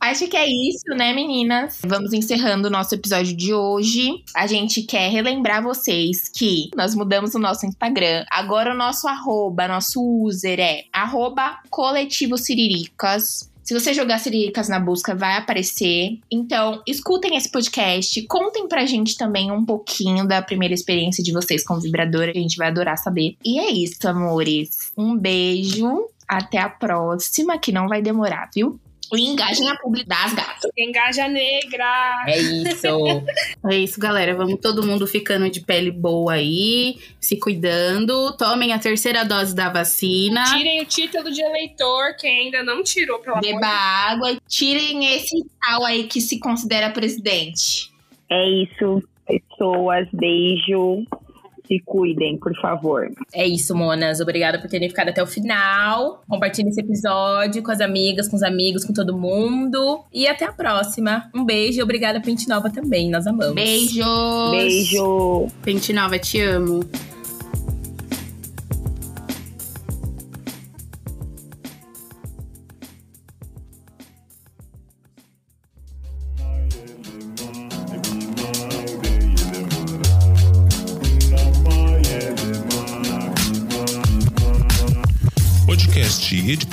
Acho 0.00 0.26
que 0.26 0.36
é 0.36 0.46
isso, 0.46 0.86
né, 0.96 1.12
meninas? 1.12 1.80
Vamos 1.84 2.12
encerrando 2.12 2.68
o 2.68 2.70
nosso 2.70 2.94
episódio 2.94 3.36
de 3.36 3.52
hoje. 3.52 4.22
A 4.34 4.46
gente 4.46 4.82
quer 4.82 5.10
relembrar 5.10 5.62
vocês 5.62 6.28
que 6.28 6.70
nós 6.76 6.94
mudamos 6.94 7.34
o 7.34 7.38
nosso 7.38 7.66
Instagram. 7.66 7.97
Agora 8.30 8.72
o 8.72 8.76
nosso 8.76 9.06
arroba, 9.08 9.68
nosso 9.68 10.00
user 10.02 10.60
é 10.60 10.84
arroba 10.92 11.58
coletivo 11.70 12.36
Siriricas. 12.36 13.50
Se 13.68 13.74
você 13.74 13.92
jogar 13.92 14.18
Siriricas 14.18 14.66
na 14.66 14.80
busca, 14.80 15.14
vai 15.14 15.36
aparecer. 15.36 16.18
Então, 16.30 16.82
escutem 16.86 17.36
esse 17.36 17.50
podcast. 17.50 18.26
Contem 18.26 18.66
pra 18.66 18.86
gente 18.86 19.14
também 19.14 19.52
um 19.52 19.62
pouquinho 19.62 20.26
da 20.26 20.40
primeira 20.40 20.72
experiência 20.72 21.22
de 21.22 21.32
vocês 21.32 21.62
com 21.62 21.78
vibrador. 21.78 22.30
A 22.30 22.32
gente 22.32 22.56
vai 22.56 22.68
adorar 22.68 22.96
saber. 22.96 23.36
E 23.44 23.58
é 23.58 23.70
isso, 23.70 24.08
amores. 24.08 24.90
Um 24.96 25.14
beijo. 25.14 26.06
Até 26.26 26.58
a 26.58 26.68
próxima, 26.68 27.58
que 27.58 27.72
não 27.72 27.88
vai 27.88 28.00
demorar, 28.00 28.50
viu? 28.54 28.80
E 29.14 29.26
engajem 29.26 29.68
a 29.70 29.76
publi 29.76 30.04
das 30.04 30.34
gatas. 30.34 30.70
Engaja 30.76 31.28
negra. 31.28 32.24
É 32.26 32.38
isso. 32.38 32.86
É 33.70 33.76
isso, 33.76 33.98
galera. 33.98 34.34
Vamos 34.34 34.60
todo 34.60 34.86
mundo 34.86 35.06
ficando 35.06 35.48
de 35.50 35.60
pele 35.60 35.90
boa 35.90 36.34
aí, 36.34 36.98
se 37.20 37.38
cuidando. 37.38 38.36
Tomem 38.36 38.72
a 38.72 38.78
terceira 38.78 39.24
dose 39.24 39.54
da 39.54 39.70
vacina. 39.70 40.44
Tirem 40.44 40.82
o 40.82 40.86
título 40.86 41.30
de 41.30 41.42
eleitor, 41.42 42.14
quem 42.18 42.46
ainda 42.46 42.62
não 42.62 42.82
tirou, 42.82 43.18
pelo 43.18 43.36
amor 43.36 43.42
de 43.42 43.52
Beba 43.52 43.66
água. 43.66 44.36
Tirem 44.46 45.14
esse 45.14 45.44
tal 45.62 45.84
aí 45.84 46.04
que 46.04 46.20
se 46.20 46.38
considera 46.38 46.90
presidente. 46.90 47.90
É 48.30 48.48
isso, 48.48 49.02
pessoas. 49.26 50.06
Beijo. 50.12 51.06
Se 51.68 51.78
cuidem, 51.84 52.38
por 52.38 52.54
favor. 52.60 53.06
É 53.32 53.46
isso, 53.46 53.76
monas. 53.76 54.20
Obrigada 54.20 54.58
por 54.58 54.68
terem 54.70 54.88
ficado 54.88 55.10
até 55.10 55.22
o 55.22 55.26
final. 55.26 56.22
Compartilhe 56.26 56.70
esse 56.70 56.80
episódio 56.80 57.62
com 57.62 57.70
as 57.70 57.80
amigas, 57.80 58.26
com 58.26 58.36
os 58.36 58.42
amigos, 58.42 58.84
com 58.84 58.92
todo 58.94 59.16
mundo. 59.16 60.00
E 60.12 60.26
até 60.26 60.46
a 60.46 60.52
próxima. 60.52 61.30
Um 61.34 61.44
beijo 61.44 61.78
e 61.78 61.82
obrigada, 61.82 62.20
Pente 62.20 62.48
Nova, 62.48 62.70
também. 62.70 63.10
Nós 63.10 63.26
amamos. 63.26 63.54
Beijos! 63.54 64.50
Beijo. 64.50 65.48
Pente 65.62 65.92
Nova, 65.92 66.18
te 66.18 66.40
amo. 66.40 66.80